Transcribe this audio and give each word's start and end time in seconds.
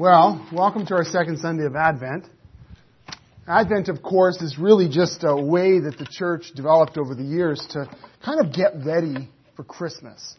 Well, 0.00 0.48
welcome 0.52 0.86
to 0.86 0.94
our 0.94 1.02
second 1.02 1.40
Sunday 1.40 1.64
of 1.64 1.74
Advent. 1.74 2.28
Advent, 3.48 3.88
of 3.88 4.00
course, 4.00 4.40
is 4.40 4.56
really 4.56 4.88
just 4.88 5.24
a 5.24 5.34
way 5.34 5.80
that 5.80 5.98
the 5.98 6.06
church 6.08 6.52
developed 6.54 6.96
over 6.96 7.16
the 7.16 7.24
years 7.24 7.58
to 7.70 7.84
kind 8.24 8.38
of 8.38 8.52
get 8.52 8.74
ready 8.86 9.28
for 9.56 9.64
Christmas, 9.64 10.36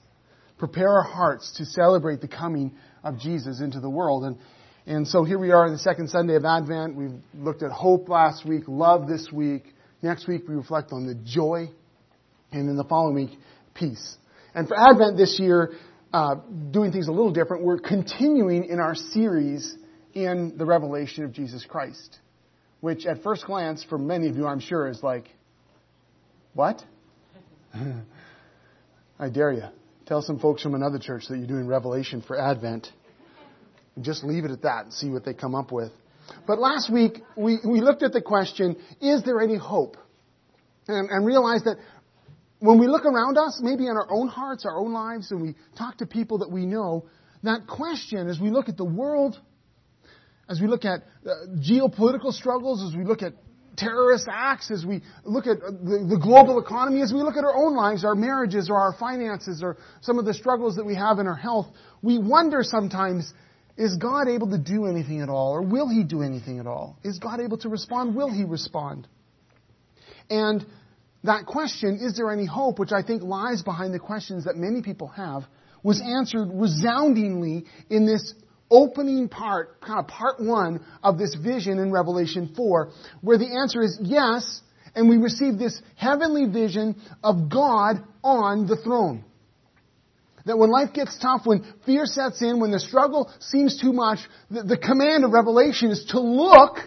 prepare 0.57 0.87
our 0.87 1.03
hearts 1.03 1.57
to 1.57 1.65
celebrate 1.65 2.21
the 2.21 2.27
coming 2.29 2.71
of 3.03 3.19
Jesus 3.19 3.59
into 3.59 3.81
the 3.81 3.89
world. 3.89 4.23
And, 4.23 4.37
and 4.85 5.05
so 5.05 5.25
here 5.25 5.37
we 5.37 5.51
are 5.51 5.67
in 5.67 5.73
the 5.73 5.79
second 5.79 6.09
Sunday 6.09 6.35
of 6.35 6.45
Advent. 6.45 6.95
We've 6.95 7.19
looked 7.33 7.61
at 7.61 7.71
hope 7.71 8.07
last 8.07 8.45
week, 8.47 8.63
love 8.65 9.09
this 9.09 9.29
week. 9.29 9.65
Next 10.01 10.25
week 10.25 10.43
we 10.47 10.55
reflect 10.55 10.93
on 10.93 11.05
the 11.05 11.15
joy, 11.15 11.69
and 12.53 12.69
in 12.69 12.77
the 12.77 12.85
following 12.85 13.13
week, 13.13 13.37
peace. 13.73 14.15
And 14.55 14.69
for 14.69 14.79
Advent 14.79 15.17
this 15.17 15.37
year, 15.37 15.73
uh, 16.13 16.35
doing 16.71 16.91
things 16.91 17.07
a 17.07 17.11
little 17.11 17.31
different. 17.31 17.63
We're 17.63 17.79
continuing 17.79 18.65
in 18.65 18.79
our 18.79 18.95
series 18.95 19.75
in 20.13 20.57
the 20.57 20.65
revelation 20.65 21.23
of 21.23 21.33
Jesus 21.33 21.65
Christ, 21.65 22.19
which 22.81 23.05
at 23.05 23.21
first 23.23 23.45
glance, 23.45 23.83
for 23.83 23.97
many 23.97 24.27
of 24.27 24.35
you, 24.35 24.47
I'm 24.47 24.59
sure, 24.59 24.87
is 24.87 25.03
like, 25.03 25.29
what? 26.53 26.83
I 29.19 29.29
dare 29.29 29.51
you. 29.51 29.65
Tell 30.07 30.21
some 30.21 30.39
folks 30.39 30.63
from 30.63 30.73
another 30.73 30.97
church 30.97 31.25
that 31.29 31.37
you're 31.37 31.47
doing 31.47 31.67
Revelation 31.67 32.23
for 32.23 32.39
Advent. 32.39 32.91
And 33.95 34.03
just 34.03 34.23
leave 34.23 34.45
it 34.45 34.51
at 34.51 34.63
that 34.63 34.85
and 34.85 34.93
see 34.93 35.09
what 35.09 35.23
they 35.23 35.33
come 35.33 35.53
up 35.53 35.71
with. 35.71 35.91
But 36.47 36.59
last 36.59 36.91
week, 36.91 37.21
we, 37.35 37.57
we 37.63 37.81
looked 37.81 38.01
at 38.01 38.13
the 38.13 38.21
question, 38.21 38.77
is 39.01 39.23
there 39.23 39.39
any 39.41 39.57
hope? 39.57 39.97
And, 40.87 41.09
and 41.09 41.25
realized 41.25 41.65
that 41.65 41.77
when 42.59 42.77
we 42.79 42.87
look 42.87 43.05
around 43.05 43.37
us, 43.37 43.59
maybe 43.61 43.85
in 43.85 43.91
our 43.91 44.07
own 44.11 44.27
hearts, 44.27 44.65
our 44.65 44.77
own 44.77 44.91
lives, 44.91 45.31
and 45.31 45.41
we 45.41 45.55
talk 45.77 45.97
to 45.97 46.05
people 46.05 46.39
that 46.39 46.51
we 46.51 46.65
know, 46.65 47.05
that 47.43 47.67
question, 47.67 48.27
as 48.27 48.39
we 48.39 48.49
look 48.49 48.67
at 48.67 48.75
the 48.75 48.85
world, 48.85 49.39
as 50.49 50.59
we 50.59 50.67
look 50.67 50.83
at 50.83 51.03
uh, 51.25 51.47
geopolitical 51.57 52.33
struggles, 52.33 52.83
as 52.83 52.97
we 52.97 53.05
look 53.05 53.21
at 53.21 53.33
terrorist 53.77 54.27
acts, 54.29 54.71
as 54.71 54.85
we 54.85 55.01
look 55.23 55.47
at 55.47 55.57
uh, 55.57 55.71
the, 55.71 56.05
the, 56.09 56.19
global 56.21 56.59
economy, 56.59 57.01
as 57.01 57.13
we 57.13 57.21
look 57.21 57.37
at 57.37 57.45
our 57.45 57.55
own 57.55 57.75
lives, 57.75 58.03
our 58.03 58.15
marriages, 58.15 58.69
or 58.69 58.75
our 58.75 58.93
finances, 58.99 59.63
or 59.63 59.77
some 60.01 60.19
of 60.19 60.25
the 60.25 60.33
struggles 60.33 60.75
that 60.75 60.85
we 60.85 60.95
have 60.95 61.19
in 61.19 61.27
our 61.27 61.35
health, 61.35 61.67
we 62.01 62.17
wonder 62.17 62.59
sometimes, 62.61 63.33
is 63.77 63.95
God 63.95 64.27
able 64.27 64.49
to 64.49 64.57
do 64.57 64.85
anything 64.85 65.21
at 65.21 65.29
all? 65.29 65.51
Or 65.53 65.61
will 65.61 65.87
He 65.87 66.03
do 66.03 66.21
anything 66.21 66.59
at 66.59 66.67
all? 66.67 66.97
Is 67.03 67.19
God 67.19 67.39
able 67.39 67.57
to 67.59 67.69
respond? 67.69 68.15
Will 68.15 68.29
He 68.29 68.43
respond? 68.43 69.07
And 70.29 70.65
that 71.23 71.45
question, 71.45 71.99
is 72.01 72.15
there 72.15 72.31
any 72.31 72.45
hope, 72.45 72.79
which 72.79 72.91
I 72.91 73.03
think 73.03 73.23
lies 73.23 73.61
behind 73.61 73.93
the 73.93 73.99
questions 73.99 74.45
that 74.45 74.55
many 74.55 74.81
people 74.81 75.07
have, 75.07 75.43
was 75.83 76.01
answered 76.01 76.49
resoundingly 76.53 77.65
in 77.89 78.05
this 78.05 78.33
opening 78.71 79.27
part, 79.27 79.81
kind 79.81 79.99
of 79.99 80.07
part 80.07 80.39
one 80.39 80.85
of 81.03 81.17
this 81.17 81.35
vision 81.35 81.79
in 81.79 81.91
Revelation 81.91 82.53
4, 82.55 82.91
where 83.21 83.37
the 83.37 83.57
answer 83.61 83.81
is 83.81 83.97
yes, 84.01 84.61
and 84.95 85.09
we 85.09 85.17
receive 85.17 85.57
this 85.57 85.81
heavenly 85.95 86.45
vision 86.45 86.95
of 87.23 87.49
God 87.49 88.03
on 88.23 88.67
the 88.67 88.77
throne. 88.77 89.23
That 90.45 90.57
when 90.57 90.71
life 90.71 90.93
gets 90.93 91.17
tough, 91.19 91.41
when 91.45 91.65
fear 91.85 92.05
sets 92.05 92.41
in, 92.41 92.59
when 92.59 92.71
the 92.71 92.79
struggle 92.79 93.31
seems 93.39 93.79
too 93.79 93.93
much, 93.93 94.19
the, 94.49 94.63
the 94.63 94.77
command 94.77 95.25
of 95.25 95.31
Revelation 95.31 95.91
is 95.91 96.05
to 96.09 96.19
look 96.19 96.77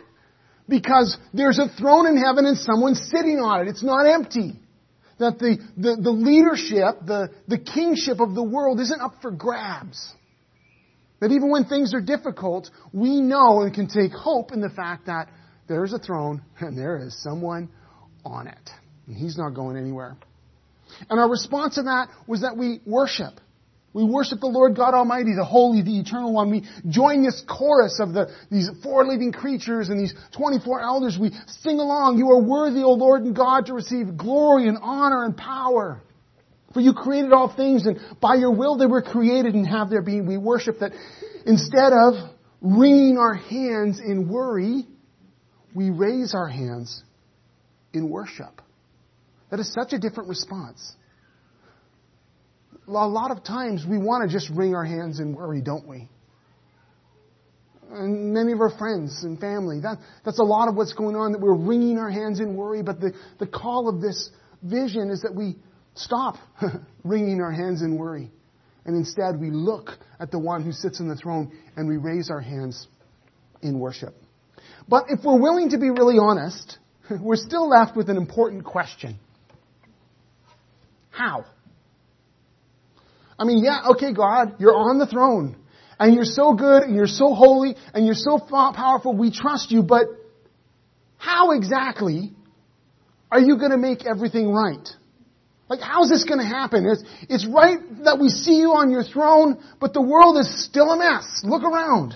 because 0.68 1.16
there's 1.32 1.58
a 1.58 1.68
throne 1.68 2.06
in 2.06 2.16
heaven 2.16 2.46
and 2.46 2.56
someone's 2.56 3.00
sitting 3.10 3.38
on 3.38 3.62
it. 3.62 3.70
It's 3.70 3.82
not 3.82 4.06
empty. 4.06 4.58
That 5.18 5.38
the, 5.38 5.58
the, 5.76 5.96
the 6.02 6.10
leadership, 6.10 7.06
the, 7.06 7.30
the 7.46 7.58
kingship 7.58 8.20
of 8.20 8.34
the 8.34 8.42
world 8.42 8.80
isn't 8.80 9.00
up 9.00 9.16
for 9.22 9.30
grabs. 9.30 10.12
That 11.20 11.30
even 11.30 11.50
when 11.50 11.66
things 11.66 11.94
are 11.94 12.00
difficult, 12.00 12.70
we 12.92 13.20
know 13.20 13.60
and 13.60 13.72
can 13.72 13.86
take 13.86 14.12
hope 14.12 14.52
in 14.52 14.60
the 14.60 14.70
fact 14.70 15.06
that 15.06 15.28
there's 15.68 15.92
a 15.92 15.98
throne 15.98 16.42
and 16.58 16.76
there 16.76 16.96
is 16.96 17.20
someone 17.22 17.68
on 18.24 18.48
it. 18.48 18.70
And 19.06 19.16
he's 19.16 19.38
not 19.38 19.50
going 19.50 19.76
anywhere. 19.76 20.16
And 21.08 21.20
our 21.20 21.30
response 21.30 21.76
to 21.76 21.82
that 21.82 22.08
was 22.26 22.40
that 22.42 22.56
we 22.56 22.80
worship. 22.84 23.34
We 23.94 24.04
worship 24.04 24.40
the 24.40 24.46
Lord 24.46 24.74
God 24.74 24.94
Almighty, 24.94 25.34
the 25.36 25.44
Holy, 25.44 25.82
the 25.82 25.98
Eternal 26.00 26.32
One. 26.32 26.50
We 26.50 26.64
join 26.88 27.22
this 27.22 27.44
chorus 27.46 28.00
of 28.00 28.14
the, 28.14 28.34
these 28.50 28.70
four 28.82 29.04
living 29.04 29.32
creatures 29.32 29.90
and 29.90 30.00
these 30.00 30.14
24 30.36 30.80
elders. 30.80 31.18
We 31.20 31.30
sing 31.60 31.78
along, 31.78 32.16
You 32.16 32.30
are 32.30 32.42
worthy, 32.42 32.82
O 32.82 32.92
Lord 32.92 33.22
and 33.22 33.36
God, 33.36 33.66
to 33.66 33.74
receive 33.74 34.16
glory 34.16 34.66
and 34.66 34.78
honor 34.80 35.24
and 35.24 35.36
power. 35.36 36.00
For 36.72 36.80
you 36.80 36.94
created 36.94 37.32
all 37.32 37.54
things 37.54 37.84
and 37.86 38.00
by 38.18 38.36
your 38.36 38.52
will 38.52 38.78
they 38.78 38.86
were 38.86 39.02
created 39.02 39.54
and 39.54 39.66
have 39.66 39.90
their 39.90 40.00
being. 40.00 40.26
We 40.26 40.38
worship 40.38 40.78
that 40.78 40.92
instead 41.44 41.92
of 41.92 42.14
wringing 42.62 43.18
our 43.18 43.34
hands 43.34 44.00
in 44.00 44.30
worry, 44.30 44.86
we 45.74 45.90
raise 45.90 46.34
our 46.34 46.48
hands 46.48 47.02
in 47.92 48.08
worship. 48.08 48.62
That 49.50 49.60
is 49.60 49.70
such 49.70 49.92
a 49.92 49.98
different 49.98 50.30
response 50.30 50.94
a 52.88 52.90
lot 52.90 53.30
of 53.30 53.44
times 53.44 53.84
we 53.88 53.98
want 53.98 54.28
to 54.28 54.32
just 54.32 54.50
wring 54.50 54.74
our 54.74 54.84
hands 54.84 55.18
and 55.20 55.34
worry, 55.34 55.60
don't 55.60 55.86
we? 55.86 56.08
And 57.90 58.32
many 58.32 58.52
of 58.52 58.60
our 58.60 58.76
friends 58.76 59.22
and 59.22 59.38
family, 59.38 59.80
that, 59.80 59.98
that's 60.24 60.38
a 60.38 60.44
lot 60.44 60.68
of 60.68 60.76
what's 60.76 60.94
going 60.94 61.14
on, 61.14 61.32
that 61.32 61.40
we're 61.40 61.54
wringing 61.54 61.98
our 61.98 62.10
hands 62.10 62.40
in 62.40 62.56
worry. 62.56 62.82
But 62.82 63.00
the, 63.00 63.12
the 63.38 63.46
call 63.46 63.88
of 63.88 64.00
this 64.00 64.30
vision 64.62 65.10
is 65.10 65.22
that 65.22 65.34
we 65.34 65.56
stop 65.94 66.36
wringing 67.04 67.40
our 67.40 67.52
hands 67.52 67.82
in 67.82 67.98
worry. 67.98 68.30
And 68.84 68.96
instead 68.96 69.38
we 69.38 69.50
look 69.50 69.90
at 70.18 70.30
the 70.30 70.38
one 70.38 70.62
who 70.62 70.72
sits 70.72 71.00
on 71.00 71.08
the 71.08 71.16
throne 71.16 71.52
and 71.76 71.88
we 71.88 71.98
raise 71.98 72.30
our 72.30 72.40
hands 72.40 72.86
in 73.60 73.78
worship. 73.78 74.14
But 74.88 75.04
if 75.08 75.20
we're 75.24 75.40
willing 75.40 75.70
to 75.70 75.78
be 75.78 75.90
really 75.90 76.16
honest, 76.18 76.78
we're 77.20 77.36
still 77.36 77.68
left 77.68 77.96
with 77.96 78.08
an 78.10 78.16
important 78.16 78.64
question. 78.64 79.18
How? 81.10 81.44
I 83.42 83.44
mean, 83.44 83.64
yeah, 83.64 83.90
okay, 83.90 84.12
God, 84.12 84.60
you're 84.60 84.76
on 84.76 85.00
the 85.00 85.06
throne. 85.06 85.56
And 85.98 86.14
you're 86.14 86.24
so 86.24 86.54
good, 86.54 86.84
and 86.84 86.94
you're 86.94 87.08
so 87.08 87.34
holy, 87.34 87.74
and 87.92 88.06
you're 88.06 88.14
so 88.14 88.38
powerful, 88.38 89.16
we 89.16 89.32
trust 89.32 89.72
you, 89.72 89.82
but 89.82 90.06
how 91.16 91.50
exactly 91.50 92.34
are 93.32 93.40
you 93.40 93.58
going 93.58 93.72
to 93.72 93.76
make 93.76 94.06
everything 94.06 94.52
right? 94.52 94.88
Like, 95.68 95.80
how's 95.80 96.08
this 96.08 96.22
going 96.22 96.38
to 96.38 96.46
happen? 96.46 96.86
It's, 96.86 97.02
it's 97.28 97.46
right 97.46 97.78
that 98.04 98.20
we 98.20 98.28
see 98.28 98.58
you 98.58 98.74
on 98.74 98.92
your 98.92 99.02
throne, 99.02 99.60
but 99.80 99.92
the 99.92 100.02
world 100.02 100.38
is 100.38 100.64
still 100.64 100.90
a 100.90 100.96
mess. 100.96 101.42
Look 101.42 101.64
around. 101.64 102.14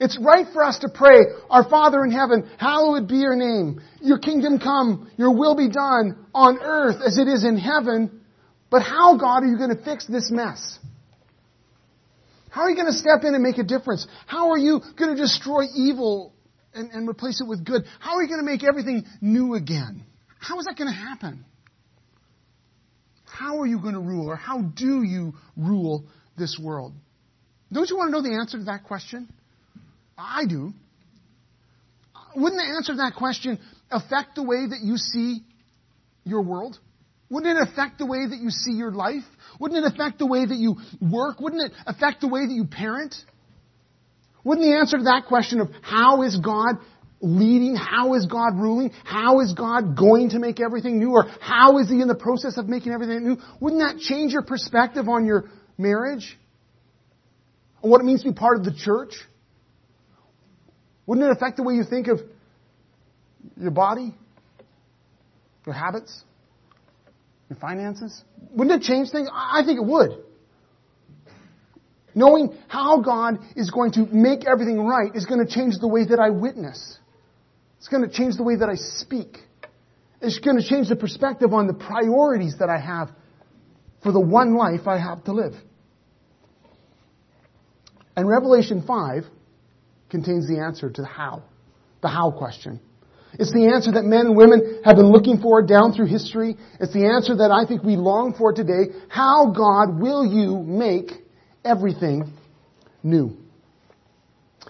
It's 0.00 0.18
right 0.20 0.46
for 0.52 0.62
us 0.62 0.80
to 0.80 0.90
pray, 0.90 1.16
Our 1.48 1.66
Father 1.66 2.04
in 2.04 2.10
heaven, 2.10 2.50
hallowed 2.58 3.08
be 3.08 3.16
your 3.16 3.36
name. 3.36 3.80
Your 4.02 4.18
kingdom 4.18 4.58
come, 4.58 5.10
your 5.16 5.34
will 5.34 5.56
be 5.56 5.70
done 5.70 6.26
on 6.34 6.58
earth 6.60 6.96
as 7.06 7.16
it 7.16 7.26
is 7.26 7.42
in 7.42 7.56
heaven. 7.56 8.19
But 8.70 8.82
how, 8.82 9.16
God, 9.18 9.42
are 9.42 9.46
you 9.46 9.58
going 9.58 9.76
to 9.76 9.82
fix 9.82 10.06
this 10.06 10.30
mess? 10.30 10.78
How 12.50 12.62
are 12.62 12.70
you 12.70 12.76
going 12.76 12.86
to 12.86 12.92
step 12.92 13.22
in 13.22 13.34
and 13.34 13.42
make 13.42 13.58
a 13.58 13.64
difference? 13.64 14.06
How 14.26 14.50
are 14.50 14.58
you 14.58 14.80
going 14.98 15.14
to 15.14 15.20
destroy 15.20 15.62
evil 15.74 16.32
and, 16.74 16.90
and 16.90 17.08
replace 17.08 17.40
it 17.40 17.48
with 17.48 17.64
good? 17.64 17.82
How 17.98 18.16
are 18.16 18.22
you 18.22 18.28
going 18.28 18.40
to 18.40 18.46
make 18.46 18.64
everything 18.64 19.04
new 19.20 19.54
again? 19.54 20.04
How 20.38 20.58
is 20.58 20.66
that 20.66 20.76
going 20.76 20.88
to 20.88 20.96
happen? 20.96 21.44
How 23.24 23.60
are 23.60 23.66
you 23.66 23.80
going 23.80 23.94
to 23.94 24.00
rule, 24.00 24.28
or 24.28 24.36
how 24.36 24.60
do 24.60 25.02
you 25.02 25.34
rule 25.56 26.04
this 26.36 26.58
world? 26.60 26.92
Don't 27.72 27.88
you 27.88 27.96
want 27.96 28.08
to 28.08 28.12
know 28.12 28.22
the 28.22 28.34
answer 28.34 28.58
to 28.58 28.64
that 28.64 28.84
question? 28.84 29.32
I 30.18 30.44
do. 30.46 30.72
Wouldn't 32.36 32.60
the 32.60 32.74
answer 32.76 32.92
to 32.92 32.96
that 32.98 33.14
question 33.16 33.58
affect 33.90 34.34
the 34.34 34.42
way 34.42 34.66
that 34.68 34.80
you 34.82 34.96
see 34.96 35.40
your 36.24 36.42
world? 36.42 36.78
Wouldn't 37.30 37.56
it 37.56 37.68
affect 37.68 37.98
the 37.98 38.06
way 38.06 38.26
that 38.28 38.38
you 38.38 38.50
see 38.50 38.72
your 38.72 38.90
life? 38.90 39.22
Wouldn't 39.60 39.84
it 39.84 39.92
affect 39.92 40.18
the 40.18 40.26
way 40.26 40.44
that 40.44 40.56
you 40.56 40.76
work? 41.00 41.40
Wouldn't 41.40 41.62
it 41.62 41.72
affect 41.86 42.20
the 42.20 42.28
way 42.28 42.44
that 42.44 42.52
you 42.52 42.64
parent? 42.64 43.14
Wouldn't 44.42 44.66
the 44.66 44.74
answer 44.74 44.98
to 44.98 45.04
that 45.04 45.26
question 45.28 45.60
of 45.60 45.68
how 45.80 46.22
is 46.22 46.36
God 46.36 46.76
leading? 47.20 47.76
How 47.76 48.14
is 48.14 48.26
God 48.26 48.56
ruling? 48.56 48.90
How 49.04 49.40
is 49.40 49.52
God 49.52 49.96
going 49.96 50.30
to 50.30 50.40
make 50.40 50.60
everything 50.60 50.98
new? 50.98 51.12
Or 51.12 51.26
how 51.40 51.78
is 51.78 51.88
He 51.88 52.00
in 52.00 52.08
the 52.08 52.16
process 52.16 52.56
of 52.56 52.68
making 52.68 52.92
everything 52.92 53.22
new? 53.22 53.36
Wouldn't 53.60 53.80
that 53.80 53.98
change 54.00 54.32
your 54.32 54.42
perspective 54.42 55.08
on 55.08 55.24
your 55.24 55.50
marriage? 55.78 56.36
On 57.82 57.90
what 57.90 58.00
it 58.00 58.04
means 58.04 58.22
to 58.24 58.30
be 58.30 58.34
part 58.34 58.58
of 58.58 58.64
the 58.64 58.74
church? 58.74 59.14
Wouldn't 61.06 61.26
it 61.26 61.30
affect 61.30 61.58
the 61.58 61.62
way 61.62 61.74
you 61.74 61.84
think 61.84 62.08
of 62.08 62.20
your 63.56 63.70
body? 63.70 64.14
Your 65.64 65.74
habits? 65.74 66.24
Your 67.50 67.58
finances? 67.58 68.24
Wouldn't 68.52 68.82
it 68.82 68.86
change 68.86 69.10
things? 69.10 69.28
I 69.32 69.62
think 69.64 69.78
it 69.78 69.84
would. 69.84 70.24
Knowing 72.14 72.56
how 72.68 73.00
God 73.00 73.38
is 73.56 73.70
going 73.70 73.92
to 73.92 74.06
make 74.06 74.46
everything 74.46 74.80
right 74.80 75.10
is 75.14 75.26
going 75.26 75.44
to 75.44 75.52
change 75.52 75.74
the 75.80 75.88
way 75.88 76.04
that 76.04 76.18
I 76.18 76.30
witness. 76.30 76.98
It's 77.78 77.88
going 77.88 78.08
to 78.08 78.08
change 78.08 78.36
the 78.36 78.42
way 78.42 78.56
that 78.56 78.68
I 78.68 78.76
speak. 78.76 79.38
It's 80.20 80.38
going 80.38 80.60
to 80.60 80.66
change 80.66 80.88
the 80.88 80.96
perspective 80.96 81.52
on 81.52 81.66
the 81.66 81.74
priorities 81.74 82.56
that 82.60 82.68
I 82.68 82.78
have 82.78 83.10
for 84.02 84.12
the 84.12 84.20
one 84.20 84.56
life 84.56 84.86
I 84.86 84.98
have 84.98 85.24
to 85.24 85.32
live. 85.32 85.54
And 88.16 88.28
Revelation 88.28 88.84
5 88.86 89.24
contains 90.08 90.46
the 90.46 90.60
answer 90.60 90.90
to 90.90 91.02
the 91.02 91.06
how, 91.06 91.42
the 92.02 92.08
how 92.08 92.30
question. 92.32 92.80
It's 93.38 93.52
the 93.52 93.70
answer 93.72 93.92
that 93.92 94.04
men 94.04 94.26
and 94.26 94.36
women 94.36 94.80
have 94.84 94.96
been 94.96 95.10
looking 95.10 95.38
for 95.38 95.62
down 95.62 95.92
through 95.92 96.06
history. 96.06 96.56
It's 96.80 96.92
the 96.92 97.06
answer 97.06 97.36
that 97.36 97.50
I 97.50 97.66
think 97.66 97.82
we 97.82 97.96
long 97.96 98.34
for 98.36 98.52
today. 98.52 98.92
How, 99.08 99.52
God, 99.54 100.00
will 100.00 100.26
you 100.26 100.62
make 100.62 101.10
everything 101.64 102.32
new? 103.02 103.36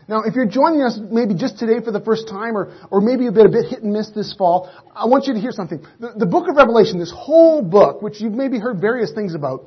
Now, 0.09 0.23
if 0.23 0.35
you're 0.35 0.47
joining 0.47 0.83
us 0.83 0.99
maybe 1.01 1.35
just 1.35 1.59
today 1.59 1.85
for 1.85 1.93
the 1.93 2.01
first 2.01 2.29
time 2.29 2.57
or, 2.57 2.73
or 2.91 3.01
maybe 3.01 3.27
a 3.29 3.33
bit, 3.33 3.47
a 3.47 3.49
bit 3.49 3.67
hit 3.67 3.83
and 3.83 3.93
miss 3.93 4.11
this 4.11 4.35
fall, 4.37 4.71
I 4.95 5.07
want 5.07 5.27
you 5.27 5.35
to 5.35 5.41
hear 5.41 5.53
something. 5.53 5.85
The, 5.99 6.15
the 6.17 6.27
book 6.27 6.49
of 6.49 6.57
Revelation, 6.57 6.99
this 6.99 7.13
whole 7.17 7.63
book, 7.63 8.03
which 8.03 8.21
you've 8.21 8.33
maybe 8.33 8.59
heard 8.59 8.81
various 8.81 9.13
things 9.13 9.35
about, 9.35 9.67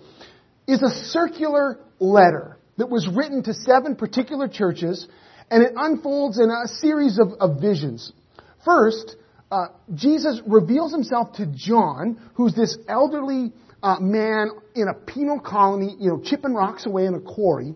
is 0.67 0.81
a 0.81 0.89
circular 0.89 1.79
letter 1.99 2.57
that 2.77 2.89
was 2.89 3.07
written 3.07 3.43
to 3.43 3.53
seven 3.53 3.95
particular 3.95 4.47
churches 4.47 5.07
and 5.49 5.63
it 5.63 5.73
unfolds 5.75 6.39
in 6.39 6.49
a 6.49 6.67
series 6.67 7.19
of, 7.19 7.33
of 7.39 7.61
visions. 7.61 8.11
First, 8.65 9.15
uh, 9.51 9.67
Jesus 9.93 10.41
reveals 10.47 10.91
himself 10.91 11.33
to 11.33 11.45
John, 11.45 12.19
who's 12.35 12.55
this 12.55 12.77
elderly 12.87 13.51
uh, 13.81 13.97
man 13.99 14.49
in 14.75 14.87
a 14.87 14.93
penal 14.93 15.39
colony, 15.39 15.95
you 15.99 16.09
know, 16.09 16.21
chipping 16.23 16.53
rocks 16.53 16.85
away 16.85 17.05
in 17.05 17.13
a 17.13 17.19
quarry, 17.19 17.75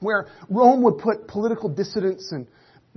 where 0.00 0.26
Rome 0.48 0.82
would 0.82 0.98
put 0.98 1.28
political 1.28 1.68
dissidents 1.68 2.32
and 2.32 2.46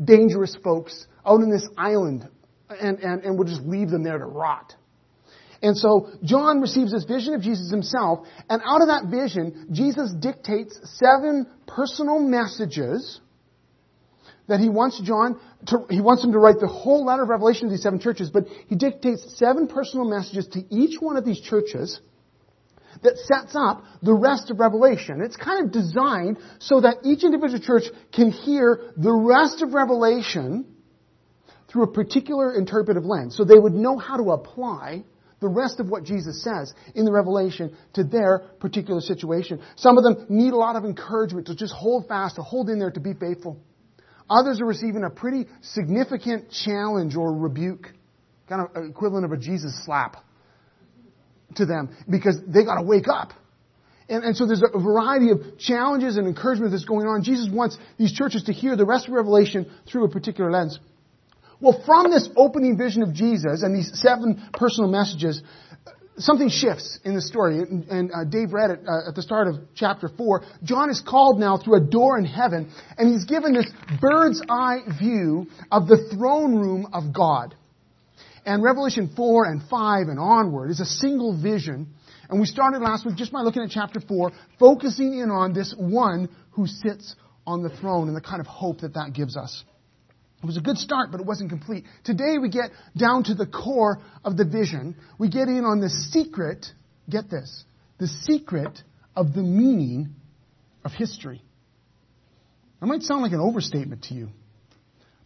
dangerous 0.04 0.56
folks 0.64 1.06
out 1.26 1.42
in 1.42 1.52
this 1.52 1.68
island 1.78 2.28
and, 2.70 3.00
and, 3.00 3.24
and 3.24 3.38
would 3.38 3.48
just 3.48 3.62
leave 3.62 3.90
them 3.90 4.04
there 4.04 4.18
to 4.18 4.26
rot. 4.26 4.74
And 5.62 5.76
so 5.76 6.10
John 6.24 6.62
receives 6.62 6.92
this 6.92 7.04
vision 7.04 7.34
of 7.34 7.42
Jesus 7.42 7.72
himself, 7.72 8.26
and 8.50 8.62
out 8.64 8.82
of 8.82 8.88
that 8.88 9.06
vision, 9.10 9.68
Jesus 9.72 10.14
dictates 10.14 10.80
seven 11.00 11.48
personal 11.66 12.20
messages 12.20 13.20
that 14.48 14.60
he 14.60 14.70
wants 14.70 15.00
John 15.02 15.40
to, 15.68 15.86
he 15.90 16.02
wants 16.02 16.24
him 16.24 16.32
to 16.32 16.40
write 16.40 16.60
the 16.60 16.68
whole 16.68 17.06
letter 17.06 17.24
of 17.24 17.30
Revelation 17.30 17.68
to 17.68 17.72
these 17.72 17.84
seven 17.84 18.00
churches, 18.00 18.30
but 18.30 18.46
he 18.68 18.76
dictates 18.76 19.38
seven 19.38 19.68
personal 19.68 20.06
messages 20.06 20.48
to 20.54 20.64
each 20.70 21.00
one 21.00 21.18
of 21.18 21.26
these 21.26 21.42
churches 21.42 22.00
that 23.04 23.18
sets 23.18 23.56
up 23.56 23.84
the 24.02 24.14
rest 24.14 24.50
of 24.50 24.60
Revelation. 24.60 25.22
It's 25.22 25.36
kind 25.36 25.66
of 25.66 25.72
designed 25.72 26.38
so 26.60 26.82
that 26.82 26.98
each 27.04 27.24
individual 27.24 27.60
church 27.60 27.84
can 28.14 28.32
hear 28.32 28.94
the 28.98 29.14
rest 29.14 29.62
of 29.62 29.74
Revelation 29.74 30.66
through 31.68 31.84
a 31.84 31.92
particular 31.92 32.56
interpretive 32.56 33.06
lens. 33.06 33.36
So 33.36 33.44
they 33.44 33.60
would 33.60 33.74
know 33.74 33.98
how 33.98 34.18
to 34.18 34.32
apply 34.32 35.04
the 35.40 35.48
rest 35.48 35.80
of 35.80 35.90
what 35.90 36.04
Jesus 36.04 36.44
says 36.44 36.74
in 36.96 37.06
the 37.06 37.12
Revelation 37.12 37.76
to 37.94 38.04
their 38.04 38.40
particular 38.60 39.02
situation. 39.02 39.62
Some 39.76 39.98
of 39.98 40.04
them 40.04 40.26
need 40.30 40.54
a 40.54 40.58
lot 40.58 40.76
of 40.76 40.86
encouragement 40.86 41.48
to 41.48 41.56
just 41.56 41.74
hold 41.74 42.08
fast, 42.08 42.38
to 42.38 42.42
hold 42.42 42.70
in 42.70 42.80
there, 42.80 42.90
to 42.92 43.00
be 43.00 43.14
faithful. 43.14 43.60
Others 44.30 44.62
are 44.62 44.66
receiving 44.66 45.04
a 45.04 45.10
pretty 45.10 45.48
significant 45.62 46.52
challenge 46.52 47.16
or 47.16 47.34
rebuke, 47.34 47.94
kind 48.50 48.62
of 48.62 48.86
equivalent 48.86 49.26
of 49.26 49.32
a 49.32 49.38
Jesus 49.38 49.84
slap 49.86 50.18
to 51.56 51.66
them 51.66 51.96
because 52.10 52.40
they 52.46 52.64
got 52.66 52.76
to 52.76 52.84
wake 52.84 53.08
up. 53.08 53.32
And, 54.10 54.24
and, 54.24 54.38
so 54.38 54.46
there's 54.46 54.64
a 54.64 54.80
variety 54.80 55.32
of 55.32 55.58
challenges 55.60 56.16
and 56.16 56.28
encouragement 56.28 56.72
that's 56.72 56.86
going 56.86 57.08
on. 57.08 57.24
Jesus 57.24 57.50
wants 57.52 57.78
these 57.98 58.14
churches 58.14 58.44
to 58.44 58.54
hear 58.54 58.78
the 58.78 58.86
rest 58.86 59.08
of 59.08 59.14
Revelation 59.14 59.70
through 59.86 60.06
a 60.06 60.10
particular 60.10 60.50
lens. 60.50 60.80
Well, 61.60 61.82
from 61.86 62.12
this 62.12 62.30
opening 62.38 62.78
vision 62.78 63.04
of 63.04 63.14
Jesus 63.14 63.64
and 63.64 63.76
these 63.76 64.00
seven 64.00 64.50
personal 64.54 64.90
messages, 64.90 65.42
something 66.18 66.50
shifts 66.50 67.00
in 67.04 67.16
the 67.16 67.22
story. 67.22 67.60
And, 67.60 67.84
and 67.86 68.12
uh, 68.12 68.24
Dave 68.26 68.54
read 68.54 68.72
it 68.72 68.80
uh, 68.88 69.10
at 69.10 69.16
the 69.16 69.22
start 69.22 69.48
of 69.48 69.56
chapter 69.76 70.10
4. 70.10 70.44
John 70.64 70.90
is 70.90 71.02
called 71.02 71.40
now 71.40 71.58
through 71.58 71.76
a 71.78 71.86
door 71.86 72.18
in 72.18 72.26
heaven, 72.26 72.72
and 72.98 73.14
he's 73.14 73.26
given 73.26 73.54
this 73.54 73.70
bird's 74.02 74.42
eye 74.50 74.80
view 75.00 75.48
of 75.72 75.88
the 75.88 76.10
throne 76.14 76.56
room 76.56 76.88
of 76.94 77.14
God. 77.14 77.56
And 78.46 78.64
Revelation 78.64 79.12
4 79.16 79.46
and 79.46 79.62
5 79.70 80.08
and 80.08 80.20
onward 80.20 80.72
is 80.72 80.80
a 80.80 80.86
single 80.86 81.40
vision. 81.40 81.88
And 82.30 82.40
we 82.40 82.46
started 82.46 82.82
last 82.82 83.06
week 83.06 83.16
just 83.16 83.32
by 83.32 83.42
looking 83.42 83.62
at 83.62 83.70
chapter 83.70 84.00
4, 84.00 84.32
focusing 84.60 85.20
in 85.20 85.30
on 85.30 85.54
this 85.54 85.76
one 85.78 86.30
who 86.52 86.66
sits 86.66 87.16
on 87.46 87.64
the 87.64 87.70
throne 87.70 88.08
and 88.08 88.16
the 88.16 88.22
kind 88.22 88.40
of 88.40 88.48
hope 88.48 88.82
that 88.82 88.94
that 88.96 89.14
gives 89.14 89.38
us. 89.38 89.64
It 90.42 90.46
was 90.46 90.58
a 90.58 90.62
good 90.62 90.78
start, 90.78 91.12
but 91.12 91.20
it 91.20 91.26
wasn't 91.26 91.50
complete. 91.50 91.86
Today 92.04 92.38
we 92.40 92.50
get 92.50 92.70
down 92.96 93.24
to 93.24 93.34
the 93.34 93.48
core 93.48 94.02
of 94.24 94.38
the 94.38 94.46
vision. 94.46 94.96
We 95.18 95.30
get 95.30 95.48
in 95.48 95.66
on 95.66 95.80
the 95.80 95.90
secret, 95.90 96.68
get 97.10 97.30
this, 97.30 97.64
the 97.98 98.08
secret 98.08 98.82
of 99.16 99.34
the 99.34 99.42
meaning 99.42 100.10
of 100.86 100.92
history. 100.92 101.42
That 102.80 102.86
might 102.86 103.02
sound 103.02 103.24
like 103.24 103.32
an 103.32 103.40
overstatement 103.40 104.04
to 104.04 104.14
you, 104.14 104.30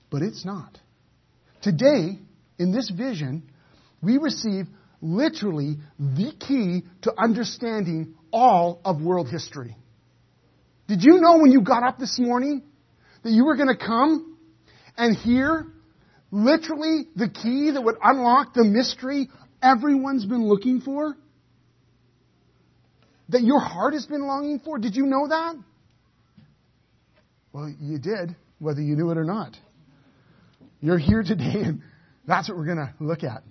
but 0.10 0.22
it's 0.22 0.46
not. 0.46 0.80
Today, 1.62 2.18
in 2.58 2.72
this 2.72 2.90
vision, 2.90 3.44
we 4.02 4.18
receive 4.18 4.68
literally 5.02 5.76
the 6.00 6.32
key 6.40 6.84
to 7.02 7.14
understanding 7.22 8.16
all 8.32 8.80
of 8.86 9.02
world 9.02 9.30
history. 9.30 9.76
Did 10.88 11.04
you 11.04 11.20
know 11.20 11.40
when 11.40 11.52
you 11.52 11.62
got 11.62 11.84
up 11.84 12.00
this 12.00 12.18
morning 12.18 12.64
that 13.24 13.32
you 13.32 13.46
were 13.46 13.58
going 13.58 13.68
to 13.68 13.78
come 13.78 14.31
and 14.98 15.16
hear, 15.16 15.66
literally 16.32 17.08
the 17.16 17.30
key 17.30 17.72
that 17.72 17.82
would 17.84 17.96
unlock 18.04 18.54
the 18.54 18.64
mystery 18.64 19.30
everyone's 19.62 20.26
been 20.26 20.48
looking 20.48 20.82
for? 20.82 21.16
That 23.30 23.42
your 23.44 23.60
heart 23.60 23.94
has 23.94 24.06
been 24.06 24.28
longing 24.28 24.60
for? 24.60 24.78
Did 24.78 24.96
you 24.96 25.06
know 25.06 25.28
that? 25.28 25.56
Well, 27.54 27.74
you 27.80 27.98
did, 27.98 28.36
whether 28.60 28.82
you 28.82 28.96
knew 28.96 29.12
it 29.12 29.18
or 29.18 29.24
not. 29.24 29.56
You're 30.80 30.98
here 30.98 31.24
today 31.24 31.62
and 31.64 31.82
that's 32.28 32.50
what 32.50 32.58
we're 32.58 32.66
going 32.66 32.78
to 32.78 32.94
look 33.00 33.24
at. 33.24 33.44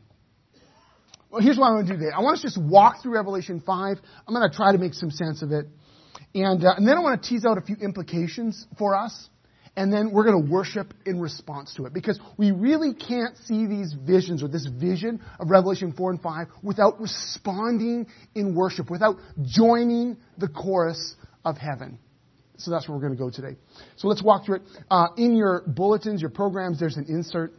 Well, 1.31 1.41
here's 1.41 1.59
what 1.59 1.69
I 1.69 1.75
want 1.75 1.87
to 1.87 1.93
do 1.93 1.99
today. 1.99 2.11
I 2.17 2.21
want 2.23 2.39
to 2.39 2.43
just 2.43 2.61
walk 2.61 3.03
through 3.03 3.15
Revelation 3.15 3.63
5. 3.65 3.99
I'm 4.27 4.35
going 4.35 4.49
to 4.49 4.55
try 4.55 4.73
to 4.73 4.79
make 4.79 4.95
some 4.95 5.11
sense 5.11 5.43
of 5.43 5.53
it. 5.53 5.67
And, 6.35 6.65
uh, 6.65 6.75
and 6.77 6.87
then 6.87 6.97
I 6.97 7.01
want 7.01 7.23
to 7.23 7.29
tease 7.29 7.45
out 7.45 7.57
a 7.57 7.61
few 7.61 7.77
implications 7.77 8.67
for 8.79 8.97
us. 8.97 9.29
And 9.81 9.91
then 9.91 10.11
we're 10.13 10.25
going 10.25 10.45
to 10.45 10.53
worship 10.53 10.93
in 11.07 11.19
response 11.19 11.73
to 11.77 11.87
it. 11.87 11.95
Because 11.95 12.21
we 12.37 12.51
really 12.51 12.93
can't 12.93 13.35
see 13.47 13.65
these 13.65 13.95
visions 13.95 14.43
or 14.43 14.49
this 14.49 14.67
vision 14.67 15.23
of 15.39 15.49
Revelation 15.49 15.95
4 15.95 16.11
and 16.11 16.21
5 16.21 16.49
without 16.63 17.01
responding 17.01 18.07
in 18.35 18.55
worship, 18.55 18.91
without 18.91 19.17
joining 19.43 20.19
the 20.37 20.49
chorus 20.49 21.15
of 21.47 21.57
heaven. 21.57 21.99
So 22.59 22.71
that's 22.71 22.87
where 22.87 22.99
we're 22.99 23.07
going 23.07 23.17
to 23.17 23.19
go 23.19 23.31
today. 23.31 23.57
So 23.97 24.09
let's 24.09 24.23
walk 24.23 24.45
through 24.45 24.57
it. 24.57 24.63
Uh, 24.91 25.07
in 25.17 25.35
your 25.35 25.63
bulletins, 25.67 26.21
your 26.21 26.29
programs, 26.29 26.79
there's 26.79 26.99
an 26.99 27.07
insert 27.09 27.51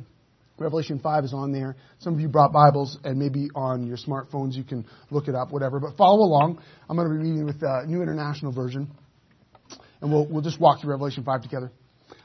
Revelation 0.59 0.99
5 0.99 1.23
is 1.23 1.33
on 1.33 1.51
there. 1.51 1.75
Some 1.97 2.13
of 2.13 2.19
you 2.19 2.27
brought 2.27 2.53
Bibles, 2.53 2.99
and 3.03 3.17
maybe 3.17 3.49
on 3.55 3.87
your 3.87 3.97
smartphones 3.97 4.53
you 4.53 4.63
can 4.63 4.85
look 5.09 5.27
it 5.27 5.33
up, 5.33 5.51
whatever. 5.51 5.79
But 5.79 5.97
follow 5.97 6.19
along. 6.19 6.61
I'm 6.87 6.95
going 6.95 7.09
to 7.09 7.15
be 7.15 7.19
reading 7.19 7.45
with 7.45 7.61
the 7.61 7.85
New 7.87 8.03
International 8.03 8.51
Version, 8.51 8.91
and 10.01 10.11
we'll, 10.11 10.27
we'll 10.27 10.43
just 10.43 10.59
walk 10.59 10.81
through 10.81 10.91
Revelation 10.91 11.23
5 11.23 11.41
together. 11.41 11.71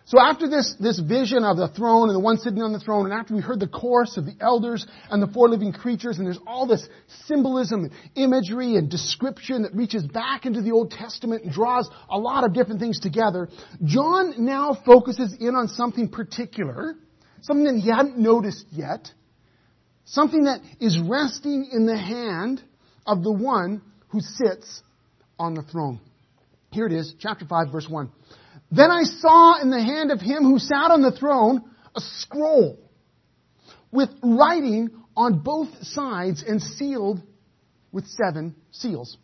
So 0.07 0.21
after 0.21 0.49
this, 0.49 0.77
this 0.79 1.01
vision 1.01 1.43
of 1.43 1.57
the 1.57 1.67
throne 1.67 2.09
and 2.09 2.15
the 2.15 2.21
one 2.21 2.39
sitting 2.39 2.63
on 2.63 2.73
the 2.73 2.79
throne, 2.79 3.11
and 3.11 3.13
after 3.13 3.35
we 3.35 3.41
heard 3.41 3.59
the 3.59 3.67
chorus 3.67 4.17
of 4.17 4.25
the 4.25 4.37
elders 4.41 4.87
and 5.11 5.21
the 5.21 5.27
four 5.27 5.49
living 5.49 5.73
creatures, 5.73 6.19
and 6.19 6.27
there's 6.27 6.39
all 6.47 6.65
this 6.65 6.89
symbolism 7.25 7.85
and 7.85 7.93
imagery 8.15 8.77
and 8.77 8.89
description 8.89 9.63
that 9.63 9.75
reaches 9.75 10.07
back 10.07 10.47
into 10.47 10.63
the 10.63 10.71
Old 10.71 10.93
Testament 10.93 11.43
and 11.43 11.53
draws 11.53 11.91
a 12.09 12.17
lot 12.17 12.45
of 12.45 12.55
different 12.55 12.81
things 12.81 13.01
together, 13.01 13.49
John 13.85 14.35
now 14.39 14.79
focuses 14.87 15.35
in 15.41 15.57
on 15.57 15.67
something 15.67 16.09
particular 16.09 16.95
something 17.43 17.65
that 17.65 17.81
he 17.81 17.91
hadn't 17.91 18.19
noticed 18.19 18.67
yet, 18.71 19.09
something 20.05 20.45
that 20.45 20.61
is 20.81 20.99
resting 21.01 21.69
in 21.73 21.87
the 21.87 21.97
hand 21.97 22.63
of 23.07 23.23
the 23.23 23.33
one 23.33 23.83
who 24.09 24.21
sits 24.21 24.83
on 25.39 25.55
the 25.55 25.63
throne. 25.63 26.01
Here 26.71 26.87
it 26.87 26.93
is, 26.93 27.15
chapter 27.19 27.45
5, 27.45 27.73
verse 27.73 27.89
1. 27.89 28.11
Then 28.71 28.91
I 28.91 29.05
saw 29.05 29.61
in 29.61 29.71
the 29.71 29.83
hand 29.83 30.11
of 30.11 30.21
him 30.21 30.43
who 30.43 30.59
sat 30.59 30.91
on 30.91 31.03
the 31.03 31.13
throne 31.13 31.63
a 31.95 32.01
scroll 32.01 32.79
with 33.93 34.11
writing 34.23 34.91
on 35.17 35.39
both 35.39 35.69
sides 35.83 36.43
and 36.47 36.61
sealed 36.63 37.23
with 37.93 38.07
seven 38.07 38.55
seals. 38.73 39.17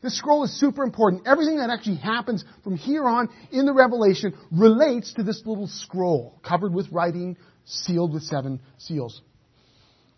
This 0.00 0.16
scroll 0.16 0.44
is 0.44 0.58
super 0.58 0.84
important. 0.84 1.26
Everything 1.26 1.58
that 1.58 1.70
actually 1.70 1.96
happens 1.96 2.44
from 2.62 2.76
here 2.76 3.04
on 3.04 3.28
in 3.50 3.66
the 3.66 3.72
Revelation 3.72 4.32
relates 4.52 5.12
to 5.14 5.24
this 5.24 5.42
little 5.44 5.66
scroll 5.66 6.38
covered 6.42 6.72
with 6.72 6.90
writing, 6.92 7.36
sealed 7.64 8.14
with 8.14 8.22
seven 8.22 8.60
seals. 8.78 9.20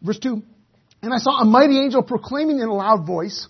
Verse 0.02 0.19
2. 0.19 0.43
And 1.02 1.14
I 1.14 1.17
saw 1.17 1.40
a 1.40 1.47
mighty 1.47 1.79
angel 1.79 2.02
proclaiming 2.02 2.59
in 2.59 2.69
a 2.69 2.75
loud 2.75 3.07
voice, 3.07 3.49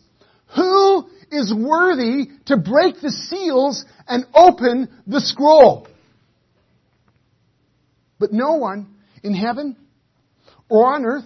Who 0.55 1.11
is 1.31 1.55
worthy 1.55 2.29
to 2.47 2.57
break 2.57 3.01
the 3.01 3.11
seals 3.11 3.85
and 4.07 4.25
open 4.35 4.89
the 5.07 5.21
scroll? 5.21 5.87
But 8.19 8.33
no 8.33 8.55
one 8.55 8.95
in 9.23 9.35
heaven 9.35 9.77
or 10.69 10.95
on 10.95 11.05
earth 11.05 11.25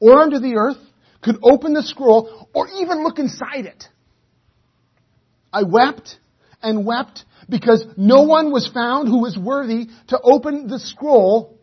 or 0.00 0.20
under 0.20 0.38
the 0.38 0.56
earth 0.56 0.78
could 1.22 1.36
open 1.42 1.74
the 1.74 1.82
scroll 1.82 2.48
or 2.54 2.68
even 2.68 3.02
look 3.02 3.18
inside 3.18 3.66
it. 3.66 3.84
I 5.52 5.62
wept 5.64 6.16
and 6.62 6.86
wept 6.86 7.24
because 7.48 7.84
no 7.96 8.22
one 8.22 8.52
was 8.52 8.68
found 8.72 9.08
who 9.08 9.22
was 9.22 9.36
worthy 9.36 9.86
to 10.08 10.20
open 10.20 10.68
the 10.68 10.78
scroll 10.78 11.58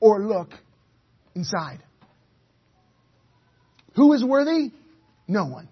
or 0.00 0.20
look 0.20 0.50
inside. 1.34 1.82
Who 3.94 4.12
is 4.12 4.24
worthy? 4.24 4.72
No 5.28 5.46
one. 5.46 5.68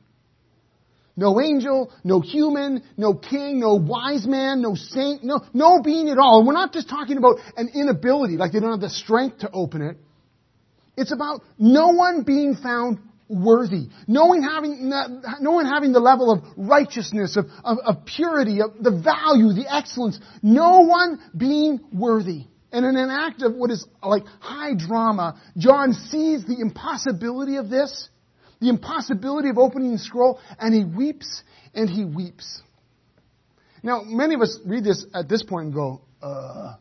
No 1.16 1.40
angel, 1.40 1.92
no 2.02 2.20
human, 2.20 2.82
no 2.96 3.14
king, 3.14 3.60
no 3.60 3.74
wise 3.74 4.26
man, 4.26 4.60
no 4.62 4.74
saint, 4.74 5.22
no, 5.22 5.40
no 5.52 5.80
being 5.80 6.08
at 6.08 6.18
all. 6.18 6.38
And 6.38 6.46
we're 6.46 6.54
not 6.54 6.72
just 6.72 6.88
talking 6.88 7.18
about 7.18 7.38
an 7.56 7.70
inability, 7.72 8.36
like 8.36 8.52
they 8.52 8.58
don't 8.58 8.72
have 8.72 8.80
the 8.80 8.90
strength 8.90 9.38
to 9.38 9.50
open 9.52 9.82
it. 9.82 9.96
It's 10.96 11.12
about 11.12 11.42
no 11.58 11.88
one 11.88 12.22
being 12.22 12.56
found 12.56 12.98
worthy. 13.28 13.88
No 14.06 14.26
one 14.26 14.42
having, 14.42 14.88
no 14.88 15.52
one 15.52 15.66
having 15.66 15.92
the 15.92 16.00
level 16.00 16.32
of 16.32 16.42
righteousness, 16.56 17.36
of, 17.36 17.46
of, 17.64 17.78
of 17.84 18.04
purity, 18.04 18.60
of 18.60 18.82
the 18.82 18.90
value, 18.90 19.52
the 19.52 19.66
excellence. 19.68 20.18
No 20.42 20.80
one 20.80 21.20
being 21.36 21.80
worthy. 21.92 22.46
And 22.72 22.84
in 22.84 22.96
an 22.96 23.10
act 23.10 23.42
of 23.42 23.54
what 23.54 23.70
is 23.70 23.86
like 24.02 24.24
high 24.40 24.74
drama, 24.74 25.40
John 25.56 25.92
sees 25.92 26.44
the 26.44 26.56
impossibility 26.60 27.56
of 27.56 27.70
this 27.70 28.08
the 28.64 28.70
impossibility 28.70 29.50
of 29.50 29.58
opening 29.58 29.92
the 29.92 29.98
scroll, 29.98 30.40
and 30.58 30.74
he 30.74 30.84
weeps 30.84 31.42
and 31.74 31.90
he 31.90 32.04
weeps. 32.04 32.62
Now, 33.82 34.02
many 34.04 34.34
of 34.34 34.40
us 34.40 34.58
read 34.64 34.84
this 34.84 35.04
at 35.14 35.28
this 35.28 35.42
point 35.42 35.66
and 35.66 35.74
go, 35.74 36.00
uh, 36.22 36.76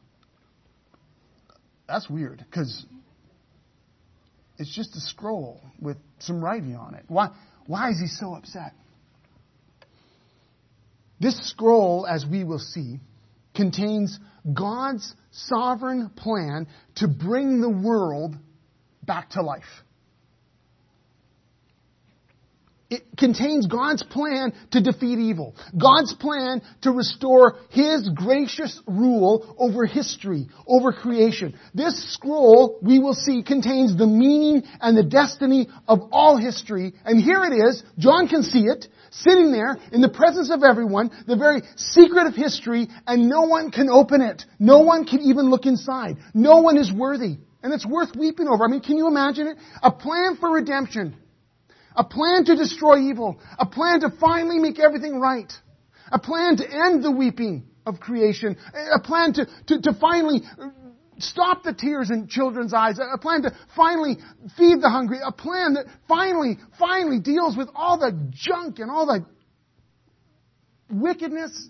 that's 1.85 2.09
weird, 2.09 2.43
because 2.49 2.85
it's 4.57 4.73
just 4.73 4.95
a 4.95 5.01
scroll 5.01 5.59
with 5.81 5.97
some 6.19 6.41
writing 6.41 6.77
on 6.77 6.95
it. 6.95 7.03
Why, 7.09 7.31
why 7.67 7.89
is 7.89 7.99
he 7.99 8.07
so 8.07 8.33
upset? 8.33 8.71
This 11.19 11.37
scroll, 11.49 12.07
as 12.09 12.25
we 12.25 12.45
will 12.45 12.59
see, 12.59 13.01
contains 13.53 14.17
God's 14.53 15.13
sovereign 15.31 16.11
plan 16.15 16.67
to 16.95 17.09
bring 17.09 17.59
the 17.59 17.69
world 17.69 18.37
back 19.03 19.31
to 19.31 19.41
life. 19.41 19.63
It 22.93 23.17
contains 23.17 23.65
God's 23.65 24.03
plan 24.03 24.53
to 24.69 24.79
defeat 24.79 25.17
evil. 25.17 25.55
God's 25.75 26.13
plan 26.13 26.61
to 26.83 26.91
restore 26.91 27.55
His 27.71 28.07
gracious 28.13 28.79
rule 28.85 29.55
over 29.57 29.87
history, 29.87 30.47
over 30.67 30.93
creation. 30.93 31.57
This 31.73 32.13
scroll, 32.13 32.77
we 32.83 32.99
will 32.99 33.15
see, 33.15 33.41
contains 33.41 33.97
the 33.97 34.05
meaning 34.05 34.61
and 34.79 34.95
the 34.95 35.03
destiny 35.03 35.69
of 35.87 36.01
all 36.11 36.37
history. 36.37 36.93
And 37.03 37.19
here 37.19 37.43
it 37.45 37.53
is. 37.53 37.81
John 37.97 38.27
can 38.27 38.43
see 38.43 38.65
it, 38.65 38.85
sitting 39.09 39.51
there 39.51 39.75
in 39.91 40.01
the 40.01 40.09
presence 40.09 40.51
of 40.51 40.61
everyone, 40.61 41.09
the 41.25 41.35
very 41.35 41.63
secret 41.75 42.27
of 42.27 42.35
history, 42.35 42.89
and 43.07 43.27
no 43.27 43.41
one 43.41 43.71
can 43.71 43.89
open 43.89 44.21
it. 44.21 44.43
No 44.59 44.81
one 44.81 45.05
can 45.05 45.21
even 45.21 45.49
look 45.49 45.65
inside. 45.65 46.17
No 46.35 46.61
one 46.61 46.77
is 46.77 46.93
worthy. 46.93 47.37
And 47.63 47.73
it's 47.73 47.87
worth 47.87 48.15
weeping 48.15 48.47
over. 48.47 48.65
I 48.65 48.67
mean, 48.67 48.81
can 48.81 48.97
you 48.97 49.07
imagine 49.07 49.47
it? 49.47 49.57
A 49.81 49.91
plan 49.91 50.35
for 50.35 50.51
redemption 50.51 51.15
a 51.95 52.03
plan 52.03 52.45
to 52.45 52.55
destroy 52.55 52.99
evil. 52.99 53.39
A 53.59 53.65
plan 53.65 54.01
to 54.01 54.09
finally 54.19 54.59
make 54.59 54.79
everything 54.79 55.19
right. 55.19 55.51
A 56.11 56.19
plan 56.19 56.57
to 56.57 56.63
end 56.63 57.03
the 57.03 57.11
weeping 57.11 57.65
of 57.85 57.99
creation. 57.99 58.57
A 58.93 58.99
plan 58.99 59.33
to, 59.33 59.47
to, 59.67 59.81
to 59.81 59.93
finally 59.99 60.41
stop 61.19 61.63
the 61.63 61.73
tears 61.73 62.09
in 62.09 62.27
children's 62.27 62.73
eyes. 62.73 62.99
A 62.99 63.17
plan 63.17 63.43
to 63.43 63.55
finally 63.75 64.17
feed 64.57 64.81
the 64.81 64.89
hungry. 64.89 65.19
A 65.25 65.31
plan 65.31 65.75
that 65.75 65.85
finally, 66.07 66.57
finally 66.79 67.19
deals 67.19 67.55
with 67.55 67.69
all 67.75 67.97
the 67.97 68.29
junk 68.31 68.79
and 68.79 68.89
all 68.89 69.05
the 69.05 69.25
wickedness. 70.89 71.69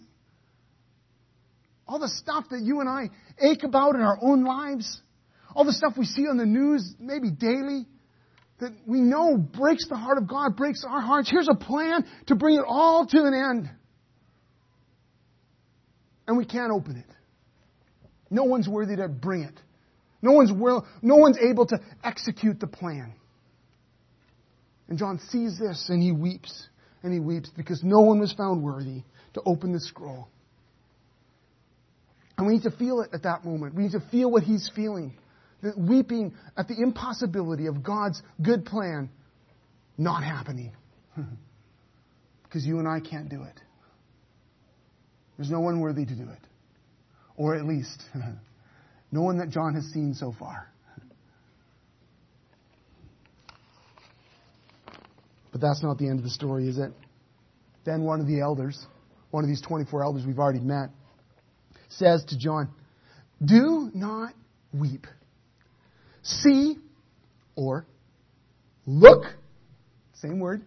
All 1.87 1.99
the 1.99 2.09
stuff 2.09 2.45
that 2.51 2.61
you 2.61 2.79
and 2.79 2.87
I 2.87 3.09
ache 3.39 3.63
about 3.63 3.95
in 3.95 4.01
our 4.01 4.17
own 4.21 4.45
lives. 4.45 5.01
All 5.55 5.65
the 5.65 5.73
stuff 5.73 5.93
we 5.97 6.05
see 6.05 6.27
on 6.27 6.37
the 6.37 6.45
news, 6.45 6.95
maybe 6.99 7.29
daily 7.29 7.87
that 8.59 8.71
we 8.85 9.01
know 9.01 9.37
breaks 9.37 9.87
the 9.89 9.95
heart 9.95 10.17
of 10.17 10.27
God, 10.27 10.55
breaks 10.55 10.83
our 10.87 11.01
hearts. 11.01 11.29
Here's 11.29 11.49
a 11.49 11.55
plan 11.55 12.05
to 12.27 12.35
bring 12.35 12.55
it 12.57 12.63
all 12.65 13.05
to 13.07 13.17
an 13.17 13.33
end. 13.33 13.69
And 16.27 16.37
we 16.37 16.45
can't 16.45 16.71
open 16.71 16.97
it. 16.97 17.15
No 18.29 18.43
one's 18.43 18.67
worthy 18.67 18.95
to 18.95 19.07
bring 19.07 19.43
it. 19.43 19.59
No 20.21 20.31
one's 20.31 20.51
will, 20.51 20.87
no 21.01 21.17
one's 21.17 21.37
able 21.37 21.65
to 21.67 21.77
execute 22.03 22.59
the 22.59 22.67
plan. 22.67 23.13
And 24.87 24.97
John 24.97 25.19
sees 25.29 25.59
this 25.59 25.89
and 25.89 26.01
he 26.01 26.11
weeps 26.11 26.69
and 27.03 27.13
he 27.13 27.19
weeps 27.19 27.49
because 27.55 27.83
no 27.83 27.99
one 27.99 28.19
was 28.19 28.31
found 28.33 28.63
worthy 28.63 29.03
to 29.33 29.41
open 29.45 29.73
the 29.73 29.79
scroll. 29.79 30.29
And 32.37 32.47
we 32.47 32.53
need 32.53 32.63
to 32.63 32.71
feel 32.71 33.01
it 33.01 33.09
at 33.13 33.23
that 33.23 33.43
moment. 33.43 33.75
We 33.75 33.83
need 33.83 33.91
to 33.91 34.03
feel 34.11 34.31
what 34.31 34.43
he's 34.43 34.71
feeling 34.75 35.17
weeping 35.77 36.33
at 36.57 36.67
the 36.67 36.75
impossibility 36.81 37.67
of 37.67 37.83
God's 37.83 38.21
good 38.41 38.65
plan 38.65 39.09
not 39.97 40.23
happening. 40.23 40.73
because 42.53 42.67
you 42.67 42.77
and 42.77 42.87
I 42.87 42.99
can't 42.99 43.29
do 43.29 43.41
it. 43.41 43.59
There's 45.37 45.49
no 45.49 45.59
one 45.59 45.79
worthy 45.79 46.05
to 46.05 46.15
do 46.15 46.29
it. 46.29 46.39
Or 47.35 47.55
at 47.55 47.65
least, 47.65 48.03
no 49.11 49.23
one 49.23 49.39
that 49.39 49.49
John 49.49 49.73
has 49.73 49.85
seen 49.85 50.13
so 50.13 50.35
far. 50.37 50.67
But 55.51 55.61
that's 55.61 55.81
not 55.81 55.97
the 55.97 56.07
end 56.07 56.19
of 56.19 56.23
the 56.23 56.29
story, 56.29 56.67
is 56.67 56.77
it? 56.77 56.91
Then 57.85 58.03
one 58.03 58.19
of 58.19 58.27
the 58.27 58.39
elders, 58.39 58.85
one 59.31 59.43
of 59.43 59.47
these 59.47 59.61
24 59.61 60.03
elders 60.03 60.23
we've 60.23 60.37
already 60.37 60.59
met, 60.59 60.89
says 61.89 62.23
to 62.25 62.37
John, 62.37 62.69
Do 63.43 63.89
not 63.95 64.33
weep. 64.71 65.07
See 66.23 66.77
or 67.55 67.85
look, 68.85 69.25
same 70.13 70.39
word. 70.39 70.63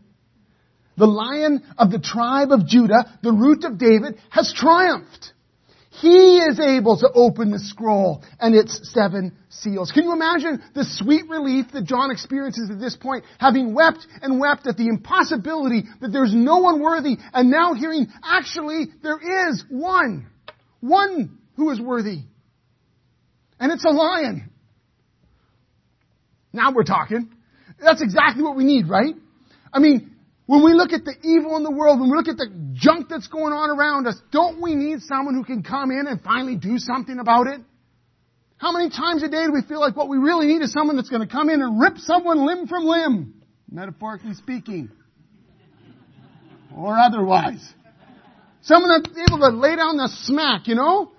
The 0.97 1.07
lion 1.07 1.63
of 1.77 1.91
the 1.91 1.99
tribe 1.99 2.53
of 2.53 2.67
Judah, 2.67 3.19
the 3.23 3.33
root 3.33 3.65
of 3.65 3.79
David, 3.79 4.19
has 4.31 4.55
triumphed. 4.57 5.33
He 6.01 6.39
is 6.39 6.61
able 6.61 6.99
to 6.99 7.11
open 7.15 7.51
the 7.51 7.59
scroll 7.59 8.23
and 8.39 8.55
its 8.55 8.93
seven 8.93 9.37
seals. 9.49 9.93
Can 9.93 10.05
you 10.05 10.13
imagine 10.13 10.63
the 10.75 10.85
sweet 10.85 11.27
relief 11.29 11.67
that 11.73 11.85
John 11.85 12.11
experiences 12.11 12.71
at 12.71 12.79
this 12.79 12.97
point, 12.97 13.25
having 13.39 13.75
wept 13.75 14.07
and 14.21 14.39
wept 14.39 14.67
at 14.67 14.77
the 14.77 14.89
impossibility 14.89 15.85
that 16.03 16.09
there's 16.13 16.35
no 16.35 16.59
one 16.59 16.81
worthy, 16.81 17.17
and 17.33 17.51
now 17.51 17.73
hearing, 17.73 18.09
actually, 18.23 18.89
there 19.03 19.49
is 19.49 19.65
one. 19.71 20.27
One 20.81 21.39
who 21.57 21.71
is 21.71 21.81
worthy. 21.81 22.21
And 23.59 23.73
it's 23.73 23.85
a 23.87 23.91
lion. 23.91 24.51
Now 26.57 26.73
we're 26.73 26.85
talking. 26.85 27.31
That's 27.79 28.03
exactly 28.03 28.43
what 28.43 28.57
we 28.57 28.65
need, 28.65 28.89
right? 28.89 29.15
I 29.73 29.79
mean, 29.79 30.17
when 30.47 30.65
we 30.65 30.73
look 30.73 30.93
at 30.93 31.05
the 31.05 31.15
evil 31.23 31.57
in 31.57 31.63
the 31.63 31.71
world, 31.71 32.01
when 32.01 32.11
we 32.11 32.17
look 32.17 32.29
at 32.29 32.39
the 32.39 32.49
junk 32.73 33.09
that's 33.11 33.29
going 33.29 33.53
on 33.53 33.71
around 33.71 34.07
us, 34.07 34.17
don't 34.33 34.63
we 34.63 34.75
need 34.75 35.01
someone 35.03 35.35
who 35.35 35.45
can 35.45 35.63
come 35.63 35.91
in 35.91 36.07
and 36.07 36.21
finally 36.23 36.57
do 36.57 36.79
something 36.79 37.19
about 37.19 37.47
it? 37.47 37.61
How 38.57 38.73
many 38.73 38.89
times 38.89 39.23
a 39.23 39.29
day 39.29 39.45
do 39.45 39.53
we 39.53 39.61
feel 39.69 39.81
like 39.81 39.97
what 39.97 40.09
we 40.09 40.17
really 40.17 40.47
need 40.47 40.63
is 40.63 40.73
someone 40.73 40.97
that's 40.97 41.11
going 41.11 41.27
to 41.27 41.31
come 41.31 41.51
in 41.51 41.61
and 41.61 41.79
rip 41.79 41.99
someone 41.99 42.47
limb 42.47 42.67
from 42.67 42.85
limb? 42.85 43.35
Metaphorically 43.71 44.33
speaking. 44.33 44.91
Or 46.75 46.97
otherwise. 46.97 47.75
Someone 48.63 49.03
that's 49.03 49.15
able 49.29 49.41
to 49.41 49.49
lay 49.49 49.77
down 49.77 49.99
the 49.99 50.09
smack, 50.23 50.69
you 50.69 50.75
know? 50.75 51.13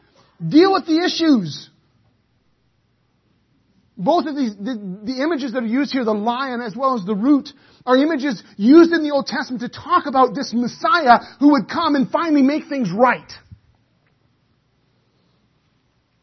Deal 0.46 0.74
with 0.74 0.88
the 0.88 1.04
issues. 1.06 1.70
Both 3.98 4.28
of 4.28 4.36
these, 4.36 4.56
the, 4.56 5.00
the, 5.04 5.24
images 5.24 5.54
that 5.54 5.64
are 5.64 5.66
used 5.66 5.92
here, 5.92 6.06
the 6.06 6.14
lion 6.14 6.62
as 6.62 6.76
well 6.76 6.96
as 6.96 7.04
the 7.04 7.16
root, 7.16 7.50
are 7.84 7.98
images 7.98 8.44
used 8.56 8.92
in 8.92 9.02
the 9.02 9.10
Old 9.10 9.26
Testament 9.26 9.62
to 9.62 9.70
talk 9.70 10.06
about 10.06 10.36
this 10.36 10.54
Messiah 10.54 11.20
who 11.40 11.54
would 11.54 11.68
come 11.68 11.96
and 11.96 12.10
finally 12.12 12.44
make 12.44 12.68
things 12.70 12.92
right. 12.92 13.32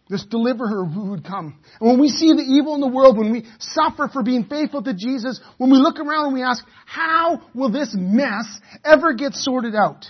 This 0.08 0.24
deliverer 0.24 0.84
who 0.84 1.10
would 1.10 1.24
come. 1.24 1.58
And 1.80 1.90
when 1.90 2.00
we 2.00 2.10
see 2.10 2.32
the 2.32 2.42
evil 2.42 2.76
in 2.76 2.80
the 2.80 2.86
world, 2.86 3.18
when 3.18 3.32
we 3.32 3.44
suffer 3.58 4.08
for 4.12 4.22
being 4.22 4.44
faithful 4.44 4.82
to 4.82 4.94
Jesus, 4.94 5.40
when 5.56 5.70
we 5.70 5.78
look 5.78 5.98
around 5.98 6.26
and 6.26 6.34
we 6.34 6.42
ask, 6.42 6.62
how 6.86 7.42
will 7.54 7.70
this 7.70 7.92
mess 7.98 8.44
ever 8.84 9.14
get 9.14 9.32
sorted 9.32 9.74
out? 9.74 10.04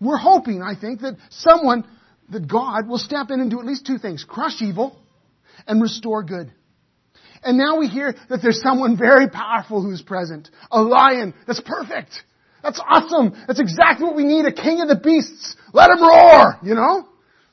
We're 0.00 0.18
hoping, 0.18 0.60
I 0.60 0.78
think, 0.78 1.00
that 1.00 1.16
someone, 1.30 1.86
that 2.28 2.46
God 2.46 2.88
will 2.88 2.98
step 2.98 3.30
in 3.30 3.40
and 3.40 3.50
do 3.50 3.58
at 3.58 3.64
least 3.64 3.86
two 3.86 3.96
things. 3.96 4.22
Crush 4.28 4.60
evil 4.60 4.98
and 5.66 5.82
restore 5.82 6.22
good. 6.22 6.52
And 7.42 7.58
now 7.58 7.78
we 7.78 7.86
hear 7.86 8.14
that 8.28 8.40
there's 8.42 8.60
someone 8.60 8.96
very 8.96 9.28
powerful 9.28 9.82
who's 9.82 10.02
present. 10.02 10.50
A 10.70 10.80
lion. 10.80 11.34
That's 11.46 11.60
perfect. 11.60 12.10
That's 12.62 12.80
awesome. 12.80 13.36
That's 13.46 13.60
exactly 13.60 14.06
what 14.06 14.16
we 14.16 14.24
need. 14.24 14.46
A 14.46 14.52
king 14.52 14.80
of 14.80 14.88
the 14.88 14.96
beasts. 14.96 15.56
Let 15.72 15.90
him 15.90 16.02
roar, 16.02 16.58
you 16.62 16.74
know? 16.74 17.06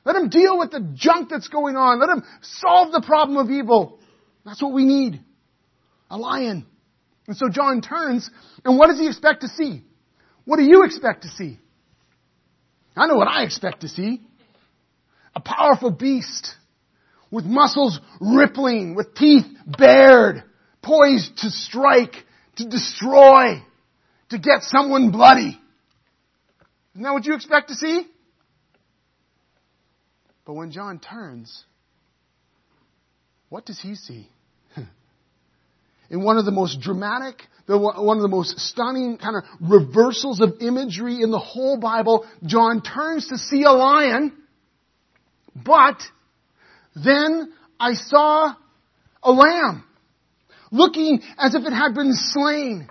Let 0.05 0.15
him 0.15 0.29
deal 0.29 0.57
with 0.57 0.71
the 0.71 0.91
junk 0.95 1.29
that's 1.29 1.47
going 1.47 1.75
on. 1.75 1.99
Let 1.99 2.09
him 2.09 2.23
solve 2.41 2.91
the 2.91 3.03
problem 3.05 3.37
of 3.37 3.51
evil. 3.51 3.99
That's 4.45 4.61
what 4.61 4.73
we 4.73 4.85
need. 4.85 5.21
A 6.09 6.17
lion. 6.17 6.65
And 7.27 7.37
so 7.37 7.47
John 7.49 7.81
turns, 7.81 8.29
and 8.65 8.77
what 8.77 8.87
does 8.87 8.99
he 8.99 9.07
expect 9.07 9.41
to 9.41 9.47
see? 9.47 9.83
What 10.45 10.57
do 10.57 10.63
you 10.63 10.83
expect 10.83 11.23
to 11.23 11.29
see? 11.29 11.59
I 12.95 13.07
know 13.07 13.15
what 13.15 13.29
I 13.29 13.43
expect 13.43 13.81
to 13.81 13.87
see. 13.87 14.21
A 15.35 15.39
powerful 15.39 15.89
beast 15.89 16.55
with 17.33 17.45
muscles 17.45 17.99
rippling, 18.21 18.93
with 18.93 19.15
teeth 19.15 19.47
bared, 19.65 20.43
poised 20.83 21.35
to 21.37 21.49
strike, 21.49 22.13
to 22.57 22.65
destroy, 22.69 23.59
to 24.29 24.37
get 24.37 24.61
someone 24.61 25.09
bloody. 25.09 25.59
Isn't 26.93 27.03
that 27.03 27.11
what 27.11 27.25
you 27.25 27.33
expect 27.33 27.69
to 27.69 27.73
see? 27.73 28.05
But 30.45 30.53
when 30.53 30.69
John 30.69 30.99
turns, 30.99 31.63
what 33.49 33.65
does 33.65 33.79
he 33.79 33.95
see? 33.95 34.29
In 36.11 36.23
one 36.23 36.37
of 36.37 36.45
the 36.45 36.51
most 36.51 36.81
dramatic, 36.81 37.41
one 37.65 38.17
of 38.17 38.21
the 38.21 38.27
most 38.27 38.59
stunning 38.59 39.17
kind 39.17 39.37
of 39.37 39.43
reversals 39.59 40.39
of 40.39 40.57
imagery 40.61 41.23
in 41.23 41.31
the 41.31 41.39
whole 41.39 41.79
Bible, 41.79 42.27
John 42.45 42.83
turns 42.83 43.29
to 43.29 43.39
see 43.39 43.63
a 43.63 43.71
lion, 43.71 44.33
but 45.55 45.99
then 46.95 47.51
I 47.79 47.93
saw 47.93 48.53
a 49.21 49.31
lamb, 49.31 49.83
looking 50.71 51.21
as 51.37 51.55
if 51.55 51.63
it 51.63 51.73
had 51.73 51.93
been 51.93 52.13
slain, 52.13 52.89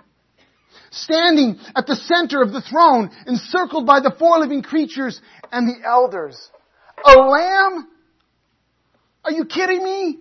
standing 0.91 1.59
at 1.75 1.87
the 1.87 1.95
center 1.95 2.41
of 2.41 2.51
the 2.51 2.61
throne, 2.61 3.11
encircled 3.27 3.85
by 3.85 3.99
the 3.99 4.13
four 4.17 4.39
living 4.39 4.61
creatures 4.61 5.19
and 5.51 5.67
the 5.67 5.87
elders. 5.87 6.49
A 7.05 7.13
lamb? 7.13 7.87
Are 9.25 9.31
you 9.31 9.45
kidding 9.45 9.83
me? 9.83 10.19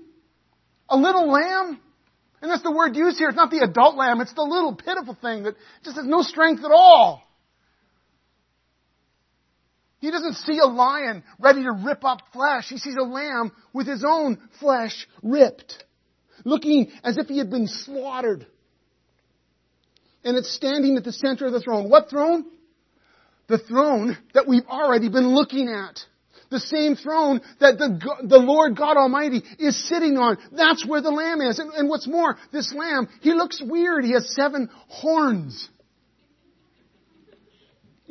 A 0.88 0.96
little 0.96 1.30
lamb? 1.30 1.80
And 2.40 2.50
that's 2.50 2.62
the 2.62 2.72
word 2.72 2.96
used 2.96 3.18
here. 3.18 3.28
It's 3.28 3.36
not 3.36 3.50
the 3.50 3.60
adult 3.60 3.96
lamb. 3.96 4.20
It's 4.20 4.32
the 4.34 4.42
little 4.42 4.74
pitiful 4.74 5.16
thing 5.20 5.44
that 5.44 5.54
just 5.84 5.96
has 5.96 6.06
no 6.06 6.22
strength 6.22 6.64
at 6.64 6.72
all. 6.72 7.22
He 10.02 10.10
doesn't 10.10 10.34
see 10.34 10.58
a 10.58 10.66
lion 10.66 11.22
ready 11.38 11.62
to 11.62 11.70
rip 11.70 12.04
up 12.04 12.22
flesh. 12.32 12.68
He 12.68 12.76
sees 12.76 12.96
a 12.96 13.04
lamb 13.04 13.52
with 13.72 13.86
his 13.86 14.04
own 14.04 14.36
flesh 14.58 15.06
ripped, 15.22 15.84
looking 16.44 16.90
as 17.04 17.18
if 17.18 17.28
he 17.28 17.38
had 17.38 17.50
been 17.50 17.68
slaughtered. 17.68 18.44
And 20.24 20.36
it's 20.36 20.52
standing 20.52 20.96
at 20.96 21.04
the 21.04 21.12
center 21.12 21.46
of 21.46 21.52
the 21.52 21.60
throne. 21.60 21.88
What 21.88 22.10
throne? 22.10 22.46
The 23.46 23.58
throne 23.58 24.18
that 24.34 24.48
we've 24.48 24.66
already 24.66 25.08
been 25.08 25.36
looking 25.36 25.68
at. 25.68 26.00
The 26.50 26.58
same 26.58 26.96
throne 26.96 27.40
that 27.60 27.78
the, 27.78 28.26
the 28.28 28.38
Lord 28.38 28.76
God 28.76 28.96
Almighty 28.96 29.40
is 29.60 29.88
sitting 29.88 30.18
on. 30.18 30.36
That's 30.50 30.84
where 30.84 31.00
the 31.00 31.12
Lamb 31.12 31.40
is. 31.40 31.60
And, 31.60 31.72
and 31.74 31.88
what's 31.88 32.08
more, 32.08 32.36
this 32.50 32.74
Lamb, 32.74 33.08
he 33.20 33.34
looks 33.34 33.62
weird. 33.64 34.04
He 34.04 34.14
has 34.14 34.34
seven 34.34 34.68
horns 34.88 35.68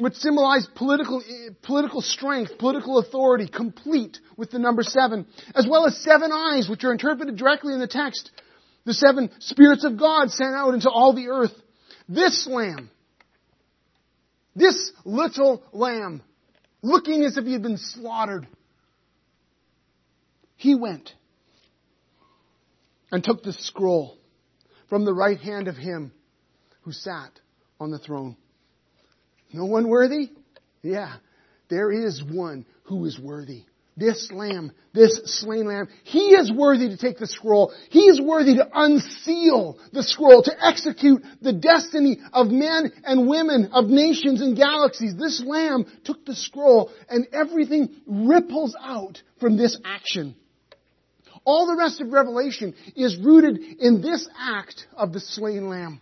which 0.01 0.15
symbolize 0.15 0.67
political, 0.73 1.21
eh, 1.21 1.49
political 1.61 2.01
strength, 2.01 2.57
political 2.57 2.97
authority, 2.97 3.47
complete 3.47 4.17
with 4.35 4.49
the 4.49 4.57
number 4.57 4.81
seven, 4.81 5.27
as 5.53 5.67
well 5.69 5.85
as 5.85 5.95
seven 5.97 6.31
eyes, 6.31 6.67
which 6.67 6.83
are 6.83 6.91
interpreted 6.91 7.37
directly 7.37 7.71
in 7.73 7.79
the 7.79 7.87
text. 7.87 8.31
The 8.85 8.95
seven 8.95 9.29
spirits 9.39 9.83
of 9.85 9.99
God 9.99 10.31
sent 10.31 10.55
out 10.55 10.73
into 10.73 10.89
all 10.89 11.13
the 11.13 11.27
earth. 11.27 11.53
This 12.09 12.47
lamb, 12.47 12.89
this 14.55 14.91
little 15.05 15.63
lamb, 15.71 16.23
looking 16.81 17.23
as 17.23 17.37
if 17.37 17.45
he 17.45 17.53
had 17.53 17.61
been 17.61 17.77
slaughtered, 17.77 18.47
he 20.55 20.73
went 20.73 21.13
and 23.11 23.23
took 23.23 23.43
the 23.43 23.53
scroll 23.53 24.17
from 24.89 25.05
the 25.05 25.13
right 25.13 25.39
hand 25.39 25.67
of 25.67 25.77
him 25.77 26.11
who 26.81 26.91
sat 26.91 27.31
on 27.79 27.91
the 27.91 27.99
throne. 27.99 28.35
No 29.53 29.65
one 29.65 29.87
worthy? 29.87 30.31
Yeah, 30.81 31.15
there 31.69 31.91
is 31.91 32.23
one 32.23 32.65
who 32.83 33.05
is 33.05 33.19
worthy. 33.19 33.63
This 33.97 34.31
lamb, 34.31 34.71
this 34.93 35.19
slain 35.25 35.67
lamb, 35.67 35.89
he 36.03 36.33
is 36.33 36.51
worthy 36.51 36.89
to 36.89 36.97
take 36.97 37.17
the 37.17 37.27
scroll. 37.27 37.73
He 37.89 38.05
is 38.05 38.21
worthy 38.21 38.55
to 38.55 38.67
unseal 38.73 39.77
the 39.91 40.01
scroll, 40.01 40.43
to 40.43 40.65
execute 40.65 41.21
the 41.41 41.53
destiny 41.53 42.19
of 42.31 42.47
men 42.47 42.91
and 43.03 43.27
women, 43.27 43.71
of 43.73 43.87
nations 43.87 44.41
and 44.41 44.55
galaxies. 44.55 45.15
This 45.15 45.43
lamb 45.45 45.85
took 46.05 46.25
the 46.25 46.35
scroll 46.35 46.89
and 47.09 47.27
everything 47.33 47.89
ripples 48.07 48.75
out 48.81 49.21
from 49.39 49.57
this 49.57 49.77
action. 49.83 50.35
All 51.43 51.67
the 51.67 51.75
rest 51.75 51.99
of 51.99 52.13
Revelation 52.13 52.75
is 52.95 53.17
rooted 53.17 53.57
in 53.79 54.01
this 54.01 54.27
act 54.39 54.87
of 54.95 55.11
the 55.11 55.19
slain 55.19 55.67
lamb. 55.67 56.01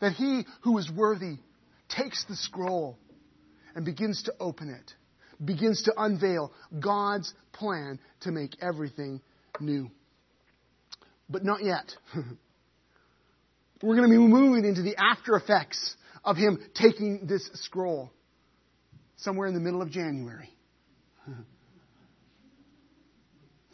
That 0.00 0.12
he 0.12 0.46
who 0.62 0.78
is 0.78 0.90
worthy 0.90 1.38
takes 1.88 2.24
the 2.24 2.36
scroll 2.36 2.98
and 3.74 3.84
begins 3.84 4.22
to 4.24 4.34
open 4.40 4.70
it, 4.70 4.94
begins 5.44 5.82
to 5.84 5.94
unveil 5.96 6.52
God's 6.78 7.32
plan 7.52 7.98
to 8.20 8.30
make 8.30 8.56
everything 8.60 9.20
new. 9.60 9.90
But 11.28 11.44
not 11.44 11.64
yet. 11.64 11.94
We're 13.82 13.96
going 13.96 14.08
to 14.08 14.14
be 14.14 14.18
moving 14.18 14.64
into 14.64 14.82
the 14.82 14.96
after 14.96 15.34
effects 15.34 15.96
of 16.24 16.36
him 16.36 16.58
taking 16.74 17.26
this 17.26 17.48
scroll 17.54 18.10
somewhere 19.16 19.46
in 19.46 19.54
the 19.54 19.60
middle 19.60 19.82
of 19.82 19.90
January. 19.90 20.50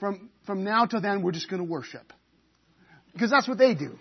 From, 0.00 0.30
from 0.46 0.64
now 0.64 0.86
till 0.86 1.02
then, 1.02 1.20
we're 1.22 1.32
just 1.32 1.50
going 1.50 1.62
to 1.62 1.70
worship. 1.70 2.10
Because 3.12 3.30
that's 3.30 3.46
what 3.46 3.58
they 3.58 3.74
do. 3.74 3.98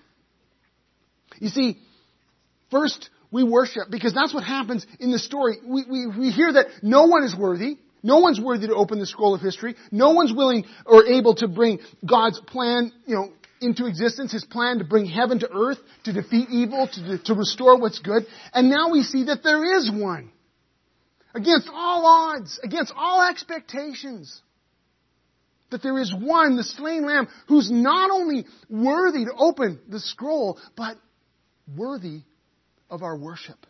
You 1.39 1.49
see, 1.49 1.77
first 2.71 3.09
we 3.31 3.43
worship 3.43 3.89
because 3.89 4.13
that's 4.13 4.33
what 4.33 4.43
happens 4.43 4.85
in 4.99 5.11
the 5.11 5.19
story. 5.19 5.57
We, 5.63 5.85
we, 5.89 6.07
we 6.07 6.29
hear 6.31 6.51
that 6.53 6.67
no 6.81 7.05
one 7.05 7.23
is 7.23 7.35
worthy. 7.35 7.77
No 8.01 8.19
one's 8.19 8.39
worthy 8.39 8.67
to 8.67 8.75
open 8.75 8.99
the 8.99 9.05
scroll 9.05 9.35
of 9.35 9.41
history. 9.41 9.75
No 9.91 10.11
one's 10.11 10.33
willing 10.33 10.65
or 10.85 11.05
able 11.05 11.35
to 11.35 11.47
bring 11.47 11.79
God's 12.05 12.39
plan, 12.39 12.91
you 13.05 13.15
know, 13.15 13.33
into 13.61 13.87
existence, 13.87 14.31
His 14.31 14.45
plan 14.45 14.77
to 14.79 14.85
bring 14.85 15.05
heaven 15.05 15.39
to 15.39 15.49
earth, 15.51 15.79
to 16.05 16.13
defeat 16.13 16.49
evil, 16.49 16.87
to, 16.87 17.17
to 17.25 17.33
restore 17.33 17.77
what's 17.77 17.99
good. 17.99 18.25
And 18.53 18.69
now 18.69 18.89
we 18.89 19.03
see 19.03 19.25
that 19.25 19.43
there 19.43 19.77
is 19.77 19.91
one. 19.91 20.31
Against 21.35 21.69
all 21.71 22.05
odds, 22.05 22.59
against 22.63 22.93
all 22.95 23.21
expectations. 23.29 24.41
That 25.71 25.83
there 25.83 25.99
is 25.99 26.11
one, 26.17 26.55
the 26.55 26.63
slain 26.63 27.05
lamb, 27.05 27.27
who's 27.47 27.69
not 27.69 28.09
only 28.09 28.45
worthy 28.69 29.25
to 29.25 29.33
open 29.37 29.79
the 29.87 29.99
scroll, 29.99 30.57
but 30.75 30.97
worthy 31.77 32.23
of 32.89 33.03
our 33.03 33.17
worship. 33.17 33.65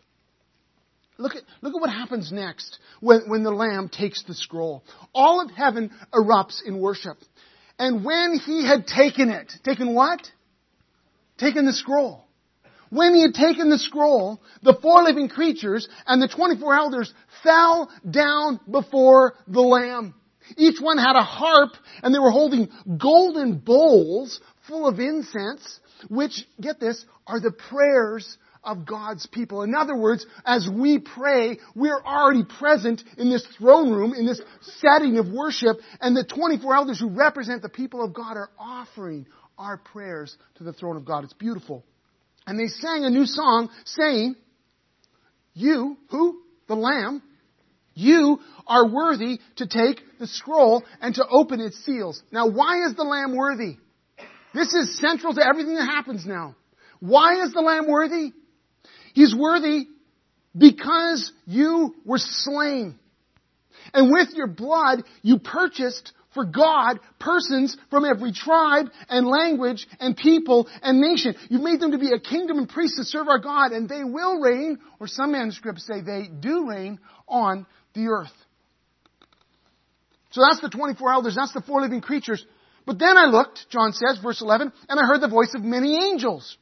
Look 1.18 1.36
at, 1.36 1.44
look 1.62 1.76
at 1.76 1.82
what 1.82 1.90
happens 1.90 2.32
next 2.32 2.80
when, 3.02 3.24
when 3.28 3.44
the 3.44 3.52
Lamb 3.52 3.90
takes 3.90 4.24
the 4.24 4.34
scroll. 4.34 4.84
All 5.14 5.42
of 5.42 5.52
heaven 5.52 5.92
erupts 6.14 6.62
in 6.66 6.80
worship. 6.80 7.18
And 7.78 8.06
when 8.06 8.40
he 8.46 8.66
had 8.66 8.88
taken 8.88 9.30
it, 9.30 9.52
taken 9.64 9.94
what? 9.94 10.22
Taken 11.38 11.66
the 11.66 11.74
scroll. 11.74 12.26
When 12.90 13.14
he 13.14 13.22
had 13.22 13.34
taken 13.34 13.70
the 13.70 13.78
scroll, 13.78 14.42
the 14.64 14.78
four 14.82 15.04
living 15.04 15.30
creatures 15.30 15.88
and 16.08 16.22
the 16.22 16.28
24 16.28 16.74
elders 16.74 17.14
fell 17.44 17.92
down 18.10 18.60
before 18.70 19.36
the 19.48 19.62
Lamb. 19.62 20.16
Each 20.58 20.80
one 20.80 20.98
had 20.98 21.16
a 21.16 21.24
harp 21.24 21.74
and 22.02 22.16
they 22.16 22.20
were 22.20 22.32
holding 22.32 22.70
golden 22.98 23.58
bowls 23.60 24.40
full 24.68 24.88
of 24.88 25.00
incense, 25.00 25.80
which, 26.08 26.48
get 26.60 26.80
this, 26.80 27.06
are 27.28 27.40
the 27.40 27.52
prayers 27.52 28.38
of 28.64 28.86
God's 28.86 29.26
people. 29.26 29.64
In 29.64 29.74
other 29.74 29.96
words, 29.96 30.26
as 30.46 30.70
we 30.72 31.00
pray, 31.00 31.60
we're 31.76 32.02
already 32.04 32.44
present 32.44 33.04
in 33.18 33.30
this 33.30 33.46
throne 33.58 33.92
room, 33.92 34.14
in 34.14 34.26
this 34.26 34.42
setting 34.80 35.18
of 35.18 35.28
worship, 35.30 35.78
and 36.02 36.16
the 36.16 36.24
24 36.26 36.76
elders 36.76 37.00
who 37.00 37.10
represent 37.10 37.62
the 37.62 37.70
people 37.70 38.04
of 38.04 38.14
God 38.14 38.36
are 38.36 38.50
offering 38.60 39.26
our 39.58 39.78
prayers 39.78 40.36
to 40.56 40.64
the 40.64 40.74
throne 40.74 40.98
of 40.98 41.06
God. 41.06 41.24
It's 41.24 41.34
beautiful. 41.34 41.84
And 42.46 42.60
they 42.60 42.68
sang 42.68 43.06
a 43.06 43.10
new 43.10 43.26
song 43.26 43.70
saying, 43.86 44.36
You, 45.54 45.98
who? 46.10 46.42
The 46.68 46.76
Lamb, 46.76 47.24
you 47.96 48.40
are 48.68 48.88
worthy 48.88 49.40
to 49.58 49.68
take 49.68 50.02
the 50.20 50.28
scroll 50.28 50.84
and 51.02 51.16
to 51.16 51.26
open 51.28 51.60
its 51.60 51.84
seals. 51.84 52.22
Now, 52.32 52.48
why 52.48 52.86
is 52.86 52.96
the 52.96 53.04
Lamb 53.04 53.36
worthy? 53.36 53.78
This 54.54 54.74
is 54.74 55.00
central 55.00 55.34
to 55.34 55.46
everything 55.46 55.76
that 55.76 55.86
happens 55.86 56.26
now. 56.26 56.56
Why 57.00 57.44
is 57.44 57.54
the 57.54 57.62
Lamb 57.62 57.88
worthy? 57.88 58.32
He's 59.14 59.36
worthy 59.36 59.88
because 60.58 61.32
you 61.46 61.96
were 62.06 62.18
slain. 62.20 62.98
And 63.94 64.12
with 64.12 64.30
your 64.34 64.48
blood, 64.48 65.04
you 65.22 65.40
purchased 65.40 66.12
for 66.34 66.46
God 66.46 67.00
persons 67.20 67.76
from 67.90 68.06
every 68.06 68.32
tribe 68.32 68.88
and 69.10 69.28
language 69.28 69.88
and 70.00 70.16
people 70.16 70.68
and 70.82 71.02
nation. 71.02 71.36
You've 71.50 71.64
made 71.64 71.80
them 71.80 71.92
to 71.92 71.98
be 71.98 72.12
a 72.12 72.20
kingdom 72.20 72.60
and 72.60 72.70
priests 72.70 72.98
to 72.98 73.04
serve 73.04 73.28
our 73.28 73.40
God, 73.40 73.72
and 73.72 73.90
they 73.90 74.04
will 74.04 74.40
reign, 74.40 74.78
or 75.00 75.08
some 75.08 75.32
manuscripts 75.32 75.88
say 75.88 76.02
they 76.02 76.28
do 76.40 76.70
reign, 76.70 77.00
on 77.28 77.66
the 77.94 78.08
earth. 78.08 78.34
So 80.32 80.42
that's 80.42 80.62
the 80.62 80.70
24 80.70 81.12
elders, 81.12 81.36
that's 81.36 81.54
the 81.54 81.62
four 81.62 81.82
living 81.82 82.02
creatures. 82.02 82.46
But 82.86 83.00
then 83.00 83.18
I 83.18 83.26
looked, 83.26 83.66
John 83.70 83.94
says, 83.94 84.20
verse 84.22 84.42
11, 84.42 84.72
and 84.88 85.00
I 85.00 85.06
heard 85.06 85.22
the 85.22 85.28
voice 85.28 85.54
of 85.56 85.64
many 85.64 85.96
angels 85.96 86.58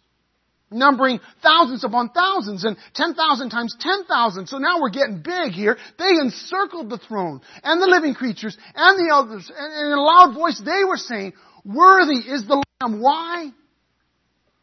numbering 0.70 1.20
thousands 1.42 1.84
upon 1.84 2.10
thousands 2.10 2.66
and 2.66 2.78
10,000 2.94 3.50
times 3.50 3.76
10,000. 3.80 4.48
So 4.48 4.58
now 4.58 4.82
we're 4.82 4.90
getting 4.90 5.22
big 5.22 5.54
here. 5.54 5.78
They 5.98 6.10
encircled 6.10 6.90
the 6.90 6.98
throne 6.98 7.42
and 7.64 7.82
the 7.82 7.88
living 7.88 8.14
creatures 8.14 8.58
and 8.76 9.00
the 9.00 9.12
elders 9.12 9.52
and 9.56 9.88
in 9.88 9.98
a 9.98 10.02
loud 10.02 10.34
voice 10.34 10.62
they 10.64 10.84
were 10.84 10.98
saying, 10.98 11.34
worthy 11.64 12.20
is 12.20 12.46
the 12.48 12.64
lamb. 12.82 13.02
Why? 13.02 13.52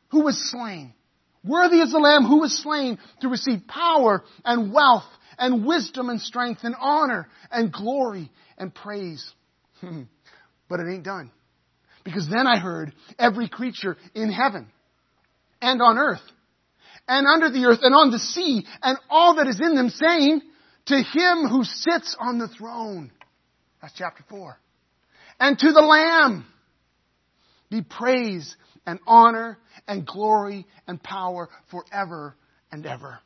Who 0.08 0.24
was 0.24 0.50
slain. 0.50 0.94
Worthy 1.44 1.80
is 1.80 1.92
the 1.92 1.98
lamb 1.98 2.24
who 2.24 2.40
was 2.40 2.62
slain 2.62 2.98
to 3.20 3.28
receive 3.28 3.66
power 3.66 4.22
and 4.44 4.72
wealth 4.72 5.04
and 5.38 5.66
wisdom 5.66 6.08
and 6.08 6.20
strength 6.20 6.60
and 6.64 6.74
honor 6.78 7.28
and 7.50 7.72
glory 7.72 8.30
and 8.56 8.74
praise. 8.74 9.30
but 9.82 10.80
it 10.80 10.90
ain't 10.90 11.04
done. 11.04 11.30
Because 12.04 12.28
then 12.28 12.46
I 12.46 12.58
heard 12.58 12.92
every 13.18 13.48
creature 13.48 13.96
in 14.14 14.30
heaven 14.30 14.68
and 15.64 15.80
on 15.80 15.98
earth 15.98 16.20
and 17.08 17.26
under 17.26 17.50
the 17.50 17.66
earth 17.66 17.80
and 17.82 17.94
on 17.94 18.10
the 18.10 18.18
sea 18.18 18.66
and 18.82 18.98
all 19.08 19.36
that 19.36 19.46
is 19.48 19.60
in 19.60 19.74
them 19.74 19.88
saying 19.88 20.42
to 20.86 20.96
him 20.96 21.48
who 21.48 21.64
sits 21.64 22.14
on 22.20 22.38
the 22.38 22.48
throne. 22.48 23.10
That's 23.80 23.94
chapter 23.94 24.24
four. 24.28 24.58
And 25.40 25.58
to 25.58 25.72
the 25.72 25.80
Lamb 25.80 26.46
be 27.70 27.82
praise 27.82 28.56
and 28.86 29.00
honor 29.06 29.58
and 29.88 30.06
glory 30.06 30.66
and 30.86 31.02
power 31.02 31.48
forever 31.70 32.36
and 32.70 32.84
ever. 32.86 33.18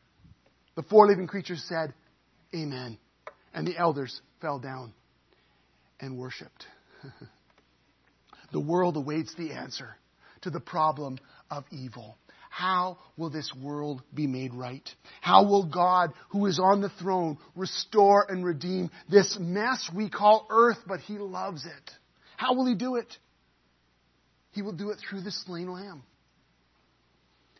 The 0.76 0.82
four 0.84 1.08
living 1.08 1.26
creatures 1.26 1.64
said, 1.68 1.92
Amen. 2.54 2.98
And 3.52 3.66
the 3.66 3.76
elders 3.76 4.20
fell 4.40 4.60
down 4.60 4.92
and 6.00 6.16
worshiped. 6.16 6.66
the 8.52 8.60
world 8.60 8.96
awaits 8.96 9.34
the 9.34 9.52
answer 9.52 9.96
to 10.42 10.50
the 10.50 10.60
problem 10.60 11.18
of 11.50 11.64
evil. 11.70 12.16
How 12.58 12.98
will 13.16 13.30
this 13.30 13.54
world 13.54 14.02
be 14.12 14.26
made 14.26 14.52
right? 14.52 14.82
How 15.20 15.44
will 15.44 15.64
God, 15.64 16.12
who 16.30 16.46
is 16.46 16.58
on 16.58 16.80
the 16.80 16.88
throne, 16.88 17.38
restore 17.54 18.26
and 18.28 18.44
redeem 18.44 18.90
this 19.08 19.38
mess 19.38 19.88
we 19.94 20.10
call 20.10 20.44
earth, 20.50 20.78
but 20.84 20.98
He 20.98 21.18
loves 21.18 21.64
it? 21.64 21.90
How 22.36 22.54
will 22.56 22.66
He 22.66 22.74
do 22.74 22.96
it? 22.96 23.16
He 24.50 24.62
will 24.62 24.72
do 24.72 24.90
it 24.90 24.98
through 24.98 25.20
the 25.20 25.30
slain 25.30 25.70
lamb. 25.70 26.02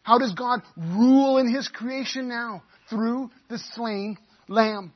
How 0.02 0.18
does 0.18 0.34
God 0.34 0.62
rule 0.76 1.38
in 1.38 1.54
His 1.54 1.68
creation 1.68 2.26
now? 2.26 2.64
Through 2.90 3.30
the 3.48 3.58
slain 3.76 4.18
lamb. 4.48 4.92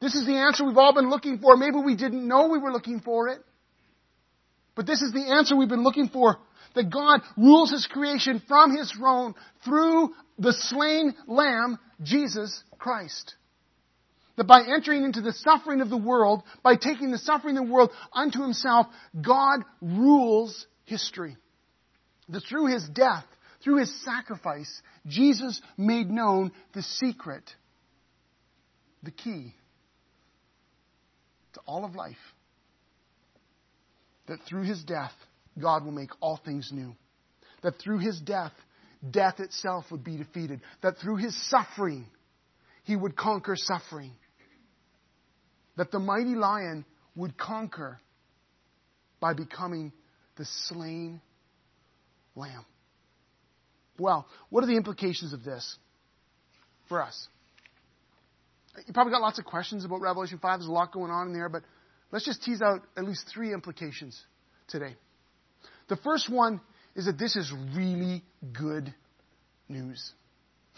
This 0.00 0.14
is 0.14 0.24
the 0.24 0.36
answer 0.36 0.64
we've 0.64 0.78
all 0.78 0.94
been 0.94 1.10
looking 1.10 1.40
for. 1.40 1.58
Maybe 1.58 1.76
we 1.76 1.94
didn't 1.94 2.26
know 2.26 2.48
we 2.48 2.58
were 2.58 2.72
looking 2.72 3.00
for 3.00 3.28
it. 3.28 3.40
But 4.74 4.86
this 4.86 5.02
is 5.02 5.12
the 5.12 5.30
answer 5.30 5.54
we've 5.54 5.68
been 5.68 5.84
looking 5.84 6.08
for 6.08 6.38
that 6.74 6.90
God 6.90 7.20
rules 7.36 7.70
his 7.70 7.86
creation 7.86 8.42
from 8.46 8.76
his 8.76 8.90
throne 8.92 9.34
through 9.64 10.10
the 10.38 10.52
slain 10.52 11.14
lamb, 11.26 11.78
Jesus 12.02 12.62
Christ. 12.78 13.34
That 14.36 14.46
by 14.46 14.62
entering 14.62 15.04
into 15.04 15.20
the 15.20 15.32
suffering 15.32 15.80
of 15.80 15.90
the 15.90 15.96
world, 15.96 16.42
by 16.62 16.76
taking 16.76 17.10
the 17.10 17.18
suffering 17.18 17.58
of 17.58 17.66
the 17.66 17.72
world 17.72 17.90
unto 18.12 18.40
himself, 18.40 18.86
God 19.20 19.64
rules 19.82 20.66
history. 20.84 21.36
That 22.28 22.44
through 22.48 22.66
his 22.66 22.88
death, 22.88 23.24
through 23.64 23.78
his 23.78 24.04
sacrifice, 24.04 24.82
Jesus 25.06 25.60
made 25.76 26.08
known 26.08 26.52
the 26.72 26.82
secret, 26.82 27.42
the 29.02 29.10
key 29.10 29.54
to 31.54 31.60
all 31.66 31.84
of 31.84 31.96
life. 31.96 32.16
That 34.28 34.38
through 34.46 34.62
his 34.62 34.84
death, 34.84 35.12
God 35.58 35.84
will 35.84 35.92
make 35.92 36.10
all 36.20 36.40
things 36.44 36.70
new. 36.72 36.94
That 37.62 37.78
through 37.78 37.98
his 37.98 38.20
death, 38.20 38.52
death 39.08 39.40
itself 39.40 39.86
would 39.90 40.04
be 40.04 40.16
defeated. 40.16 40.60
That 40.82 40.98
through 40.98 41.16
his 41.16 41.36
suffering, 41.48 42.06
he 42.84 42.96
would 42.96 43.16
conquer 43.16 43.54
suffering. 43.56 44.12
That 45.76 45.90
the 45.90 45.98
mighty 45.98 46.34
lion 46.34 46.84
would 47.14 47.36
conquer 47.36 48.00
by 49.20 49.34
becoming 49.34 49.92
the 50.36 50.44
slain 50.44 51.20
lamb. 52.34 52.64
Well, 53.98 54.26
what 54.50 54.62
are 54.62 54.68
the 54.68 54.76
implications 54.76 55.32
of 55.32 55.42
this 55.42 55.76
for 56.88 57.02
us? 57.02 57.28
You 58.86 58.92
probably 58.92 59.12
got 59.12 59.20
lots 59.20 59.40
of 59.40 59.44
questions 59.44 59.84
about 59.84 60.00
Revelation 60.00 60.38
5. 60.38 60.60
There's 60.60 60.68
a 60.68 60.72
lot 60.72 60.92
going 60.92 61.10
on 61.10 61.26
in 61.26 61.32
there, 61.32 61.48
but 61.48 61.64
let's 62.12 62.24
just 62.24 62.42
tease 62.44 62.62
out 62.62 62.82
at 62.96 63.04
least 63.04 63.28
three 63.32 63.52
implications 63.52 64.20
today. 64.68 64.94
The 65.88 65.96
first 65.96 66.30
one 66.30 66.60
is 66.94 67.06
that 67.06 67.18
this 67.18 67.36
is 67.36 67.52
really 67.74 68.22
good 68.52 68.92
news. 69.68 70.12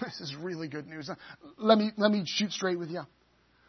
This 0.03 0.19
is 0.23 0.35
really 0.35 0.67
good 0.67 0.87
news. 0.87 1.11
Let 1.59 1.77
me, 1.77 1.91
let 1.99 2.11
me 2.11 2.23
shoot 2.25 2.53
straight 2.53 2.79
with 2.79 2.89
you. 2.89 3.03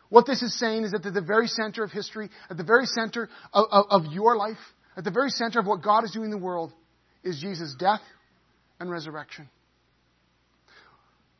What 0.08 0.26
this 0.26 0.42
is 0.42 0.58
saying 0.58 0.86
is 0.86 0.92
that 0.92 1.06
at 1.06 1.14
the 1.14 1.20
very 1.20 1.48
center 1.48 1.84
of 1.84 1.92
history, 1.92 2.30
at 2.50 2.56
the 2.56 2.64
very 2.64 2.86
center 2.86 3.28
of, 3.52 3.66
of, 3.70 3.86
of 3.90 4.14
your 4.14 4.38
life, 4.38 4.58
at 4.96 5.04
the 5.04 5.12
very 5.12 5.30
center 5.30 5.60
of 5.60 5.66
what 5.66 5.84
God 5.84 6.06
is 6.06 6.12
doing 6.12 6.26
in 6.26 6.32
the 6.32 6.38
world, 6.38 6.72
is 7.22 7.38
Jesus' 7.42 7.76
death 7.78 8.00
and 8.80 8.90
resurrection. 8.90 9.50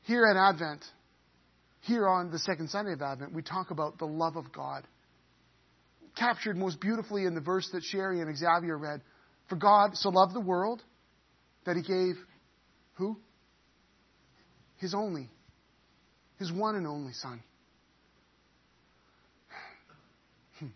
Here 0.04 0.26
at 0.26 0.36
Advent, 0.36 0.84
here 1.82 2.08
on 2.08 2.32
the 2.32 2.40
second 2.40 2.70
Sunday 2.70 2.94
of 2.94 3.02
Advent, 3.02 3.34
we 3.34 3.42
talk 3.42 3.72
about 3.72 3.98
the 3.98 4.06
love 4.06 4.36
of 4.36 4.52
God. 4.52 4.86
Captured 6.18 6.58
most 6.58 6.80
beautifully 6.80 7.26
in 7.26 7.34
the 7.34 7.42
verse 7.42 7.70
that 7.72 7.84
Sherry 7.84 8.20
and 8.20 8.38
Xavier 8.38 8.78
read 8.78 9.02
for 9.52 9.58
God 9.58 9.98
so 9.98 10.08
loved 10.08 10.34
the 10.34 10.40
world 10.40 10.82
that 11.66 11.76
he 11.76 11.82
gave 11.82 12.16
who? 12.94 13.18
His 14.78 14.94
only, 14.94 15.30
his 16.40 16.54
one 16.54 16.76
and 16.76 16.88
only 16.88 17.12
Son. 17.12 17.44
Hmm. 20.60 20.68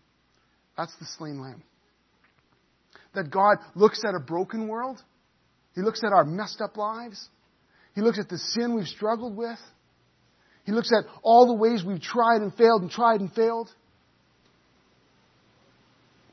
That's 0.76 0.94
the 0.96 1.06
slain 1.16 1.40
lamb. 1.40 1.62
That 3.14 3.30
God 3.30 3.56
looks 3.74 4.02
at 4.06 4.14
a 4.14 4.20
broken 4.20 4.68
world. 4.68 5.02
He 5.74 5.80
looks 5.80 6.04
at 6.04 6.12
our 6.12 6.24
messed 6.26 6.60
up 6.60 6.76
lives. 6.76 7.30
He 7.94 8.02
looks 8.02 8.18
at 8.18 8.28
the 8.28 8.36
sin 8.36 8.76
we've 8.76 8.86
struggled 8.86 9.34
with. 9.34 9.58
He 10.66 10.72
looks 10.72 10.92
at 10.92 11.04
all 11.22 11.46
the 11.46 11.54
ways 11.54 11.82
we've 11.82 12.02
tried 12.02 12.42
and 12.42 12.54
failed 12.54 12.82
and 12.82 12.90
tried 12.90 13.20
and 13.20 13.32
failed. 13.32 13.70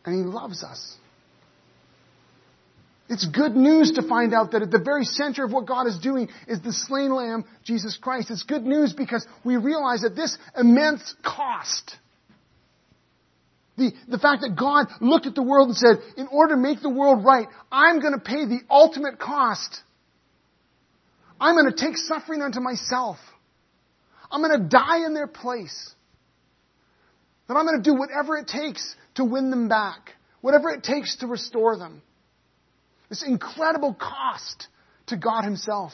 And 0.04 0.14
He 0.14 0.30
loves 0.30 0.62
us. 0.62 0.98
It's 3.14 3.28
good 3.28 3.56
news 3.56 3.92
to 3.92 4.02
find 4.02 4.34
out 4.34 4.54
that 4.54 4.64
at 4.64 4.72
the 4.72 4.82
very 4.84 5.04
center 5.06 5.46
of 5.46 5.52
what 5.52 5.68
God 5.68 5.86
is 5.86 6.00
doing 6.00 6.30
is 6.48 6.62
the 6.62 6.74
slain 6.74 7.14
lamb, 7.14 7.46
Jesus 7.64 7.96
Christ. 7.96 8.32
It's 8.32 8.42
good 8.42 8.64
news 8.64 8.92
because 8.92 9.24
we 9.46 9.56
realize 9.56 10.02
that 10.02 10.16
this 10.16 10.36
immense 10.58 11.14
cost, 11.24 11.96
the, 13.78 13.92
the 14.08 14.18
fact 14.18 14.42
that 14.42 14.56
God 14.58 14.88
looked 15.00 15.28
at 15.28 15.36
the 15.36 15.44
world 15.44 15.68
and 15.68 15.78
said, 15.78 15.98
in 16.18 16.28
order 16.32 16.56
to 16.56 16.60
make 16.60 16.82
the 16.82 16.90
world 16.90 17.24
right, 17.24 17.48
I'm 17.72 18.00
going 18.00 18.14
to 18.14 18.20
pay 18.20 18.46
the 18.46 18.62
ultimate 18.68 19.20
cost. 19.20 19.82
I'm 21.40 21.54
going 21.54 21.72
to 21.72 21.86
take 21.86 21.98
suffering 21.98 22.42
unto 22.42 22.62
myself. 22.62 23.18
I'm 24.32 24.42
going 24.42 24.60
to 24.60 24.68
die 24.68 25.06
in 25.06 25.14
their 25.14 25.28
place. 25.28 25.94
That 27.48 27.58
I'm 27.58 27.68
going 27.68 27.80
to 27.80 27.88
do 27.88 27.96
whatever 27.96 28.38
it 28.38 28.48
takes 28.48 28.96
to 29.16 29.24
win 29.24 29.52
them 29.52 29.70
back. 29.70 30.14
Whatever 30.42 30.72
it 30.72 30.84
takes 30.84 31.18
to 31.18 31.28
restore 31.28 31.78
them. 31.78 32.02
This 33.14 33.22
incredible 33.22 33.94
cost 33.94 34.70
to 35.06 35.18
God 35.18 35.44
Himself. 35.44 35.92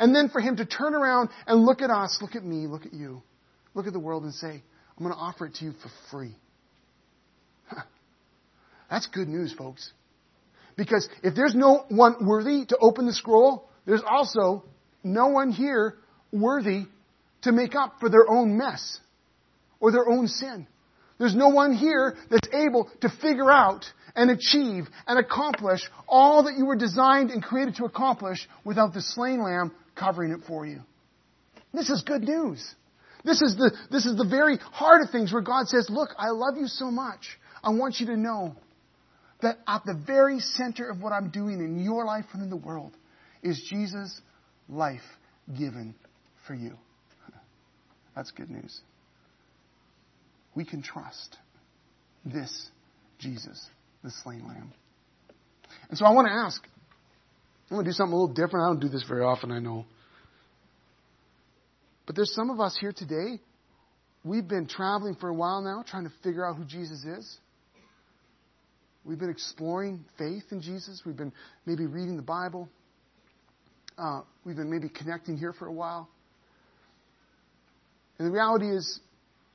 And 0.00 0.12
then 0.12 0.30
for 0.30 0.40
Him 0.40 0.56
to 0.56 0.66
turn 0.66 0.96
around 0.96 1.28
and 1.46 1.64
look 1.64 1.80
at 1.80 1.90
us, 1.90 2.18
look 2.20 2.34
at 2.34 2.42
me, 2.42 2.66
look 2.66 2.86
at 2.86 2.92
you, 2.92 3.22
look 3.72 3.86
at 3.86 3.92
the 3.92 4.00
world 4.00 4.24
and 4.24 4.34
say, 4.34 4.48
I'm 4.48 5.04
going 5.04 5.14
to 5.14 5.16
offer 5.16 5.46
it 5.46 5.54
to 5.54 5.64
you 5.66 5.74
for 5.80 5.88
free. 6.10 6.34
That's 8.90 9.06
good 9.06 9.28
news, 9.28 9.54
folks. 9.56 9.92
Because 10.76 11.08
if 11.22 11.36
there's 11.36 11.54
no 11.54 11.84
one 11.88 12.26
worthy 12.26 12.64
to 12.66 12.76
open 12.80 13.06
the 13.06 13.12
scroll, 13.12 13.68
there's 13.86 14.02
also 14.04 14.64
no 15.04 15.28
one 15.28 15.52
here 15.52 15.94
worthy 16.32 16.86
to 17.42 17.52
make 17.52 17.76
up 17.76 18.00
for 18.00 18.10
their 18.10 18.28
own 18.28 18.58
mess 18.58 18.98
or 19.78 19.92
their 19.92 20.08
own 20.08 20.26
sin. 20.26 20.66
There's 21.18 21.36
no 21.36 21.50
one 21.50 21.74
here 21.74 22.16
that's 22.28 22.48
able 22.52 22.90
to 23.02 23.08
figure 23.08 23.52
out 23.52 23.84
and 24.14 24.30
achieve 24.30 24.86
and 25.06 25.18
accomplish 25.18 25.80
all 26.08 26.44
that 26.44 26.56
you 26.56 26.66
were 26.66 26.76
designed 26.76 27.30
and 27.30 27.42
created 27.42 27.76
to 27.76 27.84
accomplish 27.84 28.48
without 28.64 28.94
the 28.94 29.02
slain 29.02 29.42
lamb 29.42 29.72
covering 29.94 30.32
it 30.32 30.40
for 30.46 30.66
you. 30.66 30.80
This 31.72 31.90
is 31.90 32.02
good 32.02 32.22
news. 32.22 32.74
This 33.24 33.42
is 33.42 33.56
the, 33.56 33.70
this 33.90 34.06
is 34.06 34.16
the 34.16 34.24
very 34.24 34.56
heart 34.56 35.02
of 35.02 35.10
things 35.10 35.32
where 35.32 35.42
God 35.42 35.68
says, 35.68 35.88
look, 35.90 36.10
I 36.18 36.30
love 36.30 36.56
you 36.56 36.66
so 36.66 36.90
much. 36.90 37.38
I 37.62 37.70
want 37.70 38.00
you 38.00 38.06
to 38.06 38.16
know 38.16 38.56
that 39.42 39.58
at 39.66 39.84
the 39.84 39.94
very 39.94 40.40
center 40.40 40.88
of 40.88 41.02
what 41.02 41.12
I'm 41.12 41.30
doing 41.30 41.60
in 41.60 41.82
your 41.82 42.04
life 42.04 42.24
and 42.32 42.42
in 42.42 42.50
the 42.50 42.56
world 42.56 42.96
is 43.42 43.62
Jesus' 43.70 44.20
life 44.68 45.00
given 45.56 45.94
for 46.46 46.54
you. 46.54 46.72
That's 48.16 48.30
good 48.30 48.50
news. 48.50 48.80
We 50.54 50.64
can 50.64 50.82
trust 50.82 51.36
this 52.24 52.68
Jesus 53.18 53.66
the 54.02 54.10
slain 54.22 54.46
lamb. 54.46 54.72
And 55.88 55.98
so 55.98 56.04
I 56.04 56.12
want 56.12 56.26
to 56.28 56.32
ask, 56.32 56.62
I'm 57.70 57.76
going 57.76 57.84
to 57.84 57.90
do 57.90 57.94
something 57.94 58.12
a 58.12 58.16
little 58.16 58.34
different. 58.34 58.64
I 58.64 58.68
don't 58.68 58.80
do 58.80 58.88
this 58.88 59.04
very 59.08 59.22
often, 59.22 59.50
I 59.50 59.58
know. 59.58 59.84
But 62.06 62.16
there's 62.16 62.34
some 62.34 62.50
of 62.50 62.58
us 62.60 62.76
here 62.80 62.92
today, 62.92 63.40
we've 64.24 64.48
been 64.48 64.66
traveling 64.66 65.14
for 65.14 65.28
a 65.28 65.34
while 65.34 65.62
now, 65.62 65.84
trying 65.86 66.04
to 66.04 66.12
figure 66.24 66.44
out 66.44 66.56
who 66.56 66.64
Jesus 66.64 67.04
is. 67.04 67.38
We've 69.04 69.18
been 69.18 69.30
exploring 69.30 70.04
faith 70.18 70.44
in 70.50 70.60
Jesus. 70.60 71.02
We've 71.06 71.16
been 71.16 71.32
maybe 71.64 71.86
reading 71.86 72.16
the 72.16 72.22
Bible. 72.22 72.68
Uh, 73.96 74.22
we've 74.44 74.56
been 74.56 74.70
maybe 74.70 74.88
connecting 74.88 75.36
here 75.36 75.52
for 75.52 75.66
a 75.66 75.72
while. 75.72 76.08
And 78.18 78.28
the 78.28 78.32
reality 78.32 78.68
is, 78.68 79.00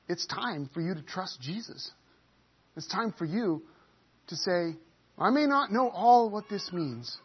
it's 0.08 0.26
time 0.26 0.70
for 0.74 0.82
you 0.82 0.94
to 0.96 1.02
trust 1.02 1.40
Jesus. 1.42 1.92
It's 2.76 2.88
time 2.88 3.14
for 3.18 3.26
you 3.26 3.62
to 4.28 4.36
say, 4.36 4.76
I 5.18 5.30
may 5.30 5.46
not 5.46 5.72
know 5.72 5.90
all 5.90 6.30
what 6.30 6.46
this 6.50 6.72
means, 6.74 7.16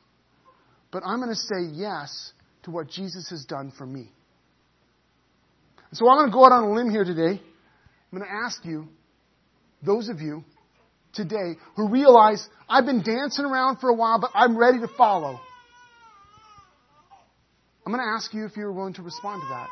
but 0.92 1.02
I'm 1.04 1.18
going 1.18 1.30
to 1.30 1.34
say 1.34 1.72
yes 1.72 2.32
to 2.64 2.70
what 2.70 2.88
Jesus 2.88 3.30
has 3.30 3.44
done 3.44 3.72
for 3.76 3.86
me. 3.86 4.10
So 5.92 6.08
I'm 6.08 6.18
going 6.18 6.30
to 6.30 6.32
go 6.32 6.44
out 6.44 6.52
on 6.52 6.64
a 6.64 6.72
limb 6.72 6.90
here 6.90 7.04
today. 7.04 7.40
I'm 7.40 8.18
going 8.18 8.28
to 8.28 8.34
ask 8.46 8.64
you, 8.64 8.86
those 9.84 10.08
of 10.08 10.20
you 10.20 10.44
today 11.14 11.58
who 11.74 11.88
realize 11.88 12.46
I've 12.68 12.86
been 12.86 13.02
dancing 13.02 13.44
around 13.44 13.78
for 13.78 13.88
a 13.88 13.94
while, 13.94 14.20
but 14.20 14.30
I'm 14.34 14.56
ready 14.56 14.78
to 14.80 14.88
follow. 14.96 15.40
I'm 17.84 17.92
going 17.92 18.04
to 18.04 18.14
ask 18.14 18.32
you 18.34 18.44
if 18.44 18.56
you're 18.56 18.72
willing 18.72 18.94
to 18.94 19.02
respond 19.02 19.42
to 19.42 19.48
that. 19.48 19.68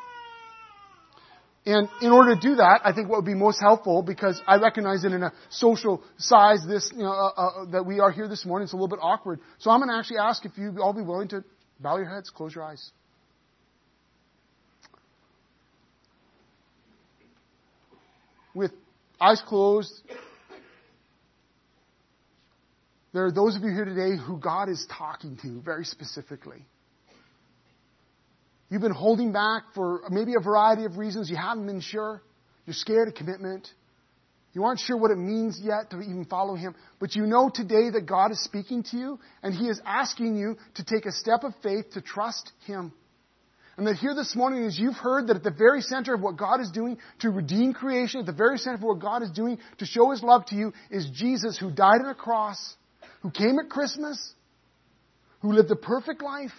And 1.68 1.87
in 2.00 2.12
order 2.12 2.35
to 2.35 2.40
do 2.40 2.54
that, 2.54 2.81
I 2.83 2.94
think 2.94 3.11
what 3.11 3.16
would 3.18 3.26
be 3.26 3.35
most 3.35 3.61
helpful, 3.61 4.00
because 4.00 4.40
I 4.46 4.57
recognize 4.57 5.02
that 5.02 5.12
in 5.12 5.22
a 5.22 5.35
social 5.50 6.02
size 6.16 6.64
this, 6.66 6.90
you 6.96 7.02
know, 7.02 7.12
uh, 7.12 7.26
uh, 7.37 7.64
that 7.72 7.85
we 7.85 8.00
are 8.00 8.11
here 8.11 8.26
this 8.26 8.46
morning, 8.46 8.64
it's 8.64 8.72
a 8.72 8.76
little 8.76 8.88
bit 8.88 9.00
awkward. 9.02 9.40
So 9.59 9.70
I'm 9.70 9.78
going 9.81 9.90
to 9.90 9.96
actually 9.96 10.16
ask 10.16 10.46
if 10.46 10.57
you 10.57 10.78
all 10.81 10.94
be 10.94 11.02
willing 11.02 11.28
to 11.28 11.44
bow 11.78 11.98
your 11.98 12.09
heads, 12.09 12.31
close 12.31 12.54
your 12.54 12.64
eyes. 12.64 12.90
With 18.54 18.72
eyes 19.20 19.42
closed, 19.46 19.92
there 23.12 23.26
are 23.26 23.31
those 23.31 23.57
of 23.57 23.62
you 23.62 23.68
here 23.68 23.85
today 23.85 24.16
who 24.16 24.38
God 24.38 24.70
is 24.70 24.87
talking 24.90 25.37
to 25.42 25.61
very 25.61 25.85
specifically. 25.85 26.64
You've 28.70 28.83
been 28.83 28.92
holding 28.92 29.33
back 29.33 29.62
for 29.74 30.02
maybe 30.11 30.35
a 30.38 30.42
variety 30.42 30.85
of 30.85 30.98
reasons. 30.98 31.31
You 31.31 31.37
haven't 31.37 31.66
been 31.66 31.81
sure. 31.81 32.22
You're 32.66 32.74
scared 32.74 33.09
of 33.09 33.14
commitment. 33.14 33.66
You 34.52 34.64
aren't 34.64 34.81
sure 34.81 34.96
what 34.96 35.11
it 35.11 35.18
means 35.18 35.61
yet 35.62 35.90
to 35.90 36.00
even 36.00 36.24
follow 36.24 36.54
Him. 36.54 36.74
But 36.98 37.14
you 37.14 37.26
know 37.26 37.50
today 37.52 37.90
that 37.90 38.07
God 38.07 38.31
is 38.31 38.42
speaking 38.42 38.83
to 38.90 38.96
you 38.96 39.18
and 39.42 39.54
He 39.54 39.68
is 39.68 39.81
asking 39.87 40.37
you 40.37 40.57
to 40.74 40.85
take 40.85 41.07
a 41.07 41.12
step 41.12 41.44
of 41.44 41.54
faith 41.62 41.92
to 41.92 42.02
trust 42.02 42.52
Him. 42.66 42.92
And 43.76 43.87
that 43.87 43.94
here 43.96 44.14
this 44.14 44.35
morning, 44.35 44.64
as 44.64 44.76
you've 44.76 44.96
heard 44.96 45.28
that 45.28 45.37
at 45.37 45.44
the 45.44 45.52
very 45.52 45.81
center 45.81 46.12
of 46.12 46.20
what 46.20 46.37
God 46.37 46.61
is 46.61 46.72
doing 46.72 46.98
to 47.20 47.31
redeem 47.31 47.72
creation, 47.72 48.20
at 48.20 48.26
the 48.26 48.33
very 48.33 48.59
center 48.59 48.74
of 48.74 48.83
what 48.83 48.98
God 48.98 49.22
is 49.22 49.31
doing 49.31 49.59
to 49.78 49.87
show 49.87 50.11
His 50.11 50.22
love 50.22 50.46
to 50.46 50.57
you, 50.57 50.72
is 50.90 51.09
Jesus 51.14 51.57
who 51.57 51.70
died 51.70 52.00
on 52.02 52.11
a 52.11 52.14
cross, 52.14 52.74
who 53.20 53.31
came 53.31 53.57
at 53.62 53.70
Christmas, 53.70 54.33
who 55.40 55.52
lived 55.52 55.70
a 55.70 55.76
perfect 55.76 56.22
life, 56.22 56.50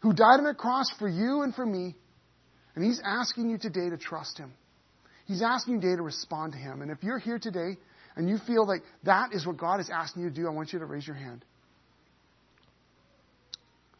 who 0.00 0.12
died 0.12 0.40
on 0.40 0.46
a 0.46 0.54
cross 0.54 0.90
for 0.98 1.08
you 1.08 1.42
and 1.42 1.54
for 1.54 1.66
me. 1.66 1.96
And 2.74 2.84
He's 2.84 3.00
asking 3.04 3.50
you 3.50 3.58
today 3.58 3.90
to 3.90 3.96
trust 3.96 4.38
Him. 4.38 4.52
He's 5.26 5.42
asking 5.42 5.74
you 5.74 5.80
today 5.80 5.96
to 5.96 6.02
respond 6.02 6.52
to 6.52 6.58
Him. 6.58 6.82
And 6.82 6.90
if 6.90 7.02
you're 7.02 7.18
here 7.18 7.38
today 7.38 7.76
and 8.16 8.28
you 8.28 8.38
feel 8.46 8.66
like 8.66 8.82
that 9.04 9.32
is 9.32 9.46
what 9.46 9.56
God 9.56 9.80
is 9.80 9.90
asking 9.92 10.22
you 10.22 10.30
to 10.30 10.34
do, 10.34 10.46
I 10.46 10.50
want 10.50 10.72
you 10.72 10.78
to 10.78 10.86
raise 10.86 11.06
your 11.06 11.16
hand. 11.16 11.44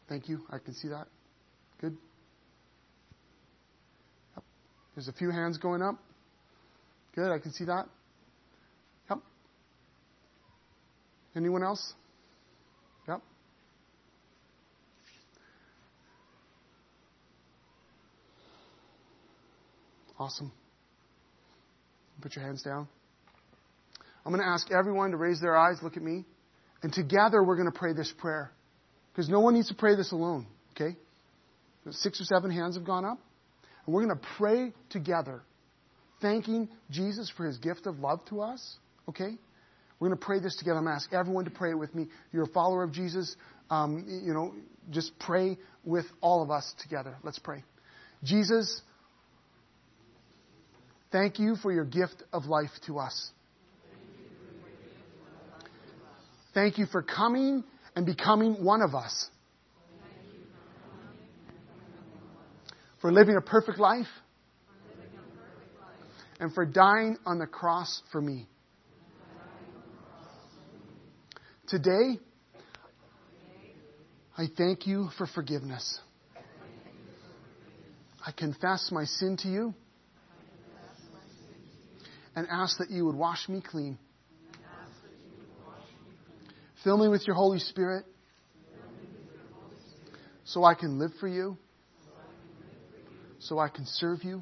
Thank 0.07 0.27
you. 0.27 0.41
I 0.49 0.57
can 0.57 0.73
see 0.73 0.87
that. 0.87 1.07
Good. 1.79 1.95
Yep. 4.35 4.43
There's 4.95 5.07
a 5.07 5.13
few 5.13 5.29
hands 5.29 5.57
going 5.57 5.83
up. 5.83 5.95
Good. 7.13 7.31
I 7.31 7.37
can 7.37 7.53
see 7.53 7.65
that. 7.65 7.85
Yep. 9.09 9.19
Anyone 11.35 11.63
else? 11.63 11.93
Awesome. 20.19 20.51
Put 22.21 22.35
your 22.35 22.43
hands 22.43 22.61
down. 22.61 22.87
I'm 24.25 24.33
going 24.33 24.43
to 24.43 24.49
ask 24.49 24.69
everyone 24.71 25.11
to 25.11 25.17
raise 25.17 25.39
their 25.39 25.55
eyes, 25.55 25.77
look 25.81 25.95
at 25.95 26.03
me, 26.03 26.25
and 26.83 26.91
together 26.91 27.41
we're 27.43 27.55
going 27.55 27.71
to 27.71 27.77
pray 27.77 27.93
this 27.93 28.13
prayer. 28.17 28.51
Because 29.11 29.29
no 29.29 29.39
one 29.39 29.53
needs 29.53 29.69
to 29.69 29.75
pray 29.75 29.95
this 29.95 30.11
alone, 30.11 30.45
okay? 30.75 30.95
Six 31.89 32.21
or 32.21 32.25
seven 32.25 32.51
hands 32.51 32.75
have 32.75 32.85
gone 32.85 33.05
up. 33.05 33.17
And 33.85 33.95
we're 33.95 34.05
going 34.05 34.17
to 34.17 34.27
pray 34.37 34.73
together, 34.89 35.41
thanking 36.21 36.69
Jesus 36.91 37.31
for 37.35 37.45
his 37.45 37.57
gift 37.57 37.87
of 37.87 37.99
love 37.99 38.23
to 38.25 38.41
us, 38.41 38.77
okay? 39.07 39.31
We're 39.99 40.09
going 40.09 40.19
to 40.19 40.25
pray 40.25 40.39
this 40.39 40.55
together. 40.57 40.77
I'm 40.77 40.83
going 40.83 40.95
to 40.95 41.01
ask 41.01 41.11
everyone 41.13 41.45
to 41.45 41.51
pray 41.51 41.71
it 41.71 41.77
with 41.77 41.95
me. 41.95 42.07
You're 42.31 42.43
a 42.43 42.47
follower 42.47 42.83
of 42.83 42.91
Jesus. 42.91 43.35
Um, 43.69 44.05
you 44.25 44.33
know, 44.33 44.53
just 44.91 45.17
pray 45.19 45.57
with 45.83 46.05
all 46.21 46.43
of 46.43 46.51
us 46.51 46.73
together. 46.81 47.17
Let's 47.23 47.39
pray. 47.39 47.63
Jesus, 48.23 48.81
Thank 51.11 51.39
you 51.39 51.55
for 51.55 51.71
your 51.71 51.85
gift 51.85 52.23
of 52.31 52.45
life 52.45 52.69
to 52.85 52.99
us. 52.99 53.31
Thank 56.53 56.77
you 56.77 56.85
for 56.85 57.01
coming 57.01 57.63
and 57.95 58.05
becoming 58.05 58.63
one 58.63 58.81
of 58.81 58.93
us. 58.93 59.29
For 63.01 63.11
living 63.11 63.37
a 63.37 63.41
perfect 63.41 63.79
life. 63.79 64.07
And 66.39 66.53
for 66.53 66.65
dying 66.65 67.17
on 67.25 67.39
the 67.39 67.47
cross 67.47 68.01
for 68.11 68.21
me. 68.21 68.47
Today, 71.67 72.19
I 74.37 74.45
thank 74.57 74.87
you 74.87 75.09
for 75.17 75.27
forgiveness. 75.27 75.99
I 78.25 78.31
confess 78.31 78.89
my 78.91 79.05
sin 79.05 79.37
to 79.37 79.47
you 79.49 79.73
and 82.39 82.47
ask 82.49 82.77
that 82.77 82.89
you 82.89 83.05
would 83.05 83.15
wash 83.15 83.49
me 83.49 83.61
clean. 83.61 83.97
Fill 86.85 86.97
me 86.97 87.09
with 87.09 87.27
your 87.27 87.35
Holy 87.35 87.59
Spirit 87.59 88.05
so 90.45 90.63
I 90.63 90.73
can 90.73 90.97
live 90.99 91.11
for 91.19 91.27
you, 91.27 91.57
so 93.39 93.59
I 93.59 93.67
can 93.67 93.85
serve 93.85 94.23
you, 94.23 94.41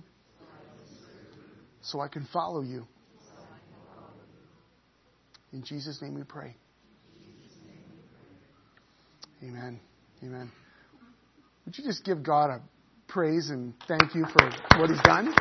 so 1.81 1.99
I 1.99 2.07
can 2.07 2.27
follow 2.31 2.61
you. 2.61 2.85
In 5.51 5.63
Jesus' 5.63 5.99
name 5.99 6.13
we 6.13 6.23
pray. 6.23 6.55
Amen. 9.41 9.79
Amen. 10.23 10.51
Would 11.65 11.75
you 11.79 11.83
just 11.83 12.05
give 12.05 12.21
God 12.21 12.51
a 12.51 12.61
praise 13.07 13.49
and 13.49 13.73
thank 13.87 14.13
you 14.13 14.25
for 14.25 14.51
what 14.79 14.91
He's 14.91 15.01
done? 15.01 15.33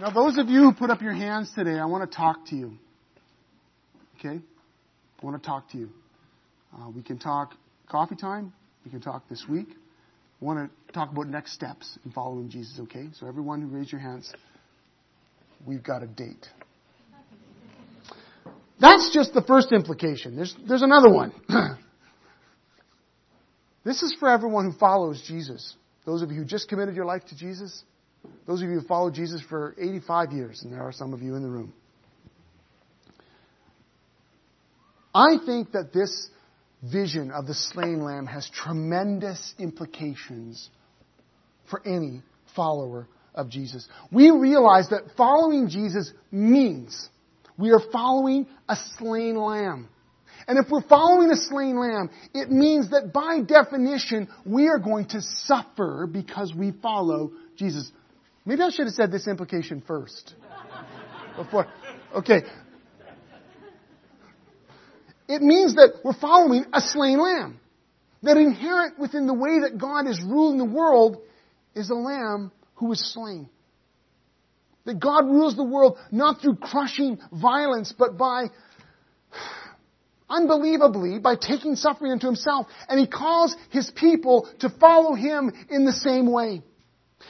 Now, 0.00 0.08
those 0.08 0.38
of 0.38 0.48
you 0.48 0.62
who 0.62 0.72
put 0.72 0.88
up 0.88 1.02
your 1.02 1.12
hands 1.12 1.52
today, 1.54 1.78
I 1.78 1.84
want 1.84 2.10
to 2.10 2.16
talk 2.16 2.46
to 2.46 2.56
you. 2.56 2.78
Okay? 4.18 4.40
I 4.40 5.26
want 5.26 5.40
to 5.40 5.46
talk 5.46 5.70
to 5.72 5.78
you. 5.78 5.90
Uh, 6.74 6.88
we 6.88 7.02
can 7.02 7.18
talk 7.18 7.52
coffee 7.86 8.16
time. 8.16 8.54
We 8.82 8.90
can 8.90 9.02
talk 9.02 9.28
this 9.28 9.44
week. 9.46 9.66
I 10.40 10.44
want 10.44 10.70
to 10.70 10.92
talk 10.94 11.12
about 11.12 11.26
next 11.26 11.52
steps 11.52 11.98
in 12.02 12.12
following 12.12 12.48
Jesus, 12.48 12.80
okay? 12.80 13.08
So, 13.12 13.26
everyone 13.26 13.60
who 13.60 13.68
raised 13.68 13.92
your 13.92 14.00
hands, 14.00 14.32
we've 15.66 15.82
got 15.82 16.02
a 16.02 16.06
date. 16.06 16.46
That's 18.80 19.10
just 19.12 19.34
the 19.34 19.42
first 19.42 19.70
implication. 19.70 20.34
There's, 20.34 20.56
there's 20.66 20.80
another 20.80 21.10
one. 21.10 21.34
this 23.84 24.02
is 24.02 24.16
for 24.18 24.30
everyone 24.30 24.64
who 24.64 24.78
follows 24.78 25.22
Jesus. 25.28 25.74
Those 26.06 26.22
of 26.22 26.30
you 26.30 26.38
who 26.38 26.44
just 26.46 26.70
committed 26.70 26.94
your 26.94 27.04
life 27.04 27.26
to 27.26 27.36
Jesus, 27.36 27.82
those 28.46 28.62
of 28.62 28.68
you 28.68 28.80
who 28.80 28.86
followed 28.86 29.14
Jesus 29.14 29.42
for 29.48 29.74
85 29.78 30.32
years, 30.32 30.62
and 30.62 30.72
there 30.72 30.82
are 30.82 30.92
some 30.92 31.12
of 31.12 31.22
you 31.22 31.34
in 31.34 31.42
the 31.42 31.48
room. 31.48 31.72
I 35.14 35.36
think 35.44 35.72
that 35.72 35.92
this 35.92 36.28
vision 36.82 37.30
of 37.30 37.46
the 37.46 37.54
slain 37.54 38.02
lamb 38.02 38.26
has 38.26 38.48
tremendous 38.50 39.54
implications 39.58 40.70
for 41.68 41.86
any 41.86 42.22
follower 42.54 43.06
of 43.34 43.48
Jesus. 43.48 43.86
We 44.10 44.30
realize 44.30 44.88
that 44.90 45.02
following 45.16 45.68
Jesus 45.68 46.12
means 46.30 47.08
we 47.58 47.70
are 47.70 47.80
following 47.92 48.46
a 48.68 48.76
slain 48.98 49.36
lamb. 49.36 49.88
And 50.48 50.58
if 50.58 50.70
we're 50.70 50.86
following 50.88 51.30
a 51.30 51.36
slain 51.36 51.78
lamb, 51.78 52.10
it 52.34 52.50
means 52.50 52.90
that 52.90 53.12
by 53.12 53.40
definition, 53.42 54.28
we 54.44 54.68
are 54.68 54.78
going 54.78 55.06
to 55.08 55.20
suffer 55.20 56.08
because 56.10 56.54
we 56.54 56.72
follow 56.82 57.32
Jesus. 57.56 57.92
Maybe 58.50 58.62
I 58.62 58.70
should 58.70 58.86
have 58.86 58.94
said 58.94 59.12
this 59.12 59.28
implication 59.28 59.80
first. 59.86 60.34
Before. 61.36 61.68
Okay. 62.16 62.42
It 65.28 65.40
means 65.40 65.76
that 65.76 66.00
we're 66.02 66.14
following 66.14 66.64
a 66.72 66.80
slain 66.80 67.20
lamb. 67.20 67.60
That 68.24 68.38
inherent 68.38 68.98
within 68.98 69.28
the 69.28 69.34
way 69.34 69.60
that 69.60 69.78
God 69.78 70.08
is 70.08 70.20
ruling 70.20 70.58
the 70.58 70.64
world 70.64 71.18
is 71.76 71.90
a 71.90 71.94
lamb 71.94 72.50
who 72.74 72.86
was 72.86 72.98
slain. 73.14 73.48
That 74.84 74.98
God 74.98 75.26
rules 75.26 75.54
the 75.54 75.62
world 75.62 75.96
not 76.10 76.42
through 76.42 76.56
crushing 76.56 77.20
violence, 77.30 77.94
but 77.96 78.18
by 78.18 78.46
unbelievably 80.28 81.20
by 81.20 81.36
taking 81.36 81.76
suffering 81.76 82.10
into 82.10 82.26
himself. 82.26 82.66
And 82.88 82.98
he 82.98 83.06
calls 83.06 83.54
his 83.70 83.88
people 83.92 84.48
to 84.58 84.68
follow 84.68 85.14
him 85.14 85.52
in 85.68 85.84
the 85.84 85.92
same 85.92 86.28
way. 86.28 86.62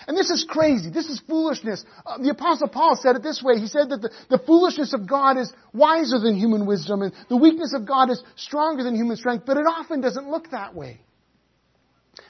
And 0.06 0.16
this 0.16 0.30
is 0.30 0.46
crazy. 0.48 0.90
This 0.90 1.06
is 1.06 1.20
foolishness. 1.28 1.84
Uh, 2.06 2.18
the 2.18 2.30
apostle 2.30 2.68
Paul 2.68 2.96
said 3.00 3.16
it 3.16 3.22
this 3.22 3.42
way. 3.42 3.58
He 3.58 3.66
said 3.66 3.90
that 3.90 4.02
the, 4.02 4.10
the 4.28 4.38
foolishness 4.38 4.92
of 4.92 5.08
God 5.08 5.36
is 5.36 5.52
wiser 5.72 6.18
than 6.18 6.36
human 6.36 6.66
wisdom 6.66 7.02
and 7.02 7.12
the 7.28 7.36
weakness 7.36 7.74
of 7.74 7.86
God 7.86 8.10
is 8.10 8.22
stronger 8.36 8.82
than 8.84 8.94
human 8.94 9.16
strength, 9.16 9.44
but 9.46 9.56
it 9.56 9.66
often 9.66 10.00
doesn't 10.00 10.30
look 10.30 10.50
that 10.50 10.74
way. 10.74 11.00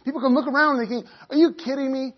People 0.05 0.21
can 0.21 0.35
look 0.35 0.47
around 0.47 0.81
and 0.81 0.89
think, 0.89 1.07
are 1.29 1.37
you 1.37 1.53
kidding 1.53 1.93
me? 1.93 2.15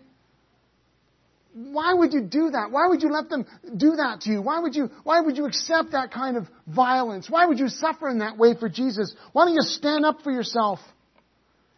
Why 1.53 1.93
would 1.93 2.13
you 2.13 2.21
do 2.21 2.49
that? 2.49 2.71
Why 2.71 2.87
would 2.87 3.03
you 3.03 3.09
let 3.09 3.29
them 3.29 3.45
do 3.77 3.91
that 3.97 4.21
to 4.21 4.31
you? 4.31 4.41
Why 4.41 4.59
would 4.59 4.75
you, 4.75 4.89
why 5.03 5.21
would 5.21 5.37
you 5.37 5.45
accept 5.45 5.91
that 5.91 6.11
kind 6.11 6.35
of 6.35 6.47
violence? 6.67 7.29
Why 7.29 7.45
would 7.45 7.59
you 7.59 7.67
suffer 7.67 8.09
in 8.09 8.19
that 8.19 8.37
way 8.37 8.55
for 8.59 8.69
Jesus? 8.69 9.13
Why 9.33 9.45
don't 9.45 9.53
you 9.53 9.61
stand 9.61 10.03
up 10.03 10.21
for 10.23 10.31
yourself? 10.31 10.79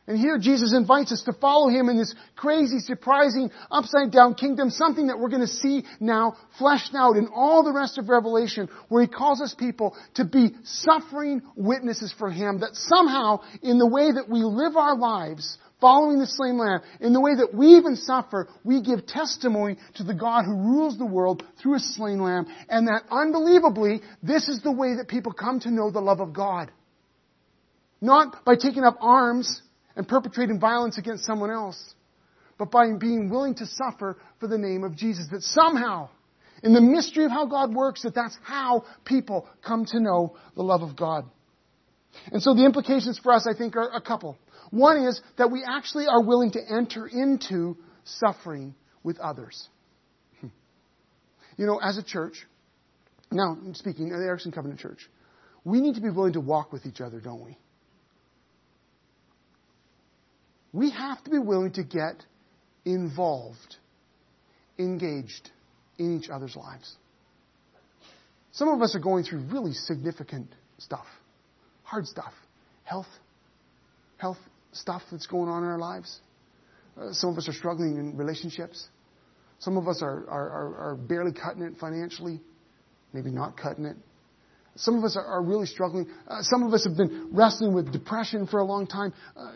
And 0.08 0.20
here 0.20 0.38
Jesus 0.38 0.72
invites 0.76 1.12
us 1.12 1.24
to 1.24 1.34
follow 1.34 1.68
him 1.68 1.90
in 1.90 1.98
this 1.98 2.14
crazy, 2.36 2.78
surprising, 2.78 3.50
upside 3.72 4.12
down 4.12 4.36
kingdom, 4.36 4.70
something 4.70 5.08
that 5.08 5.18
we're 5.18 5.30
going 5.30 5.42
to 5.42 5.48
see 5.48 5.84
now 6.00 6.36
fleshed 6.60 6.94
out 6.96 7.18
in 7.18 7.28
all 7.34 7.64
the 7.64 7.74
rest 7.74 7.98
of 7.98 8.08
Revelation, 8.08 8.70
where 8.90 9.02
he 9.02 9.08
calls 9.08 9.42
us 9.42 9.56
people 9.58 9.96
to 10.16 10.24
be 10.24 10.52
suffering 10.64 11.42
witnesses 11.56 12.14
for 12.20 12.30
him, 12.30 12.60
that 12.60 12.76
somehow, 12.76 13.42
in 13.64 13.80
the 13.80 13.88
way 13.88 14.12
that 14.12 14.30
we 14.30 14.44
live 14.44 14.78
our 14.78 14.96
lives, 14.96 15.58
following 15.82 16.20
the 16.20 16.28
slain 16.28 16.60
lamb, 16.60 16.82
in 17.02 17.12
the 17.12 17.20
way 17.22 17.34
that 17.36 17.56
we 17.56 17.70
even 17.70 17.96
suffer, 17.96 18.48
we 18.64 18.84
give 18.84 19.08
testimony 19.08 19.76
to 19.96 20.04
the 20.04 20.14
God 20.14 20.46
who 20.46 20.54
rules 20.54 21.00
the 21.00 21.06
world 21.06 21.44
through 21.60 21.78
a 21.78 21.80
slain 21.80 22.22
lamb, 22.22 22.46
and 22.70 22.88
that 22.88 23.02
unbelievably, 23.10 24.02
this 24.22 24.50
is 24.50 24.62
the 24.62 24.72
way 24.72 24.98
that 24.98 25.08
people 25.08 25.32
come 25.34 25.60
to 25.62 25.72
know 25.72 25.90
the 25.90 26.00
love 26.00 26.20
of 26.20 26.32
God. 26.32 26.72
Not 28.02 28.46
by 28.46 28.54
taking 28.56 28.84
up 28.84 28.98
arms 29.02 29.64
and 29.96 30.08
perpetrating 30.08 30.60
violence 30.60 30.98
against 30.98 31.26
someone 31.26 31.52
else, 31.52 31.94
but 32.58 32.72
by 32.72 32.86
being 33.00 33.30
willing 33.30 33.56
to 33.56 33.66
suffer 33.66 34.18
for 34.40 34.48
the 34.48 34.58
name 34.58 34.84
of 34.84 34.96
Jesus. 34.96 35.28
That 35.32 35.42
somehow, 35.44 36.10
in 36.64 36.74
the 36.74 36.82
mystery 36.82 37.26
of 37.26 37.32
how 37.32 37.46
God 37.46 37.74
works, 37.74 38.04
that 38.04 38.16
that's 38.16 38.38
how 38.44 38.86
people 39.04 39.48
come 39.66 39.86
to 39.86 40.00
know 40.00 40.38
the 40.56 40.64
love 40.64 40.82
of 40.82 40.96
God. 40.96 41.26
And 42.32 42.42
so 42.42 42.54
the 42.54 42.66
implications 42.66 43.20
for 43.20 43.34
us, 43.34 43.48
I 43.48 43.58
think, 43.58 43.76
are 43.76 43.90
a 43.94 44.02
couple. 44.02 44.38
One 44.72 44.98
is 45.06 45.22
that 45.38 45.52
we 45.52 45.64
actually 45.68 46.08
are 46.08 46.22
willing 46.22 46.52
to 46.52 46.60
enter 46.70 47.08
into 47.08 47.78
suffering 48.04 48.76
with 49.04 49.20
others. 49.20 49.70
You 51.58 51.66
know, 51.66 51.80
as 51.82 51.98
a 51.98 52.04
church, 52.04 52.46
now 53.32 53.58
speaking 53.76 54.12
of 54.12 54.20
the 54.20 54.26
Erickson 54.26 54.52
Covenant 54.52 54.82
Church, 54.82 55.10
we 55.64 55.80
need 55.80 55.96
to 55.96 56.02
be 56.02 56.10
willing 56.10 56.34
to 56.34 56.42
walk 56.42 56.74
with 56.74 56.86
each 56.86 57.00
other, 57.00 57.22
don't 57.22 57.46
we? 57.46 57.58
We 60.76 60.90
have 60.90 61.24
to 61.24 61.30
be 61.30 61.40
willing 61.40 61.72
to 61.74 61.86
get 61.86 62.22
involved, 62.84 63.78
engaged 64.78 65.50
in 65.98 66.20
each 66.20 66.30
other's 66.30 66.54
lives. 66.58 66.98
Some 68.52 68.68
of 68.68 68.82
us 68.82 68.94
are 68.94 69.00
going 69.00 69.24
through 69.24 69.46
really 69.54 69.72
significant 69.72 70.50
stuff, 70.78 71.06
hard 71.84 72.06
stuff, 72.08 72.34
health, 72.84 73.08
health 74.18 74.38
stuff 74.74 75.02
that's 75.10 75.28
going 75.28 75.48
on 75.48 75.64
in 75.64 75.70
our 75.70 75.80
lives. 75.80 76.20
Uh, 77.00 77.14
some 77.14 77.30
of 77.30 77.38
us 77.38 77.48
are 77.48 77.54
struggling 77.54 77.98
in 77.98 78.18
relationships. 78.18 78.90
Some 79.60 79.78
of 79.78 79.88
us 79.88 80.02
are, 80.02 80.30
are, 80.30 80.50
are, 80.50 80.76
are, 80.90 80.96
barely 80.96 81.32
cutting 81.32 81.64
it 81.64 81.78
financially, 81.80 82.42
maybe 83.14 83.32
not 83.32 83.56
cutting 83.56 83.86
it. 83.86 83.96
Some 84.76 84.98
of 84.98 85.06
us 85.06 85.16
are, 85.16 85.26
are 85.26 85.42
really 85.42 85.68
struggling. 85.68 86.10
Uh, 86.28 86.42
some 86.42 86.64
of 86.64 86.74
us 86.74 86.84
have 86.84 86.98
been 86.98 87.30
wrestling 87.32 87.74
with 87.74 87.94
depression 87.94 88.46
for 88.46 88.60
a 88.60 88.66
long 88.66 88.88
time. 88.88 89.14
Uh, 89.38 89.52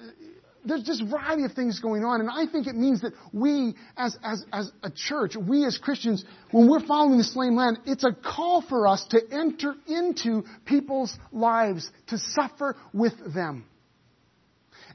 there's 0.65 0.84
just 0.84 1.02
a 1.02 1.06
variety 1.06 1.43
of 1.45 1.54
things 1.54 1.80
going 1.80 2.04
on. 2.04 2.19
And 2.19 2.30
I 2.30 2.52
think 2.52 2.67
it 2.67 2.76
means 2.76 3.02
that 3.02 3.13
we, 3.32 3.76
as, 3.98 4.17
as, 4.24 4.45
as 4.52 4.72
a 4.84 4.91
church, 4.91 5.36
we 5.36 5.65
as 5.65 5.78
Christians, 5.78 6.24
when 6.52 6.69
we're 6.69 6.86
following 6.86 7.17
the 7.17 7.24
slain 7.24 7.56
land, 7.56 7.80
it's 7.86 8.04
a 8.04 8.12
call 8.12 8.62
for 8.67 8.88
us 8.88 9.06
to 9.12 9.22
enter 9.32 9.76
into 9.88 10.43
people's 10.65 11.15
lives, 11.32 11.89
to 12.08 12.17
suffer 12.17 12.76
with 12.93 13.13
them. 13.34 13.65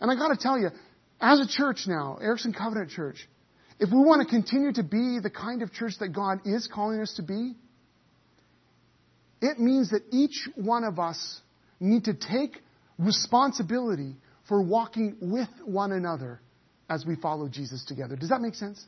And 0.01 0.11
I 0.11 0.15
gotta 0.15 0.37
tell 0.37 0.59
you, 0.59 0.69
as 1.21 1.41
a 1.41 1.47
church 1.47 1.85
now, 1.87 2.19
Erickson 2.21 2.53
Covenant 2.53 2.91
Church, 2.91 3.27
if 3.79 3.91
we 3.91 3.99
want 3.99 4.23
to 4.23 4.29
continue 4.29 4.73
to 4.73 4.83
be 4.83 5.19
the 5.23 5.31
kind 5.31 5.63
of 5.63 5.73
church 5.73 5.95
that 6.01 6.11
God 6.11 6.41
is 6.45 6.69
calling 6.73 7.01
us 7.01 7.15
to 7.17 7.23
be, 7.23 7.55
it 9.41 9.59
means 9.59 9.91
that 9.91 10.03
each 10.11 10.49
one 10.55 10.85
of 10.85 10.99
us 10.99 11.41
need 11.81 12.05
to 12.05 12.15
take 12.15 12.61
responsibility 12.99 14.15
for 14.49 14.63
walking 14.63 15.17
with 15.21 15.49
one 15.65 15.93
another 15.93 16.41
as 16.89 17.05
we 17.07 17.17
follow 17.17 17.49
Jesus 17.49 17.85
together. 17.85 18.17
Does 18.17 18.29
that 18.29 18.41
make 18.41 18.55
sense? 18.55 18.85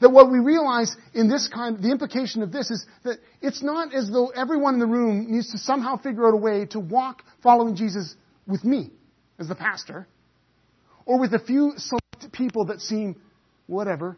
That 0.00 0.10
what 0.10 0.30
we 0.30 0.38
realize 0.38 0.94
in 1.14 1.28
this 1.28 1.48
kind, 1.48 1.80
the 1.80 1.90
implication 1.90 2.42
of 2.42 2.50
this 2.50 2.70
is 2.70 2.84
that 3.04 3.18
it's 3.40 3.62
not 3.62 3.94
as 3.94 4.10
though 4.10 4.28
everyone 4.28 4.74
in 4.74 4.80
the 4.80 4.86
room 4.86 5.30
needs 5.30 5.52
to 5.52 5.58
somehow 5.58 5.96
figure 5.96 6.26
out 6.26 6.34
a 6.34 6.36
way 6.36 6.66
to 6.66 6.80
walk 6.80 7.22
following 7.42 7.76
Jesus 7.76 8.14
with 8.46 8.64
me 8.64 8.90
as 9.38 9.48
the 9.48 9.54
pastor, 9.54 10.06
or 11.06 11.20
with 11.20 11.32
a 11.34 11.38
few 11.38 11.72
select 11.76 12.32
people 12.32 12.66
that 12.66 12.80
seem, 12.80 13.16
whatever, 13.66 14.16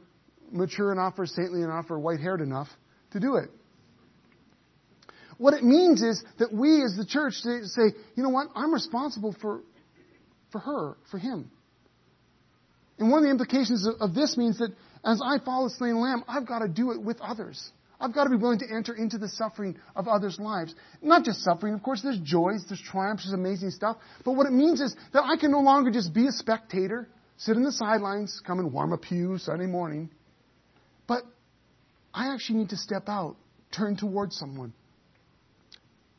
mature 0.50 0.90
enough 0.90 1.14
or 1.18 1.26
saintly 1.26 1.62
enough 1.62 1.90
or 1.90 1.98
white 1.98 2.20
haired 2.20 2.40
enough 2.40 2.68
to 3.12 3.20
do 3.20 3.36
it. 3.36 3.50
What 5.38 5.54
it 5.54 5.64
means 5.64 6.02
is 6.02 6.22
that 6.38 6.52
we 6.52 6.82
as 6.82 6.96
the 6.96 7.04
church 7.06 7.34
say, 7.34 7.82
you 8.14 8.22
know 8.22 8.28
what, 8.28 8.48
I'm 8.54 8.72
responsible 8.72 9.34
for, 9.40 9.62
for 10.52 10.58
her, 10.58 10.96
for 11.10 11.18
him. 11.18 11.50
And 12.98 13.10
one 13.10 13.18
of 13.18 13.24
the 13.24 13.30
implications 13.30 13.86
of, 13.86 13.94
of 14.00 14.14
this 14.14 14.36
means 14.36 14.58
that 14.58 14.70
as 15.04 15.20
I 15.24 15.38
follow 15.44 15.68
the 15.68 15.74
slain 15.74 16.00
lamb, 16.00 16.24
I've 16.28 16.46
got 16.46 16.60
to 16.60 16.68
do 16.68 16.92
it 16.92 17.02
with 17.02 17.20
others. 17.20 17.72
I've 18.00 18.14
got 18.14 18.24
to 18.24 18.30
be 18.30 18.36
willing 18.36 18.58
to 18.60 18.66
enter 18.70 18.94
into 18.94 19.18
the 19.18 19.28
suffering 19.28 19.76
of 19.94 20.08
others' 20.08 20.38
lives. 20.38 20.74
Not 21.00 21.24
just 21.24 21.40
suffering, 21.40 21.74
of 21.74 21.82
course, 21.82 22.02
there's 22.02 22.18
joys, 22.18 22.64
there's 22.68 22.80
triumphs, 22.80 23.24
there's 23.24 23.34
amazing 23.34 23.70
stuff. 23.70 23.96
But 24.24 24.32
what 24.32 24.46
it 24.46 24.52
means 24.52 24.80
is 24.80 24.94
that 25.12 25.24
I 25.24 25.36
can 25.36 25.50
no 25.50 25.60
longer 25.60 25.90
just 25.90 26.12
be 26.12 26.26
a 26.26 26.32
spectator, 26.32 27.08
sit 27.36 27.56
in 27.56 27.62
the 27.62 27.72
sidelines, 27.72 28.40
come 28.46 28.58
and 28.58 28.72
warm 28.72 28.92
a 28.92 28.98
pew 28.98 29.38
Sunday 29.38 29.66
morning. 29.66 30.10
But 31.06 31.22
I 32.12 32.32
actually 32.32 32.60
need 32.60 32.70
to 32.70 32.76
step 32.76 33.08
out, 33.08 33.36
turn 33.70 33.96
towards 33.96 34.36
someone, 34.36 34.72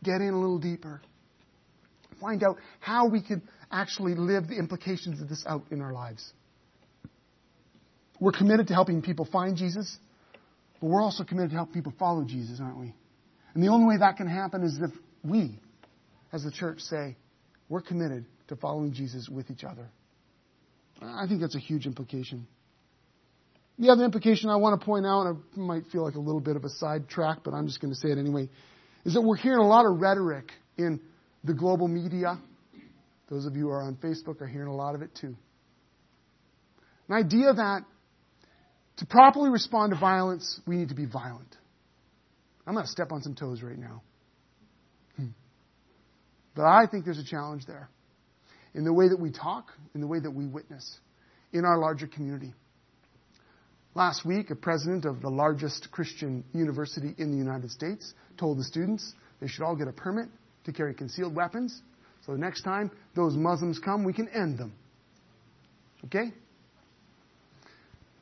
get 0.06 0.22
in 0.22 0.30
a 0.30 0.40
little 0.40 0.60
deeper, 0.60 1.02
find 2.22 2.44
out 2.44 2.58
how 2.80 3.08
we 3.08 3.22
can 3.22 3.42
actually 3.72 4.16
live 4.16 4.48
the 4.48 4.56
implications 4.56 5.22
of 5.22 5.28
this 5.28 5.44
out 5.48 5.64
in 5.72 5.82
our 5.82 5.92
lives. 5.92 6.32
We're 8.20 8.32
committed 8.32 8.68
to 8.68 8.74
helping 8.74 9.02
people 9.02 9.28
find 9.30 9.58
Jesus. 9.58 9.98
But 10.80 10.88
we're 10.88 11.02
also 11.02 11.24
committed 11.24 11.52
to 11.52 11.56
help 11.56 11.74
people 11.74 11.94
follow 11.98 12.24
Jesus, 12.26 12.60
aren't 12.62 12.80
we? 12.80 12.94
And 13.54 13.64
the 13.64 13.70
only 13.70 13.88
way 13.88 13.98
that 14.00 14.18
can 14.18 14.28
happen 14.28 14.64
is 14.64 14.78
if 14.82 14.92
we, 15.24 15.60
as 16.34 16.44
the 16.44 16.52
church, 16.52 16.82
say, 16.82 17.16
we're 17.70 17.82
committed 17.82 18.26
to 18.50 18.56
following 18.56 18.94
Jesus 18.94 19.30
with 19.30 19.50
each 19.50 19.64
other. 19.64 19.90
I 21.02 21.28
think 21.28 21.42
that's 21.42 21.56
a 21.56 21.60
huge 21.60 21.86
implication. 21.86 22.48
The 23.80 23.90
other 23.90 24.04
implication 24.04 24.50
I 24.50 24.56
want 24.58 24.80
to 24.80 24.86
point 24.86 25.06
out, 25.06 25.28
it 25.28 25.58
might 25.58 25.88
feel 25.92 26.04
like 26.04 26.16
a 26.16 26.20
little 26.20 26.40
bit 26.40 26.56
of 26.56 26.64
a 26.64 26.70
sidetrack, 26.70 27.40
but 27.44 27.54
I'm 27.54 27.68
just 27.68 27.82
going 27.82 27.94
to 27.94 28.00
say 28.00 28.10
it 28.10 28.18
anyway, 28.18 28.50
is 29.06 29.14
that 29.14 29.22
we're 29.22 29.38
hearing 29.38 29.60
a 29.60 29.68
lot 29.68 29.86
of 29.86 30.02
rhetoric 30.02 30.52
in 30.78 31.00
the 31.44 31.54
global 31.54 31.88
media. 31.88 32.40
Those 33.30 33.46
of 33.46 33.56
you 33.56 33.64
who 33.64 33.70
are 33.70 33.84
on 33.84 33.96
Facebook 33.96 34.42
are 34.42 34.48
hearing 34.48 34.68
a 34.68 34.76
lot 34.76 34.96
of 34.96 35.02
it 35.02 35.12
too. 35.20 35.36
An 37.08 37.16
idea 37.16 37.54
that 37.54 37.82
to 38.98 39.06
properly 39.06 39.50
respond 39.50 39.94
to 39.94 40.00
violence, 40.00 40.60
we 40.66 40.76
need 40.76 40.90
to 40.90 40.96
be 40.96 41.06
violent. 41.06 41.56
I'm 42.66 42.74
going 42.74 42.86
to 42.86 42.92
step 42.92 43.12
on 43.12 43.22
some 43.22 43.36
toes 43.36 43.62
right 43.62 43.78
now. 43.78 44.02
Hmm. 45.18 45.28
But 46.56 46.64
I 46.64 46.88
think 46.90 47.06
there's 47.06 47.20
a 47.20 47.26
challenge 47.26 47.66
there 47.68 47.90
in 48.74 48.84
the 48.84 48.94
way 48.94 49.10
that 49.10 49.20
we 49.20 49.32
talk, 49.32 49.68
in 49.94 50.02
the 50.02 50.08
way 50.08 50.20
that 50.20 50.32
we 50.32 50.48
witness 50.48 51.00
in 51.54 51.64
our 51.64 51.78
larger 51.78 52.08
community. 52.08 52.54
Last 53.94 54.26
week, 54.26 54.50
a 54.50 54.56
president 54.56 55.06
of 55.06 55.22
the 55.22 55.30
largest 55.30 55.90
Christian 55.92 56.44
university 56.54 57.14
in 57.18 57.32
the 57.32 57.38
United 57.38 57.72
States 57.72 58.14
told 58.38 58.58
the 58.58 58.64
students 58.64 59.14
they 59.42 59.48
should 59.48 59.64
all 59.64 59.76
get 59.76 59.88
a 59.88 59.94
permit 59.94 60.28
to 60.66 60.72
carry 60.72 60.94
concealed 60.94 61.36
weapons. 61.36 61.82
So 62.26 62.32
the 62.32 62.38
next 62.38 62.64
time 62.64 62.92
those 63.16 63.36
Muslims 63.36 63.80
come, 63.80 64.04
we 64.04 64.14
can 64.14 64.28
end 64.30 64.58
them. 64.58 64.74
Okay? 66.06 66.32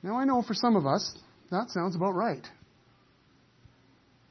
Now, 0.01 0.17
I 0.17 0.25
know 0.25 0.41
for 0.41 0.53
some 0.53 0.75
of 0.75 0.85
us, 0.85 1.15
that 1.51 1.69
sounds 1.69 1.95
about 1.95 2.11
right. 2.11 2.45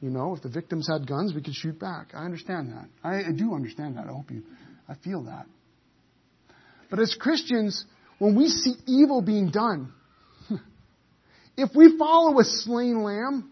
You 0.01 0.11
know, 0.11 0.35
if 0.35 0.43
the 0.43 0.49
victims 0.49 0.89
had 0.91 1.07
guns, 1.07 1.33
we 1.33 1.43
could 1.43 1.55
shoot 1.55 1.79
back. 1.79 2.09
I 2.13 2.25
understand 2.25 2.73
that. 2.73 2.89
I, 3.03 3.29
I 3.29 3.33
do 3.35 3.55
understand 3.55 3.97
that. 3.97 4.07
I 4.07 4.09
hope 4.09 4.31
you, 4.31 4.43
I 4.89 4.95
feel 4.97 5.23
that. 5.25 5.47
But 6.91 6.99
as 6.99 7.17
Christians, 7.19 7.85
when 8.19 8.37
we 8.37 8.49
see 8.49 8.75
evil 8.87 9.23
being 9.23 9.51
done, 9.51 9.93
if 11.57 11.71
we 11.75 11.97
follow 11.97 12.39
a 12.39 12.45
slain 12.45 13.03
lamb, 13.03 13.51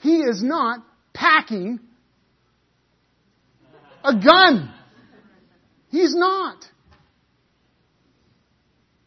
he 0.00 0.16
is 0.16 0.42
not 0.42 0.80
packing 1.14 1.80
a 4.04 4.12
gun. 4.12 4.70
He's 5.88 6.14
not. 6.14 6.64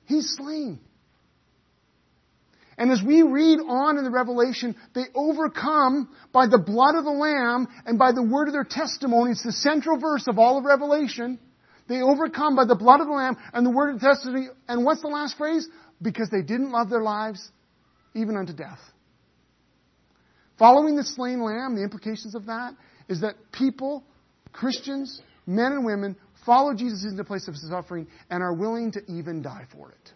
He's 0.05 0.33
slain. 0.35 0.79
And 2.77 2.91
as 2.91 3.01
we 3.05 3.23
read 3.23 3.59
on 3.59 3.97
in 3.97 4.03
the 4.03 4.11
Revelation, 4.11 4.75
they 4.93 5.05
overcome 5.15 6.09
by 6.31 6.47
the 6.47 6.59
blood 6.59 6.95
of 6.95 7.03
the 7.03 7.11
Lamb 7.11 7.67
and 7.85 7.97
by 7.97 8.11
the 8.11 8.21
word 8.21 8.47
of 8.47 8.53
their 8.53 8.63
testimony. 8.63 9.31
It's 9.31 9.43
the 9.43 9.51
central 9.51 9.99
verse 9.99 10.27
of 10.27 10.37
all 10.37 10.59
of 10.59 10.65
Revelation. 10.65 11.39
They 11.89 12.01
overcome 12.01 12.55
by 12.55 12.65
the 12.65 12.75
blood 12.75 13.01
of 13.01 13.07
the 13.07 13.13
Lamb 13.13 13.37
and 13.53 13.65
the 13.65 13.71
word 13.71 13.95
of 13.95 14.01
testimony. 14.01 14.47
And 14.67 14.85
what's 14.85 15.01
the 15.01 15.07
last 15.07 15.37
phrase? 15.37 15.67
Because 16.01 16.29
they 16.29 16.41
didn't 16.41 16.71
love 16.71 16.89
their 16.89 17.01
lives 17.01 17.49
even 18.13 18.37
unto 18.37 18.53
death. 18.53 18.79
Following 20.59 20.95
the 20.95 21.03
slain 21.03 21.41
lamb, 21.41 21.75
the 21.75 21.83
implications 21.83 22.35
of 22.35 22.47
that 22.47 22.73
is 23.07 23.21
that 23.21 23.35
people, 23.51 24.03
Christians, 24.51 25.21
men 25.45 25.71
and 25.71 25.85
women, 25.85 26.15
follow 26.45 26.73
Jesus 26.73 27.03
into 27.03 27.21
a 27.21 27.25
place 27.25 27.47
of 27.47 27.55
suffering 27.55 28.07
and 28.29 28.41
are 28.41 28.53
willing 28.53 28.91
to 28.93 29.01
even 29.07 29.41
die 29.41 29.65
for 29.71 29.91
it. 29.91 30.11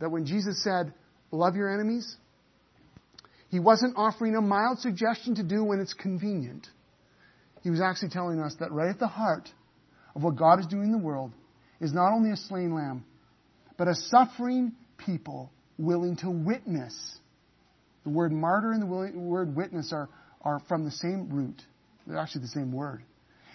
That 0.00 0.10
when 0.10 0.26
Jesus 0.26 0.62
said, 0.62 0.92
Love 1.32 1.56
your 1.56 1.72
enemies, 1.72 2.16
he 3.48 3.58
wasn't 3.58 3.94
offering 3.96 4.36
a 4.36 4.40
mild 4.40 4.78
suggestion 4.78 5.34
to 5.36 5.42
do 5.42 5.64
when 5.64 5.80
it's 5.80 5.92
convenient. 5.92 6.68
He 7.62 7.70
was 7.70 7.80
actually 7.80 8.10
telling 8.10 8.40
us 8.40 8.54
that 8.60 8.70
right 8.70 8.90
at 8.90 8.98
the 8.98 9.08
heart 9.08 9.48
of 10.14 10.22
what 10.22 10.36
God 10.36 10.60
is 10.60 10.66
doing 10.66 10.84
in 10.84 10.92
the 10.92 10.98
world 10.98 11.32
is 11.80 11.92
not 11.92 12.12
only 12.12 12.30
a 12.30 12.36
slain 12.36 12.74
lamb, 12.74 13.04
but 13.76 13.88
a 13.88 13.94
suffering 13.94 14.72
people 14.98 15.50
willing 15.78 16.16
to 16.16 16.30
witness. 16.30 17.18
The 18.06 18.12
word 18.12 18.30
martyr 18.30 18.70
and 18.70 18.80
the 18.80 18.86
word 18.86 19.56
witness 19.56 19.92
are, 19.92 20.08
are 20.40 20.60
from 20.68 20.84
the 20.84 20.92
same 20.92 21.28
root. 21.28 21.60
They're 22.06 22.18
actually 22.18 22.42
the 22.42 22.48
same 22.48 22.70
word. 22.70 23.02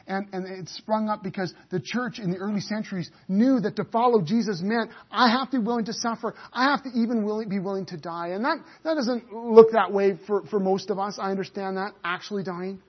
And, 0.08 0.28
and 0.34 0.46
it 0.46 0.68
sprung 0.68 1.08
up 1.08 1.24
because 1.24 1.54
the 1.70 1.80
church 1.80 2.20
in 2.20 2.32
the 2.32 2.38
early 2.38 2.60
centuries 2.60 3.10
knew 3.30 3.62
that 3.62 3.78
to 3.78 3.86
follow 3.86 4.22
Jesus 4.22 4.60
meant 4.62 4.92
I 5.10 5.30
have 5.30 5.52
to 5.52 5.60
be 5.60 5.66
willing 5.66 5.86
to 5.86 5.94
suffer. 5.94 6.36
I 6.52 6.66
have 6.66 6.84
to 6.84 6.90
even 6.90 7.24
willing, 7.24 7.48
be 7.48 7.60
willing 7.60 7.86
to 7.88 7.98
die. 7.98 8.30
And 8.30 8.44
that, 8.44 8.58
that 8.84 8.96
doesn't 8.96 9.32
look 9.32 9.72
that 9.72 9.94
way 9.94 10.20
for, 10.28 10.44
for 10.48 10.60
most 10.60 10.90
of 10.90 11.00
us. 11.00 11.18
I 11.18 11.32
understand 11.32 11.78
that, 11.78 11.94
actually 12.04 12.44
dying. 12.44 12.82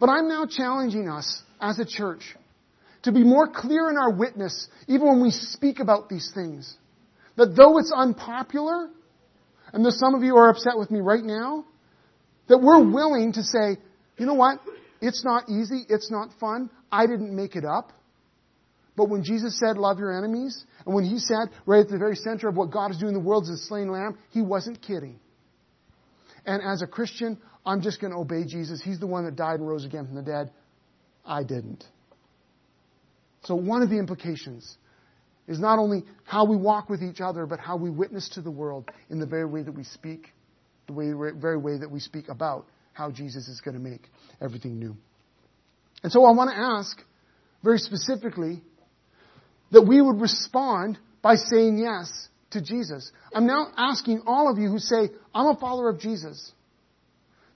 But 0.00 0.08
I'm 0.08 0.28
now 0.28 0.44
challenging 0.50 1.08
us 1.08 1.40
as 1.60 1.78
a 1.78 1.84
church 1.84 2.34
to 3.04 3.12
be 3.12 3.22
more 3.22 3.48
clear 3.48 3.90
in 3.90 3.96
our 3.96 4.10
witness, 4.10 4.66
even 4.88 5.06
when 5.06 5.22
we 5.22 5.30
speak 5.30 5.78
about 5.78 6.08
these 6.08 6.32
things. 6.34 6.74
That 7.36 7.54
though 7.54 7.78
it's 7.78 7.92
unpopular, 7.94 8.90
and 9.76 9.84
though 9.84 9.90
some 9.90 10.14
of 10.14 10.22
you 10.22 10.38
are 10.38 10.48
upset 10.48 10.78
with 10.78 10.90
me 10.90 11.00
right 11.00 11.22
now, 11.22 11.66
that 12.48 12.56
we're 12.56 12.82
willing 12.82 13.34
to 13.34 13.42
say, 13.42 13.76
you 14.16 14.24
know 14.24 14.32
what? 14.32 14.58
It's 15.02 15.22
not 15.22 15.50
easy. 15.50 15.84
It's 15.90 16.10
not 16.10 16.30
fun. 16.40 16.70
I 16.90 17.06
didn't 17.06 17.36
make 17.36 17.56
it 17.56 17.64
up. 17.66 17.92
But 18.96 19.10
when 19.10 19.22
Jesus 19.22 19.60
said, 19.60 19.76
love 19.76 19.98
your 19.98 20.16
enemies, 20.16 20.64
and 20.86 20.94
when 20.94 21.04
he 21.04 21.18
said, 21.18 21.50
right 21.66 21.80
at 21.80 21.90
the 21.90 21.98
very 21.98 22.16
center 22.16 22.48
of 22.48 22.56
what 22.56 22.70
God 22.70 22.90
is 22.90 22.96
doing 22.96 23.14
in 23.14 23.20
the 23.20 23.28
world 23.28 23.42
is 23.42 23.50
a 23.50 23.58
slain 23.66 23.92
lamb, 23.92 24.16
he 24.30 24.40
wasn't 24.40 24.80
kidding. 24.80 25.20
And 26.46 26.62
as 26.62 26.80
a 26.80 26.86
Christian, 26.86 27.36
I'm 27.66 27.82
just 27.82 28.00
going 28.00 28.14
to 28.14 28.18
obey 28.18 28.46
Jesus. 28.46 28.80
He's 28.82 28.98
the 28.98 29.06
one 29.06 29.26
that 29.26 29.36
died 29.36 29.60
and 29.60 29.68
rose 29.68 29.84
again 29.84 30.06
from 30.06 30.14
the 30.14 30.22
dead. 30.22 30.52
I 31.22 31.42
didn't. 31.42 31.84
So 33.44 33.54
one 33.56 33.82
of 33.82 33.90
the 33.90 33.98
implications 33.98 34.78
is 35.48 35.58
not 35.58 35.78
only 35.78 36.04
how 36.24 36.44
we 36.44 36.56
walk 36.56 36.88
with 36.88 37.02
each 37.02 37.20
other, 37.20 37.46
but 37.46 37.60
how 37.60 37.76
we 37.76 37.90
witness 37.90 38.28
to 38.30 38.42
the 38.42 38.50
world 38.50 38.90
in 39.10 39.20
the 39.20 39.26
very 39.26 39.46
way 39.46 39.62
that 39.62 39.72
we 39.72 39.84
speak, 39.84 40.32
the 40.86 40.92
way, 40.92 41.12
very 41.34 41.58
way 41.58 41.78
that 41.78 41.90
we 41.90 42.00
speak 42.00 42.28
about 42.28 42.66
how 42.92 43.10
Jesus 43.10 43.48
is 43.48 43.60
going 43.60 43.74
to 43.76 43.80
make 43.80 44.08
everything 44.40 44.78
new. 44.78 44.96
And 46.02 46.10
so 46.12 46.24
I 46.24 46.32
want 46.32 46.50
to 46.50 46.56
ask 46.56 46.98
very 47.62 47.78
specifically 47.78 48.62
that 49.72 49.82
we 49.82 50.00
would 50.00 50.20
respond 50.20 50.98
by 51.22 51.36
saying 51.36 51.78
yes 51.78 52.28
to 52.50 52.62
Jesus. 52.62 53.10
I'm 53.34 53.46
now 53.46 53.66
asking 53.76 54.22
all 54.26 54.50
of 54.50 54.58
you 54.58 54.68
who 54.68 54.78
say, 54.78 55.10
I'm 55.34 55.46
a 55.46 55.56
follower 55.58 55.88
of 55.90 56.00
Jesus, 56.00 56.52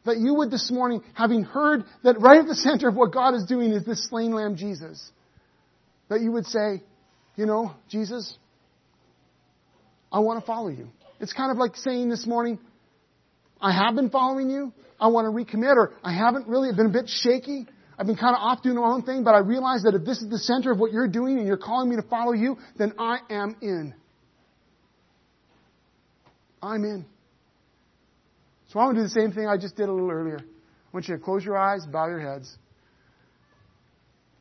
that 0.05 0.18
you 0.18 0.34
would 0.34 0.51
this 0.51 0.70
morning, 0.70 1.03
having 1.14 1.45
heard 1.45 1.84
that 2.03 2.20
right 2.20 2.41
at 2.41 2.47
the 2.47 2.55
center 2.55 2.88
of 2.88 2.97
what 2.97 3.12
God 3.12 3.34
is 3.34 3.45
doing 3.47 3.72
is 3.72 3.84
this 3.84 4.09
slain 4.09 4.32
lamb 4.32 4.57
Jesus, 4.57 5.11
that 6.09 6.20
you 6.20 6.32
would 6.32 6.47
say, 6.47 6.82
you 7.41 7.47
know, 7.47 7.72
Jesus, 7.88 8.36
I 10.12 10.18
want 10.18 10.41
to 10.41 10.47
follow 10.47 10.68
you. 10.68 10.88
It's 11.20 11.32
kind 11.32 11.51
of 11.51 11.57
like 11.57 11.74
saying 11.74 12.11
this 12.11 12.26
morning, 12.26 12.59
I 13.62 13.72
have 13.72 13.95
been 13.95 14.11
following 14.11 14.51
you. 14.51 14.74
I 15.01 15.07
want 15.07 15.24
to 15.24 15.30
recommit, 15.32 15.74
or 15.74 15.95
I 16.05 16.12
haven't 16.12 16.49
really 16.49 16.70
been 16.76 16.84
a 16.84 16.91
bit 16.91 17.09
shaky. 17.09 17.66
I've 17.99 18.07
been 18.07 18.18
kind 18.18 18.36
of 18.36 18.43
off 18.43 18.62
doing 18.62 18.76
my 18.76 18.82
own 18.82 19.05
thing, 19.05 19.24
but 19.24 19.30
I 19.34 19.38
realize 19.38 19.84
that 19.84 19.95
if 19.95 20.05
this 20.05 20.20
is 20.20 20.28
the 20.28 20.36
center 20.36 20.70
of 20.70 20.78
what 20.78 20.93
you're 20.93 21.09
doing 21.09 21.38
and 21.38 21.47
you're 21.47 21.57
calling 21.57 21.88
me 21.88 21.97
to 21.97 22.03
follow 22.03 22.32
you, 22.32 22.59
then 22.76 22.93
I 22.99 23.20
am 23.30 23.57
in. 23.62 23.95
I'm 26.62 26.84
in. 26.84 27.07
So 28.68 28.80
I 28.80 28.84
want 28.84 28.97
to 28.97 29.01
do 29.01 29.05
the 29.05 29.18
same 29.18 29.32
thing 29.32 29.47
I 29.47 29.57
just 29.57 29.76
did 29.76 29.88
a 29.88 29.93
little 29.93 30.11
earlier. 30.11 30.41
I 30.41 30.88
want 30.93 31.09
you 31.09 31.16
to 31.16 31.22
close 31.22 31.43
your 31.43 31.57
eyes, 31.57 31.86
bow 31.86 32.07
your 32.07 32.20
heads. 32.20 32.55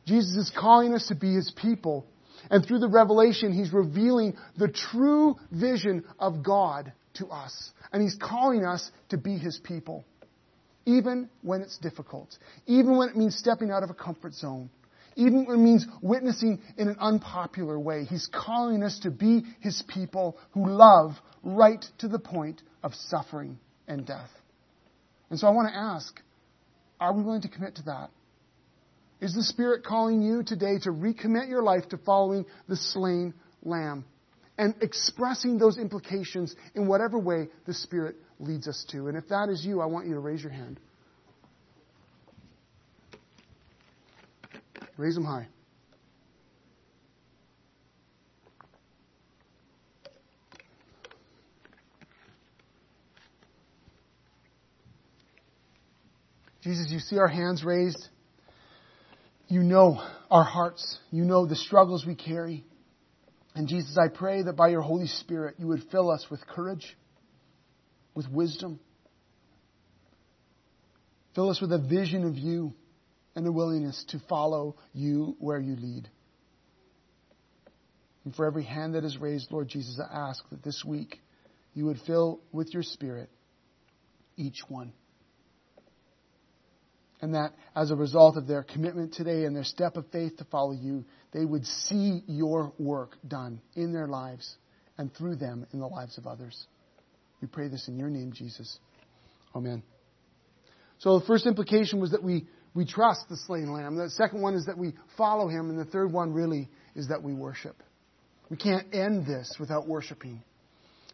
Jesus 0.04 0.36
is 0.36 0.52
calling 0.54 0.92
us 0.92 1.08
to 1.08 1.14
be 1.14 1.32
his 1.32 1.50
people. 1.56 2.04
And 2.50 2.66
through 2.66 2.80
the 2.80 2.88
revelation, 2.88 3.52
he's 3.52 3.72
revealing 3.72 4.36
the 4.58 4.68
true 4.68 5.36
vision 5.52 6.04
of 6.18 6.42
God 6.42 6.92
to 7.14 7.28
us. 7.28 7.70
And 7.92 8.02
he's 8.02 8.16
calling 8.16 8.64
us 8.64 8.90
to 9.10 9.16
be 9.16 9.38
his 9.38 9.58
people. 9.62 10.04
Even 10.84 11.28
when 11.42 11.60
it's 11.60 11.78
difficult. 11.78 12.36
Even 12.66 12.96
when 12.96 13.08
it 13.08 13.16
means 13.16 13.36
stepping 13.36 13.70
out 13.70 13.82
of 13.82 13.90
a 13.90 13.94
comfort 13.94 14.34
zone. 14.34 14.68
Even 15.14 15.44
when 15.44 15.60
it 15.60 15.62
means 15.62 15.86
witnessing 16.02 16.60
in 16.76 16.88
an 16.88 16.96
unpopular 16.98 17.78
way. 17.78 18.04
He's 18.04 18.28
calling 18.32 18.82
us 18.82 18.98
to 19.00 19.10
be 19.10 19.44
his 19.60 19.82
people 19.86 20.36
who 20.52 20.68
love 20.68 21.12
right 21.42 21.84
to 21.98 22.08
the 22.08 22.18
point 22.18 22.62
of 22.82 22.94
suffering 22.94 23.58
and 23.86 24.04
death. 24.04 24.30
And 25.30 25.38
so 25.38 25.46
I 25.46 25.50
want 25.50 25.68
to 25.68 25.76
ask, 25.76 26.20
are 26.98 27.12
we 27.12 27.22
willing 27.22 27.42
to 27.42 27.48
commit 27.48 27.76
to 27.76 27.82
that? 27.84 28.10
Is 29.20 29.34
the 29.34 29.42
Spirit 29.42 29.84
calling 29.84 30.22
you 30.22 30.42
today 30.42 30.78
to 30.82 30.90
recommit 30.90 31.48
your 31.48 31.62
life 31.62 31.88
to 31.90 31.98
following 31.98 32.46
the 32.68 32.76
slain 32.76 33.34
lamb 33.62 34.06
and 34.56 34.74
expressing 34.80 35.58
those 35.58 35.76
implications 35.76 36.54
in 36.74 36.86
whatever 36.86 37.18
way 37.18 37.48
the 37.66 37.74
Spirit 37.74 38.16
leads 38.38 38.66
us 38.66 38.84
to? 38.92 39.08
And 39.08 39.18
if 39.18 39.28
that 39.28 39.50
is 39.50 39.64
you, 39.64 39.82
I 39.82 39.86
want 39.86 40.06
you 40.06 40.14
to 40.14 40.20
raise 40.20 40.42
your 40.42 40.52
hand. 40.52 40.80
Raise 44.96 45.14
them 45.14 45.24
high. 45.24 45.48
Jesus, 56.62 56.90
you 56.90 56.98
see 56.98 57.18
our 57.18 57.28
hands 57.28 57.64
raised. 57.64 58.08
You 59.50 59.64
know 59.64 60.00
our 60.30 60.44
hearts. 60.44 60.98
You 61.10 61.24
know 61.24 61.44
the 61.44 61.56
struggles 61.56 62.06
we 62.06 62.14
carry. 62.14 62.64
And 63.56 63.66
Jesus, 63.66 63.98
I 63.98 64.06
pray 64.06 64.42
that 64.44 64.52
by 64.52 64.68
your 64.68 64.80
Holy 64.80 65.08
Spirit, 65.08 65.56
you 65.58 65.66
would 65.66 65.82
fill 65.90 66.08
us 66.08 66.24
with 66.30 66.46
courage, 66.46 66.96
with 68.14 68.30
wisdom. 68.30 68.78
Fill 71.34 71.50
us 71.50 71.60
with 71.60 71.72
a 71.72 71.78
vision 71.78 72.24
of 72.24 72.38
you 72.38 72.74
and 73.34 73.44
a 73.44 73.50
willingness 73.50 74.04
to 74.10 74.20
follow 74.28 74.76
you 74.92 75.34
where 75.40 75.58
you 75.58 75.74
lead. 75.74 76.08
And 78.24 78.34
for 78.36 78.46
every 78.46 78.64
hand 78.64 78.94
that 78.94 79.04
is 79.04 79.18
raised, 79.18 79.50
Lord 79.50 79.66
Jesus, 79.66 79.98
I 80.00 80.28
ask 80.28 80.48
that 80.50 80.62
this 80.62 80.84
week 80.86 81.18
you 81.74 81.86
would 81.86 81.98
fill 82.06 82.40
with 82.52 82.72
your 82.72 82.84
Spirit 82.84 83.30
each 84.36 84.60
one 84.68 84.92
and 87.22 87.34
that 87.34 87.52
as 87.76 87.90
a 87.90 87.96
result 87.96 88.36
of 88.36 88.46
their 88.46 88.62
commitment 88.62 89.12
today 89.12 89.44
and 89.44 89.54
their 89.54 89.64
step 89.64 89.96
of 89.96 90.06
faith 90.10 90.36
to 90.38 90.44
follow 90.44 90.72
you, 90.72 91.04
they 91.32 91.44
would 91.44 91.66
see 91.66 92.22
your 92.26 92.72
work 92.78 93.16
done 93.26 93.60
in 93.74 93.92
their 93.92 94.08
lives 94.08 94.56
and 94.98 95.14
through 95.14 95.36
them 95.36 95.66
in 95.72 95.80
the 95.80 95.86
lives 95.86 96.18
of 96.18 96.26
others. 96.26 96.66
We 97.40 97.48
pray 97.48 97.68
this 97.68 97.88
in 97.88 97.98
your 97.98 98.10
name, 98.10 98.32
Jesus. 98.32 98.78
Amen. 99.54 99.82
So 100.98 101.18
the 101.18 101.26
first 101.26 101.46
implication 101.46 102.00
was 102.00 102.10
that 102.10 102.22
we, 102.22 102.46
we 102.74 102.84
trust 102.84 103.28
the 103.28 103.36
slain 103.36 103.72
lamb. 103.72 103.96
The 103.96 104.10
second 104.10 104.42
one 104.42 104.54
is 104.54 104.66
that 104.66 104.76
we 104.76 104.92
follow 105.16 105.48
him. 105.48 105.70
And 105.70 105.78
the 105.78 105.86
third 105.86 106.12
one 106.12 106.32
really 106.32 106.68
is 106.94 107.08
that 107.08 107.22
we 107.22 107.32
worship. 107.32 107.82
We 108.50 108.56
can't 108.56 108.94
end 108.94 109.26
this 109.26 109.56
without 109.58 109.88
worshiping. 109.88 110.42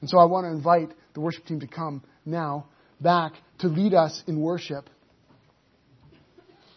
And 0.00 0.10
so 0.10 0.18
I 0.18 0.24
want 0.24 0.44
to 0.46 0.50
invite 0.50 0.92
the 1.14 1.20
worship 1.20 1.46
team 1.46 1.60
to 1.60 1.66
come 1.66 2.02
now 2.24 2.66
back 3.00 3.34
to 3.60 3.68
lead 3.68 3.94
us 3.94 4.22
in 4.26 4.40
worship. 4.40 4.90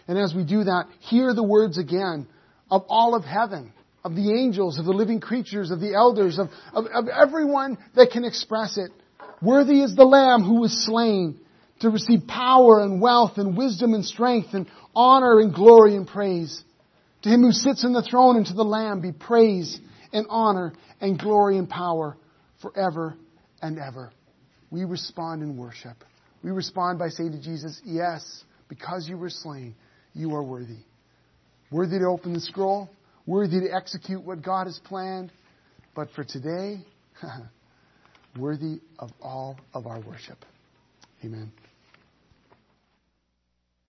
And 0.09 0.17
as 0.17 0.33
we 0.33 0.43
do 0.43 0.63
that, 0.63 0.87
hear 1.01 1.35
the 1.35 1.43
words 1.43 1.77
again 1.77 2.27
of 2.71 2.83
all 2.89 3.13
of 3.13 3.23
heaven, 3.23 3.71
of 4.03 4.15
the 4.15 4.33
angels, 4.33 4.79
of 4.79 4.85
the 4.85 4.91
living 4.91 5.19
creatures, 5.19 5.69
of 5.69 5.79
the 5.79 5.93
elders, 5.93 6.39
of, 6.39 6.49
of, 6.73 6.85
of 6.87 7.07
everyone 7.07 7.77
that 7.95 8.09
can 8.09 8.25
express 8.25 8.79
it. 8.79 8.89
Worthy 9.39 9.81
is 9.81 9.95
the 9.95 10.05
Lamb 10.05 10.41
who 10.41 10.61
was 10.61 10.83
slain 10.83 11.39
to 11.81 11.91
receive 11.91 12.25
power 12.27 12.81
and 12.81 12.99
wealth 12.99 13.33
and 13.37 13.55
wisdom 13.55 13.93
and 13.93 14.03
strength 14.03 14.55
and 14.55 14.65
honor 14.95 15.39
and 15.39 15.53
glory 15.53 15.95
and 15.95 16.07
praise. 16.07 16.63
To 17.21 17.29
him 17.29 17.43
who 17.43 17.51
sits 17.51 17.83
in 17.83 17.93
the 17.93 18.01
throne 18.01 18.35
and 18.35 18.47
to 18.47 18.53
the 18.53 18.63
Lamb 18.63 19.01
be 19.01 19.11
praise 19.11 19.79
and 20.11 20.25
honor 20.27 20.73
and 20.99 21.19
glory 21.19 21.59
and 21.59 21.69
power 21.69 22.17
forever 22.63 23.13
and 23.61 23.77
ever. 23.77 24.11
We 24.71 24.85
respond 24.85 25.43
in 25.43 25.55
worship. 25.55 26.03
We 26.43 26.49
respond 26.49 26.97
by 26.97 27.09
saying 27.09 27.33
to 27.33 27.39
Jesus, 27.39 27.79
Yes, 27.85 28.43
because 28.69 29.07
you 29.07 29.15
were 29.15 29.29
slain, 29.29 29.75
you 30.19 30.35
are 30.35 30.43
worthy. 30.43 30.79
Worthy 31.71 31.99
to 31.99 32.05
open 32.05 32.33
the 32.33 32.41
scroll, 32.41 32.89
worthy 33.25 33.61
to 33.61 33.73
execute 33.73 34.21
what 34.23 34.43
God 34.43 34.65
has 34.65 34.79
planned, 34.83 35.31
but 35.95 36.09
for 36.15 36.23
today, 36.23 36.83
worthy 38.37 38.81
of 38.97 39.11
all 39.21 39.57
of 39.73 39.87
our 39.87 40.01
worship. 40.01 40.37
Amen. 41.23 41.51